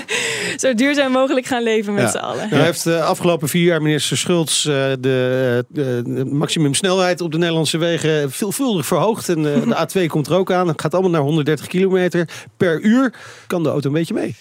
zo 0.57 0.75
duurzaam 0.75 1.13
mogelijk 1.13 1.47
gaan 1.47 1.63
leven 1.63 1.95
met 1.95 2.03
Ja. 2.03 2.11
z'n 2.11 2.17
allen. 2.17 2.37
Nou, 2.37 2.55
hij 2.55 2.65
heeft 2.65 2.85
de 2.85 3.03
afgelopen 3.03 3.49
vier 3.49 3.65
jaar, 3.65 3.83
minister 3.83 4.17
Schultz, 4.17 4.67
eh, 4.67 4.73
de, 5.01 5.65
de 5.69 6.25
maximumsnelheid 6.33 7.21
op 7.21 7.33
de 7.33 7.39
Nederlandse 7.39 7.79
wegen 7.79 8.31
veelvuldig 8.33 8.87
verhoogd. 8.87 9.29
En 9.29 9.55
eh, 9.55 9.87
de 9.89 10.03
A2 10.03 10.07
komt 10.07 10.27
er 10.27 10.35
ook 10.35 10.53
aan. 10.53 10.69
Het 10.69 10.81
gaat 10.81 10.93
allemaal 10.93 11.11
naar 11.11 11.21
130 11.21 11.67
kilometer 11.67 12.29
per 12.57 12.81
uur. 12.81 13.13
Kan 13.47 13.63
de 13.63 13.69
auto 13.69 13.89
een 13.89 13.95
beetje 13.95 14.15
mee. 14.15 14.35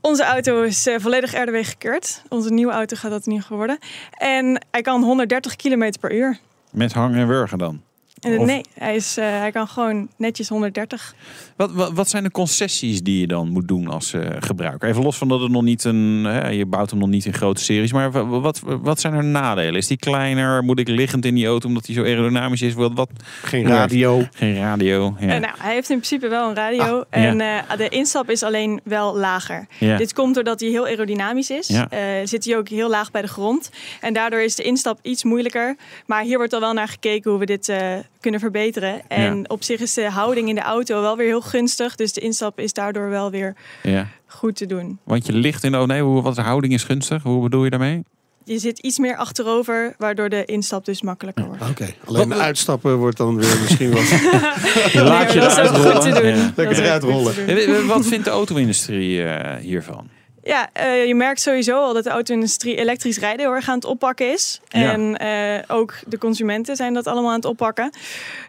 Onze 0.00 0.24
auto 0.24 0.62
is 0.62 0.86
eh, 0.86 0.94
volledig 0.98 1.32
RDW 1.42 1.56
gekeurd. 1.62 2.22
Onze 2.28 2.52
nieuwe 2.52 2.72
auto 2.72 2.96
gaat 2.96 3.10
dat 3.10 3.26
in 3.26 3.32
ieder 3.32 3.42
geval 3.42 3.56
worden. 3.58 3.78
En 4.10 4.66
hij 4.70 4.82
kan 4.82 5.02
130 5.02 5.56
km 5.56 5.92
per 6.00 6.14
uur. 6.14 6.38
Met 6.70 6.92
hangen 6.92 7.18
en 7.18 7.26
wurgen 7.26 7.58
dan. 7.58 7.82
Of- 8.20 8.46
nee, 8.46 8.60
hij, 8.74 8.94
is, 8.94 9.16
eh, 9.16 9.24
hij 9.24 9.50
kan 9.50 9.68
gewoon 9.68 10.08
netjes 10.16 10.48
130. 10.48 11.14
Wat, 11.56 11.72
wat, 11.72 11.92
wat 11.92 12.08
zijn 12.08 12.22
de 12.22 12.30
concessies 12.30 13.02
die 13.02 13.20
je 13.20 13.26
dan 13.26 13.48
moet 13.48 13.68
doen 13.68 13.88
als 13.88 14.12
eh, 14.12 14.26
gebruiker? 14.38 14.88
Even 14.88 15.02
los 15.02 15.16
van 15.16 15.28
dat 15.28 15.40
het 15.40 15.50
nog 15.50 15.62
niet 15.62 15.84
een. 15.84 16.24
Hè, 16.24 16.48
je 16.48 16.66
bouwt 16.66 16.90
hem 16.90 16.98
nog 16.98 17.08
niet 17.08 17.24
in 17.24 17.32
grote 17.32 17.62
series. 17.62 17.92
Maar 17.92 18.10
wa- 18.10 18.24
wat, 18.40 18.60
wat 18.64 19.00
zijn 19.00 19.14
er 19.14 19.24
nadelen? 19.24 19.74
Is 19.74 19.86
die 19.86 19.96
kleiner? 19.96 20.64
Moet 20.64 20.78
ik 20.78 20.88
liggend 20.88 21.24
in 21.24 21.34
die 21.34 21.46
auto 21.46 21.68
omdat 21.68 21.86
hij 21.86 21.94
zo 21.94 22.02
aerodynamisch 22.04 22.62
is? 22.62 22.74
Wat, 22.74 22.92
wat? 22.94 23.10
Geen 23.42 23.66
radio. 23.66 24.22
Geen 24.34 24.56
radio. 24.56 25.14
Ja. 25.20 25.26
Eh, 25.34 25.40
nou, 25.40 25.54
hij 25.58 25.74
heeft 25.74 25.90
in 25.90 25.96
principe 25.96 26.28
wel 26.28 26.48
een 26.48 26.54
radio. 26.54 26.98
Ah, 27.10 27.24
en 27.24 27.40
eh, 27.40 27.76
de 27.76 27.88
instap 27.88 28.30
is 28.30 28.42
alleen 28.42 28.80
wel 28.84 29.16
lager. 29.16 29.66
Ja. 29.78 29.96
Dit 29.96 30.12
komt 30.12 30.34
doordat 30.34 30.60
hij 30.60 30.68
heel 30.68 30.84
aerodynamisch 30.86 31.50
is. 31.50 31.66
Ja. 31.68 31.90
Eh, 31.90 32.00
zit 32.24 32.44
hij 32.44 32.56
ook 32.56 32.68
heel 32.68 32.88
laag 32.90 33.10
bij 33.10 33.22
de 33.22 33.28
grond. 33.28 33.70
En 34.00 34.12
daardoor 34.12 34.40
is 34.40 34.54
de 34.54 34.62
instap 34.62 34.98
iets 35.02 35.24
moeilijker. 35.24 35.76
Maar 36.06 36.22
hier 36.22 36.36
wordt 36.36 36.52
al 36.52 36.60
wel 36.60 36.72
naar 36.72 36.88
gekeken 36.88 37.30
hoe 37.30 37.40
we 37.40 37.46
dit 37.46 37.68
eh, 37.68 37.96
kunnen 38.20 38.40
verbeteren. 38.40 39.00
En 39.08 39.36
Ja. 39.36 39.44
op 39.46 39.62
zich 39.62 39.80
is 39.80 39.94
de 39.94 40.10
houding 40.10 40.48
in 40.48 40.54
de 40.54 40.60
auto 40.60 41.00
wel 41.00 41.16
weer 41.16 41.26
heel 41.26 41.40
gunstig. 41.40 41.94
Dus 41.94 42.12
de 42.12 42.20
instap 42.20 42.58
is 42.60 42.72
daardoor 42.72 43.08
wel 43.08 43.30
weer 43.30 43.54
ja. 43.82 44.06
goed 44.26 44.56
te 44.56 44.66
doen. 44.66 44.98
Want 45.04 45.26
je 45.26 45.32
ligt 45.32 45.64
in 45.64 45.72
de. 45.72 45.78
Oh 45.78 45.86
nee, 45.86 46.02
hoe, 46.02 46.22
wat 46.22 46.34
de 46.34 46.42
houding 46.42 46.72
is 46.72 46.84
gunstig? 46.84 47.22
Hoe 47.22 47.42
bedoel 47.42 47.64
je 47.64 47.70
daarmee? 47.70 48.02
Je 48.44 48.58
zit 48.58 48.78
iets 48.78 48.98
meer 48.98 49.16
achterover, 49.16 49.94
waardoor 49.98 50.28
de 50.28 50.44
instap 50.44 50.84
dus 50.84 51.02
makkelijker 51.02 51.44
wordt. 51.44 51.68
Oké. 51.70 51.86
Alleen 52.04 52.34
uitstappen 52.34 52.96
wordt 52.96 53.16
dan 53.16 53.36
weer 53.36 53.58
misschien 53.60 53.90
wat. 53.90 54.02
Laat 54.94 55.32
je 55.32 55.40
dat 55.40 55.58
is 55.58 55.68
ook 55.68 55.76
eruit 55.76 55.92
goed 55.92 56.00
te 56.02 56.08
rollen. 56.08 56.22
doen. 56.22 56.36
Ja. 56.36 56.44
Dat 56.46 56.56
Lekker 56.56 56.84
eruit 56.84 57.02
rollen. 57.02 57.86
Wat 57.86 58.06
vindt 58.06 58.24
de 58.24 58.30
auto-industrie 58.30 59.22
eh, 59.24 59.56
hiervan? 59.60 60.08
Ja, 60.42 60.68
eh, 60.72 61.06
je 61.06 61.14
merkt 61.14 61.40
sowieso 61.40 61.76
al 61.76 61.94
dat 61.94 62.04
de 62.04 62.10
auto-industrie 62.10 62.76
elektrisch 62.76 63.18
rijden 63.18 63.40
heel 63.40 63.54
erg 63.54 63.68
aan 63.68 63.74
het 63.74 63.84
oppakken 63.84 64.32
is. 64.32 64.60
Ja. 64.68 64.92
En 64.92 65.16
eh, 65.16 65.76
ook 65.76 65.94
de 66.06 66.18
consumenten 66.18 66.76
zijn 66.76 66.94
dat 66.94 67.06
allemaal 67.06 67.30
aan 67.30 67.36
het 67.36 67.44
oppakken. 67.44 67.90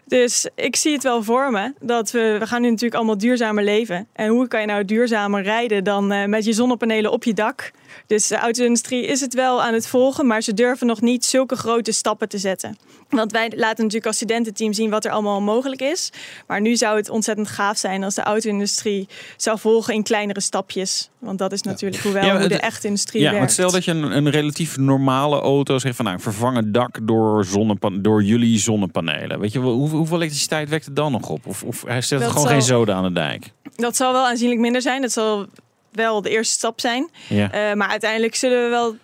Dus 0.04 0.48
ik 0.54 0.76
zie 0.76 0.92
het 0.92 1.02
wel 1.02 1.22
voor 1.22 1.50
me. 1.50 1.72
Dat 1.80 2.10
we, 2.10 2.36
we 2.38 2.46
gaan 2.46 2.62
nu 2.62 2.68
natuurlijk 2.68 2.94
allemaal 2.94 3.18
duurzamer 3.18 3.64
leven. 3.64 4.08
En 4.12 4.28
hoe 4.28 4.48
kan 4.48 4.60
je 4.60 4.66
nou 4.66 4.84
duurzamer 4.84 5.42
rijden 5.42 5.84
dan 5.84 6.12
eh, 6.12 6.24
met 6.24 6.44
je 6.44 6.52
zonnepanelen 6.52 7.12
op 7.12 7.24
je 7.24 7.34
dak? 7.34 7.70
Dus 8.06 8.26
de 8.26 8.36
auto-industrie 8.36 9.06
is 9.06 9.20
het 9.20 9.34
wel 9.34 9.62
aan 9.62 9.74
het 9.74 9.86
volgen, 9.86 10.26
maar 10.26 10.42
ze 10.42 10.54
durven 10.54 10.86
nog 10.86 11.00
niet 11.00 11.24
zulke 11.24 11.56
grote 11.56 11.92
stappen 11.92 12.28
te 12.28 12.38
zetten. 12.38 12.76
Want 13.08 13.32
wij 13.32 13.52
laten 13.56 13.76
natuurlijk 13.76 14.06
als 14.06 14.16
studententeam 14.16 14.72
zien 14.72 14.90
wat 14.90 15.04
er 15.04 15.10
allemaal 15.10 15.40
mogelijk 15.40 15.80
is. 15.82 16.10
Maar 16.46 16.60
nu 16.60 16.76
zou 16.76 16.96
het 16.96 17.08
ontzettend 17.10 17.48
gaaf 17.48 17.78
zijn 17.78 18.04
als 18.04 18.14
de 18.14 18.22
auto-industrie 18.22 19.08
zou 19.36 19.58
volgen 19.58 19.94
in 19.94 20.02
kleinere 20.02 20.40
stapjes. 20.40 21.10
Want 21.18 21.38
dat 21.38 21.52
is 21.52 21.62
natuurlijk 21.62 22.02
hoe, 22.02 22.12
wel, 22.12 22.24
Ja, 22.24 22.38
hoe 22.38 22.48
de 22.48 22.54
het- 22.54 22.62
echte 22.62 22.86
industrie 22.86 23.20
Ja, 23.22 23.26
werkt. 23.26 23.38
want 23.40 23.52
stel 23.52 23.70
dat 23.70 23.84
je 23.84 23.90
een, 23.90 24.16
een 24.16 24.30
relatief 24.30 24.76
normale 24.76 25.40
auto 25.40 25.78
zegt 25.78 25.96
van 25.96 26.04
nou, 26.04 26.16
ik 26.16 26.22
vervang 26.22 26.56
het 26.56 26.74
dak 26.74 26.98
door, 27.02 27.44
zonnepan 27.44 28.02
door 28.02 28.22
jullie 28.22 28.58
zonnepanelen. 28.58 29.40
Weet 29.40 29.52
je, 29.52 29.60
wel, 29.60 29.72
hoe, 29.72 29.88
hoeveel 29.88 30.16
elektriciteit 30.16 30.68
wekt 30.68 30.84
het 30.84 30.96
dan 30.96 31.12
nog 31.12 31.28
op? 31.28 31.46
Of, 31.46 31.62
of 31.62 31.84
hij 31.86 32.00
stelt 32.00 32.20
Dat 32.20 32.30
gewoon 32.30 32.46
zal- 32.46 32.56
geen 32.56 32.66
zoden 32.66 32.94
aan 32.94 33.02
de 33.04 33.12
dijk? 33.12 33.50
Dat 33.76 33.96
zal 33.96 34.12
wel 34.12 34.26
aanzienlijk 34.26 34.60
minder 34.60 34.82
zijn. 34.82 35.00
Dat 35.02 35.12
zal 35.12 35.46
wel 35.92 36.22
de 36.22 36.30
eerste 36.30 36.54
stap 36.54 36.80
zijn. 36.80 37.08
Ja. 37.28 37.50
Eh, 37.52 37.74
maar 37.76 37.88
uiteindelijk 37.88 38.34
zullen 38.34 38.62
we 38.62 38.68
wel 38.68 38.96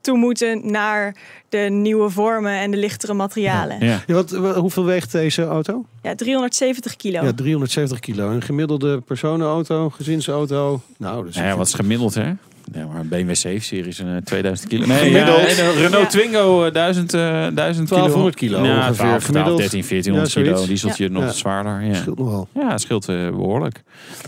toe 0.00 0.16
moeten 0.18 0.70
naar 0.70 1.16
de 1.48 1.58
nieuwe 1.58 2.10
vormen 2.10 2.52
en 2.52 2.70
de 2.70 2.76
lichtere 2.76 3.14
materialen. 3.14 3.78
Ja, 3.80 3.86
Ja. 3.86 4.02
Ja, 4.06 4.14
wat, 4.14 4.30
wa- 4.30 4.54
hoeveel 4.60 4.84
weegt 4.84 5.12
deze 5.12 5.44
auto? 5.44 5.84
370 6.14 6.96
kilo. 6.96 7.22
Ja, 7.24 7.32
370 7.32 8.00
kilo. 8.00 8.30
Een 8.30 8.42
gemiddelde 8.42 9.00
personenauto, 9.00 9.90
gezinsauto. 9.90 10.80
Nou, 10.98 11.24
dus 11.26 11.34
ja, 11.36 11.56
wat 11.56 11.66
is 11.66 11.74
gemiddeld 11.74 12.14
hè? 12.14 12.32
Ja, 12.72 12.86
maar 12.86 13.00
een 13.00 13.08
BMW 13.08 13.30
7-serie 13.30 13.86
is 13.86 13.98
een 13.98 14.16
eh, 14.16 14.22
2000 14.22 14.68
kilo. 14.68 14.86
Nee, 14.86 14.98
Gemiddeld. 14.98 15.40
ja, 15.40 15.46
en 15.46 15.66
een 15.66 15.74
Renault 15.74 15.92
Ja. 16.12 16.18
Twingo 16.18 16.64
eh, 16.64 16.72
1000, 16.72 17.14
eh 17.14 17.20
1000 17.20 17.54
kilo. 17.54 18.00
1200 18.00 18.34
kilo 18.36 18.64
Ja, 18.64 18.76
ongeveer. 18.76 18.94
12, 18.94 19.24
Gemiddeld. 19.24 19.58
13, 19.58 19.80
1400 19.88 20.32
Ja, 20.32 20.40
kilo. 20.42 20.52
zoiets. 20.54 20.68
Dieseltje 20.70 21.08
nog 21.08 21.20
Ja. 21.20 21.26
wat 21.26 21.36
zwaarder. 21.36 21.82
Ja. 21.84 21.94
scheelt 21.94 22.18
nogal. 22.18 22.48
Ja, 22.54 22.70
het 22.70 22.80
scheelt 22.80 23.08
eh, 23.08 23.28
behoorlijk. 23.30 23.82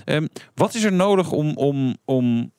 Ehm, 0.05 0.26
wat 0.55 0.74
is 0.74 0.84
er 0.84 0.93
nodig 0.93 1.30
om, 1.32 1.57
om, 1.57 1.97
om 2.05 2.53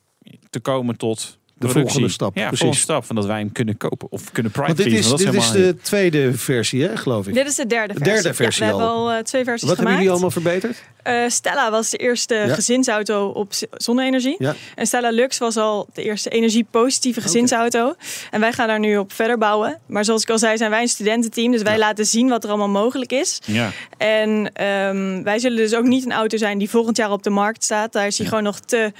te 0.49 0.59
komen 0.59 0.97
tot 0.97 1.38
productie? 1.67 1.81
volgende 1.83 2.09
stap, 2.09 2.35
Ja, 2.35 2.41
precies. 2.41 2.59
volgende 2.59 2.83
stap. 2.83 3.05
Van 3.05 3.15
dat 3.15 3.25
wij 3.25 3.39
hem 3.39 3.51
kunnen 3.51 3.77
kopen 3.77 4.07
of 4.11 4.31
kunnen 4.31 4.51
Want 4.55 4.65
private 4.65 4.89
dit 4.89 4.99
is, 4.99 5.13
dit 5.15 5.33
is 5.33 5.51
de 5.51 5.75
tweede 5.81 6.33
versie, 6.33 6.83
hè, 6.83 6.97
geloof 6.97 7.27
ik. 7.27 7.33
Dit 7.33 7.47
is 7.47 7.55
de 7.55 7.65
derde 7.67 7.93
De 7.93 7.99
versie. 7.99 8.13
derde 8.13 8.33
versie 8.33 8.63
ja, 8.65 8.71
we 8.71 8.77
hebben 8.77 8.95
al. 8.95 9.11
eh, 9.11 9.17
twee 9.23 9.43
versies 9.43 9.67
Wat 9.69 9.77
hebben 9.77 9.95
gemaakt. 9.95 9.97
jullie 9.97 10.11
allemaal 10.11 10.31
verbeterd? 10.31 10.83
Eh, 11.03 11.23
Stella 11.27 11.71
was 11.71 11.89
de 11.89 11.97
eerste 11.97 12.35
Ja. 12.35 12.53
gezinsauto 12.53 13.27
op 13.27 13.51
zonne-energie. 13.71 14.35
Ja. 14.39 14.55
En 14.75 14.85
Stella 14.87 15.09
Lux 15.11 15.37
was 15.37 15.57
al 15.57 15.87
de 15.93 16.03
eerste 16.03 16.29
energiepositieve 16.29 17.21
gezinsauto. 17.21 17.93
En 18.31 18.39
wij 18.39 18.53
gaan 18.53 18.67
daar 18.67 18.79
nu 18.79 18.97
op 18.97 19.13
verder 19.13 19.37
bouwen. 19.37 19.79
Maar 19.87 20.05
zoals 20.05 20.21
ik 20.21 20.29
al 20.29 20.37
zei, 20.39 20.57
zijn 20.57 20.69
wij 20.69 20.81
een 20.81 20.87
studententeam. 20.87 21.51
Dus 21.51 21.61
wij 21.61 21.77
laten 21.77 22.05
zien 22.05 22.29
wat 22.29 22.43
er 22.43 22.49
allemaal 22.49 22.69
mogelijk 22.69 23.11
is. 23.11 23.39
Ja. 23.45 23.71
En 23.97 24.51
ehm, 24.53 25.23
wij 25.23 25.39
zullen 25.39 25.57
dus 25.57 25.73
ook 25.75 25.85
niet 25.85 26.05
een 26.05 26.11
auto 26.11 26.37
zijn 26.37 26.57
die 26.57 26.69
volgend 26.69 26.97
jaar 26.97 27.11
op 27.11 27.23
de 27.23 27.29
markt 27.29 27.63
staat. 27.63 27.93
Daar 27.93 28.07
is 28.07 28.15
hij 28.17 28.25
Ja. 28.25 28.31
gewoon 28.31 28.45
nog 28.45 28.59
te. 28.59 28.91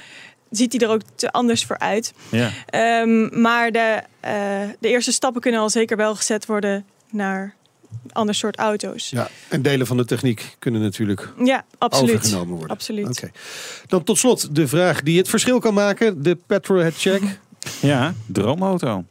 Ziet 0.50 0.72
hij 0.72 0.80
er 0.88 0.94
ook 0.94 1.00
te 1.14 1.30
anders 1.32 1.64
voor 1.64 1.78
uit. 1.78 2.12
Ja. 2.30 2.50
Ehm, 2.66 3.40
maar 3.40 3.70
de, 3.72 4.02
eh, 4.20 4.32
de 4.80 4.88
eerste 4.88 5.12
stappen 5.12 5.40
kunnen 5.40 5.60
al 5.60 5.70
zeker 5.70 5.96
wel 5.96 6.14
gezet 6.16 6.46
worden 6.46 6.84
naar 7.10 7.54
ander 8.12 8.34
soort 8.34 8.56
auto's. 8.56 9.10
Ja. 9.10 9.28
En 9.48 9.62
delen 9.62 9.86
van 9.86 9.96
de 9.96 10.04
techniek 10.04 10.56
kunnen 10.58 10.80
natuurlijk 10.80 11.32
Ja, 11.44 11.64
absoluut. 11.78 12.14
overgenomen 12.14 12.52
worden. 12.56 12.68
Absoluut. 12.76 13.06
Oké. 13.08 13.30
Dan 13.86 14.02
tot 14.04 14.18
slot 14.18 14.54
de 14.54 14.68
vraag 14.68 15.02
die 15.02 15.18
het 15.18 15.28
verschil 15.28 15.58
kan 15.58 15.74
maken. 15.74 16.22
De 16.22 16.38
petrolhead 16.46 16.94
check. 16.96 17.22
ja, 17.80 18.14
droomauto. 18.26 19.04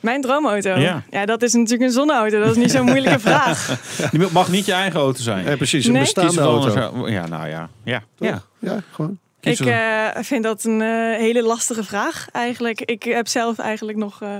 Mijn 0.00 0.20
droomauto? 0.20 0.78
Ja. 0.78 1.02
Ja. 1.10 1.26
dat 1.26 1.42
is 1.42 1.52
natuurlijk 1.52 1.82
een 1.82 1.90
zonneauto. 1.92 2.38
Dat 2.40 2.50
is 2.50 2.56
niet 2.56 2.70
zo'n 2.70 2.84
moeilijke 2.84 3.18
vraag. 3.28 3.80
Die 4.10 4.26
mag 4.32 4.48
niet 4.48 4.66
je 4.66 4.72
eigen 4.72 5.00
auto 5.00 5.20
zijn. 5.22 5.56
Precies, 5.56 5.86
een 5.86 5.92
Nee. 5.92 6.02
bestaande 6.02 6.40
auto. 6.40 7.08
Ja, 7.08 7.26
nou 7.26 7.48
ja. 7.48 7.70
Ja, 7.84 8.02
Toch? 8.16 8.28
ja. 8.28 8.42
ja 8.58 8.82
gewoon. 8.92 9.18
Kies 9.40 9.60
Ik 9.60 9.66
eh, 9.66 10.08
vind 10.22 10.42
dat 10.42 10.64
een 10.64 10.80
eh, 10.80 10.88
hele 11.16 11.42
lastige 11.42 11.84
vraag 11.84 12.28
eigenlijk. 12.32 12.80
Ik 12.80 13.02
heb 13.02 13.28
zelf 13.28 13.58
eigenlijk 13.58 13.98
nog... 13.98 14.22
eh, 14.22 14.36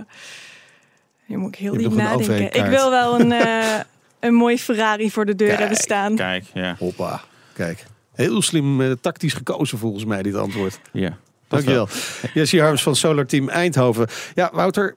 Hier 1.24 1.38
moet 1.38 1.54
ik 1.54 1.60
heel 1.60 1.72
Je 1.72 1.78
diep 1.78 1.92
nadenken. 1.92 2.52
Ik 2.52 2.66
wil 2.66 2.90
wel 2.90 3.20
een, 3.20 3.32
eh, 3.46 3.80
een 4.20 4.34
mooi 4.34 4.58
Ferrari 4.58 5.10
voor 5.10 5.26
de 5.26 5.34
deur 5.34 5.58
hebben 5.58 5.76
staan. 5.76 6.14
Kijk, 6.16 6.44
ja. 6.54 6.76
Hoppa. 6.78 7.20
Kijk. 7.52 7.84
Heel 8.14 8.42
slim 8.42 8.96
tactisch 9.00 9.32
gekozen 9.32 9.78
volgens 9.78 10.04
mij, 10.04 10.22
dit 10.22 10.34
antwoord. 10.34 10.80
ja. 10.92 11.16
Dankjewel. 11.48 11.88
Jessie 12.34 12.60
Harms 12.60 12.82
van 12.82 12.96
Solar 12.96 13.26
Team 13.26 13.48
Eindhoven. 13.48 14.06
Ja, 14.34 14.50
Wouter, 14.52 14.96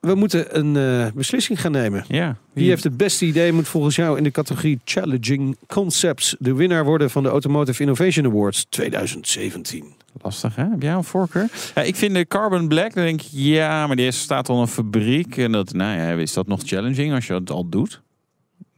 we 0.00 0.14
moeten 0.14 0.58
een 0.58 0.76
eh, 0.76 1.12
beslissing 1.14 1.60
gaan 1.60 1.72
nemen. 1.72 2.04
Ja. 2.08 2.36
Wie 2.52 2.68
heeft 2.68 2.84
het 2.84 2.96
beste 2.96 3.26
idee 3.26 3.52
moet 3.52 3.68
volgens 3.68 3.96
jou 3.96 4.16
in 4.16 4.22
de 4.24 4.30
categorie 4.30 4.80
Challenging 4.84 5.56
Concepts 5.66 6.36
de 6.38 6.54
winnaar 6.54 6.84
worden 6.84 7.10
van 7.10 7.22
de 7.22 7.28
Automotive 7.28 7.82
Innovation 7.82 8.26
Awards 8.26 8.66
2017? 8.68 9.84
Lastig, 10.22 10.56
hè? 10.56 10.62
Heb 10.68 10.82
jij 10.82 10.92
een 10.92 11.04
voorkeur? 11.04 11.48
Ja, 11.74 11.82
ik 11.82 11.96
vind 11.96 12.14
de 12.14 12.26
Carbon 12.26 12.68
Black, 12.68 12.94
dan 12.94 13.04
denk 13.04 13.20
ik, 13.22 13.28
ja, 13.30 13.86
maar 13.86 13.96
die 13.96 14.10
staat 14.10 14.48
al 14.48 14.60
een 14.60 14.68
fabriek. 14.68 15.36
En 15.36 15.52
dat, 15.52 15.72
nou 15.72 15.98
ja, 16.00 16.10
is 16.10 16.32
dat 16.32 16.46
nog 16.46 16.60
challenging 16.64 17.14
als 17.14 17.26
je 17.26 17.34
het 17.34 17.50
al 17.50 17.68
doet? 17.68 18.00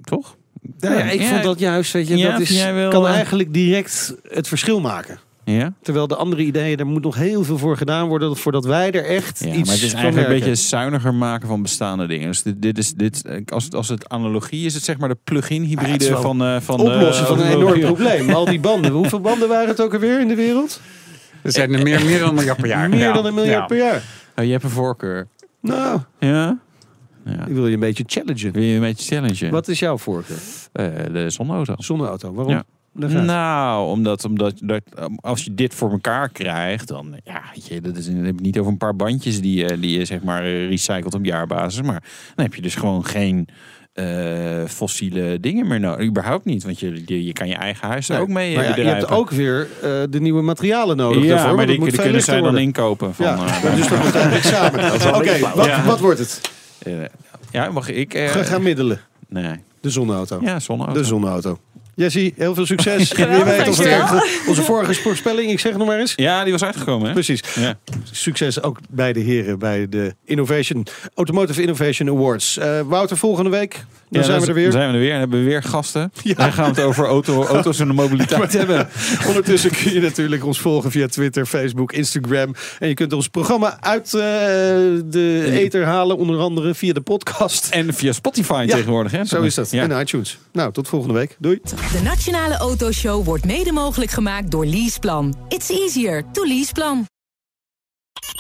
Toch? 0.05 0.37
Ja, 0.79 0.93
ja, 0.93 1.05
ik 1.05 1.21
Ja. 1.21 1.29
vond 1.29 1.43
dat 1.43 1.59
juist, 1.59 1.93
weet 1.93 2.09
je, 2.09 2.17
Ja, 2.17 2.31
dat 2.31 2.41
is, 2.41 2.63
kan 2.91 3.07
eh, 3.07 3.13
eigenlijk 3.13 3.53
direct 3.53 4.15
het 4.29 4.49
verschil 4.49 4.81
maken. 4.81 5.19
Ja? 5.45 5.73
Terwijl 5.83 6.07
de 6.07 6.17
andere 6.17 6.43
ideeën, 6.43 6.77
daar 6.77 6.87
moet 6.87 7.03
nog 7.03 7.15
heel 7.15 7.45
veel 7.45 7.59
voor 7.59 7.77
gedaan 7.77 8.09
worden 8.09 8.37
voordat 8.37 8.65
wij 8.65 8.91
er 8.93 9.05
echt 9.05 9.39
Ja, 9.45 9.47
iets 9.53 9.69
maar 9.69 9.75
het 9.75 9.85
is 9.85 9.93
eigenlijk 9.93 10.29
een 10.29 10.35
beetje 10.35 10.55
zuiniger 10.55 11.15
maken 11.15 11.49
van 11.49 11.63
bestaande 11.63 12.07
dingen. 12.07 12.27
Dus 12.27 12.43
dit, 12.43 12.63
dit 12.63 12.79
is, 12.79 12.93
dit, 12.93 13.23
als, 13.53 13.65
het, 13.65 13.75
als 13.75 13.89
het 13.89 14.09
analogie 14.09 14.67
is, 14.67 14.75
het 14.75 14.85
zeg 14.85 14.99
maar 14.99 15.09
de 15.09 15.17
plug-in 15.25 15.63
Ja, 15.63 15.69
hybride 15.69 16.09
wel 16.09 16.21
van, 16.23 16.43
eh 16.43 16.61
van 16.61 16.81
Oplossen 16.81 17.25
eh, 17.25 17.31
van 17.31 17.41
een 17.41 17.53
enorm 17.53 17.81
probleem. 17.81 18.31
Al 18.31 18.45
die 18.45 18.61
banden. 18.61 18.91
Hoeveel 19.03 19.21
banden 19.21 19.49
waren 19.49 19.69
het 19.69 19.81
ook 19.83 19.93
alweer 19.95 20.21
in 20.21 20.29
de 20.29 20.35
wereld? 20.35 20.81
Er 21.43 21.53
zijn 21.53 21.75
er 21.75 21.83
meer, 21.83 22.05
meer 22.05 22.19
dan 22.19 22.29
een 22.29 22.35
miljard 22.35 22.59
per 22.59 22.69
jaar. 22.69 22.89
Meer 22.89 22.99
Ja. 22.99 23.13
dan 23.13 23.27
een 23.27 23.35
miljard 23.35 23.61
Ja. 23.61 23.67
per 23.67 23.77
jaar. 23.77 24.03
Oh, 24.37 24.45
je 24.45 24.51
hebt 24.51 24.65
een 24.65 24.71
voorkeur. 24.71 25.27
Nou, 25.61 26.01
Ja? 26.19 26.59
ja. 27.25 27.47
ik 27.47 27.55
wil 27.55 27.67
je 27.67 27.75
een 27.75 27.81
beetje 27.81 28.05
challengen. 28.07 28.53
Wil 28.53 28.63
je 28.63 28.75
een 28.75 28.81
beetje 28.81 29.15
challengen? 29.15 29.51
Wat 29.51 29.69
is 29.69 29.79
jouw 29.79 29.99
voorkeur? 29.99 30.37
Eh, 30.73 30.87
de 31.13 31.31
zonneauto. 31.31 31.75
Zonneauto. 31.79 32.33
Waarom? 32.35 32.53
Ja. 32.55 32.65
Nou, 32.95 33.89
omdat, 33.91 34.25
omdat 34.25 34.55
dat, 34.63 34.83
als 35.21 35.45
je 35.45 35.55
dit 35.55 35.75
voor 35.75 35.91
elkaar 35.91 36.29
krijgt, 36.29 36.89
dan 36.89 37.15
ja, 37.25 37.43
weet 37.55 37.67
je, 37.67 37.81
dat 37.81 37.97
is 37.97 38.05
dan 38.07 38.15
heb 38.15 38.25
je 38.25 38.33
het 38.33 38.41
niet 38.41 38.59
over 38.59 38.73
een 38.73 38.79
paar 38.79 38.97
bandjes 38.97 39.41
die, 39.41 39.57
je- 39.67 39.79
die 39.81 39.99
je 39.99 40.05
zeg 40.05 40.23
maar 40.23 40.43
eh, 40.43 40.69
recycelt 40.69 41.15
op 41.15 41.25
jaarbasis, 41.25 41.83
maar 41.83 42.03
dan 42.35 42.45
heb 42.45 42.55
je 42.55 42.63
dus 42.63 42.75
gewoon 42.75 43.05
geen 43.05 43.49
eh, 43.93 44.65
fossiele 44.67 45.41
dingen 45.41 45.67
meer 45.67 45.81
nodig. 45.81 46.07
Überhaupt 46.07 46.45
niet, 46.45 46.63
want 46.65 46.81
je, 46.81 47.03
je, 47.07 47.25
je 47.25 47.33
kan 47.33 47.49
je 47.49 47.55
eigen 47.55 47.89
huis 47.89 48.09
er 48.09 48.15
Nee, 48.15 48.23
ook 48.23 48.29
mee 48.29 48.55
maar 48.55 48.65
ja, 48.65 48.77
je 48.77 48.83
hebt 48.83 49.11
ook 49.11 49.31
weer 49.31 49.69
eh, 49.83 49.91
de 50.11 50.21
nieuwe 50.21 50.43
materialen 50.43 50.97
nodig 50.97 51.23
ja, 51.25 51.29
daarvoor. 51.37 51.57
maar 51.57 51.67
die, 51.67 51.85
het 51.85 52.01
kunnen 52.01 52.23
zij 52.23 52.41
dan 52.41 52.59
inkopen. 52.59 53.15
Van, 53.15 53.27
Ja, 53.27 53.33
eh, 53.33 53.63
maar 53.63 53.77
dus 53.77 53.89
dat 53.89 54.03
moet 54.05 54.15
eigenlijk 54.15 54.45
samen. 54.55 55.15
Oké, 55.17 55.39
wat, 55.55 55.67
Ja. 55.67 55.85
wat 55.85 56.01
wordt 56.01 56.19
het? 56.19 56.41
eh, 56.79 56.93
ja, 57.51 57.71
mag 57.71 57.89
ik? 57.89 58.15
eh, 58.15 58.29
Ga, 58.29 58.43
ga 58.43 58.59
middelen. 58.59 59.01
nee. 59.29 59.57
De 59.81 59.91
zonneauto. 59.91 60.39
Ja, 60.43 60.61
zonneauto. 60.61 60.99
De 60.99 61.05
zonneauto. 61.05 61.59
Jessie, 61.95 62.35
heel 62.37 62.55
veel 62.55 62.67
succes. 62.67 63.13
Wie 63.17 63.27
weet 63.27 63.69
of 63.69 63.79
het 63.79 64.47
onze 64.47 64.63
vorige 64.63 64.95
voorspelling, 64.95 65.51
ik 65.51 65.61
zeg 65.61 65.71
het 65.71 65.81
nog 65.81 65.89
maar 65.89 65.99
eens. 65.99 66.13
Ja, 66.17 66.43
die 66.43 66.53
was 66.53 66.65
uitgekomen, 66.65 67.07
hè? 67.07 67.13
Precies. 67.13 67.43
Ja. 67.55 67.79
Succes 68.11 68.63
ook 68.63 68.79
bij 68.91 69.13
de 69.13 69.21
heren 69.21 69.59
bij 69.59 69.89
de 69.89 70.15
Innovation, 70.25 70.87
Automotive 71.15 71.61
Innovation 71.61 72.09
Awards. 72.09 72.59
Eh, 72.59 72.81
Wouter, 72.81 73.17
volgende 73.17 73.51
week. 73.51 73.85
Dan 74.11 74.21
Ja, 74.21 74.27
zijn 74.27 74.41
we 74.41 74.47
er 74.47 74.55
weer. 74.55 74.63
Dan 74.63 74.73
zijn 74.73 74.89
we 74.89 74.95
er 74.95 75.01
weer 75.01 75.13
en 75.13 75.19
hebben 75.19 75.39
we 75.39 75.45
weer 75.45 75.63
gasten. 75.63 76.13
Ja. 76.23 76.35
Dan 76.35 76.53
gaan 76.53 76.65
we 76.75 76.81
het 76.81 76.89
over 76.89 77.07
auto, 77.07 77.45
auto's 77.45 77.79
en 77.81 77.87
de 77.87 77.93
mobiliteit 77.93 78.53
hebben. 78.63 78.89
Ondertussen 79.27 79.71
kun 79.71 79.93
je 79.93 80.01
natuurlijk 80.01 80.45
ons 80.45 80.61
volgen 80.61 80.91
via 80.91 81.07
Twitter, 81.09 81.47
Facebook, 81.47 81.93
Instagram. 81.93 82.55
En 82.79 82.89
je 82.89 82.95
kunt 82.95 83.13
ons 83.13 83.29
programma 83.29 83.77
uit 83.81 84.15
eh, 84.15 84.21
de 85.05 85.49
ether 85.51 85.85
halen, 85.85 86.17
onder 86.17 86.39
andere 86.39 86.75
via 86.75 86.93
de 86.93 87.01
podcast. 87.01 87.69
En 87.71 87.95
via 87.95 88.13
Spotify 88.13 88.65
Ja, 88.67 88.75
tegenwoordig, 88.75 89.13
hè? 89.13 89.25
Zo 89.25 89.43
is 89.43 89.55
dat. 89.55 89.71
Ja. 89.71 89.83
En 89.89 90.01
iTunes. 90.01 90.39
Nou, 90.53 90.73
tot 90.73 90.89
volgende 90.89 91.15
week. 91.15 91.37
Doei. 91.39 91.61
De 91.93 92.03
Nationale 92.03 92.57
Autoshow 92.57 93.25
wordt 93.25 93.45
mede 93.45 93.73
mogelijk 93.73 94.11
gemaakt 94.11 94.51
door 94.51 94.67
Leaseplan. 94.67 95.35
It's 95.49 95.69
easier 95.69 96.25
to 96.33 96.45
Leaseplan. 96.47 97.07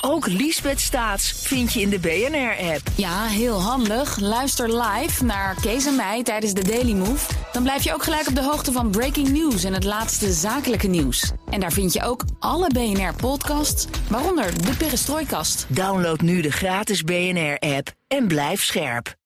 Ook 0.00 0.26
Liesbeth 0.26 0.80
Staats 0.80 1.32
vind 1.32 1.72
je 1.72 1.80
in 1.80 1.90
de 1.90 1.98
BNR-app. 1.98 2.80
Ja, 2.96 3.24
heel 3.24 3.60
handig. 3.60 4.18
Luister 4.18 4.82
live 4.82 5.24
naar 5.24 5.56
Kees 5.60 5.86
en 5.86 5.96
mij 5.96 6.22
tijdens 6.22 6.52
de 6.52 6.64
Daily 6.64 6.92
Move. 6.92 7.32
Dan 7.52 7.62
blijf 7.62 7.84
je 7.84 7.94
ook 7.94 8.02
gelijk 8.02 8.28
op 8.28 8.34
de 8.34 8.42
hoogte 8.42 8.72
van 8.72 8.90
breaking 8.90 9.28
news 9.28 9.64
en 9.64 9.72
het 9.72 9.84
laatste 9.84 10.32
zakelijke 10.32 10.86
nieuws. 10.88 11.32
En 11.50 11.60
daar 11.60 11.72
vind 11.72 11.92
je 11.92 12.02
ook 12.02 12.24
alle 12.38 12.70
BNR-podcasts, 12.72 13.86
waaronder 14.08 14.64
de 14.64 14.76
Perestrooikast. 14.76 15.66
Download 15.68 16.20
nu 16.20 16.40
de 16.40 16.52
gratis 16.52 17.02
BNR-app 17.02 17.92
en 18.08 18.26
blijf 18.26 18.62
scherp. 18.62 19.20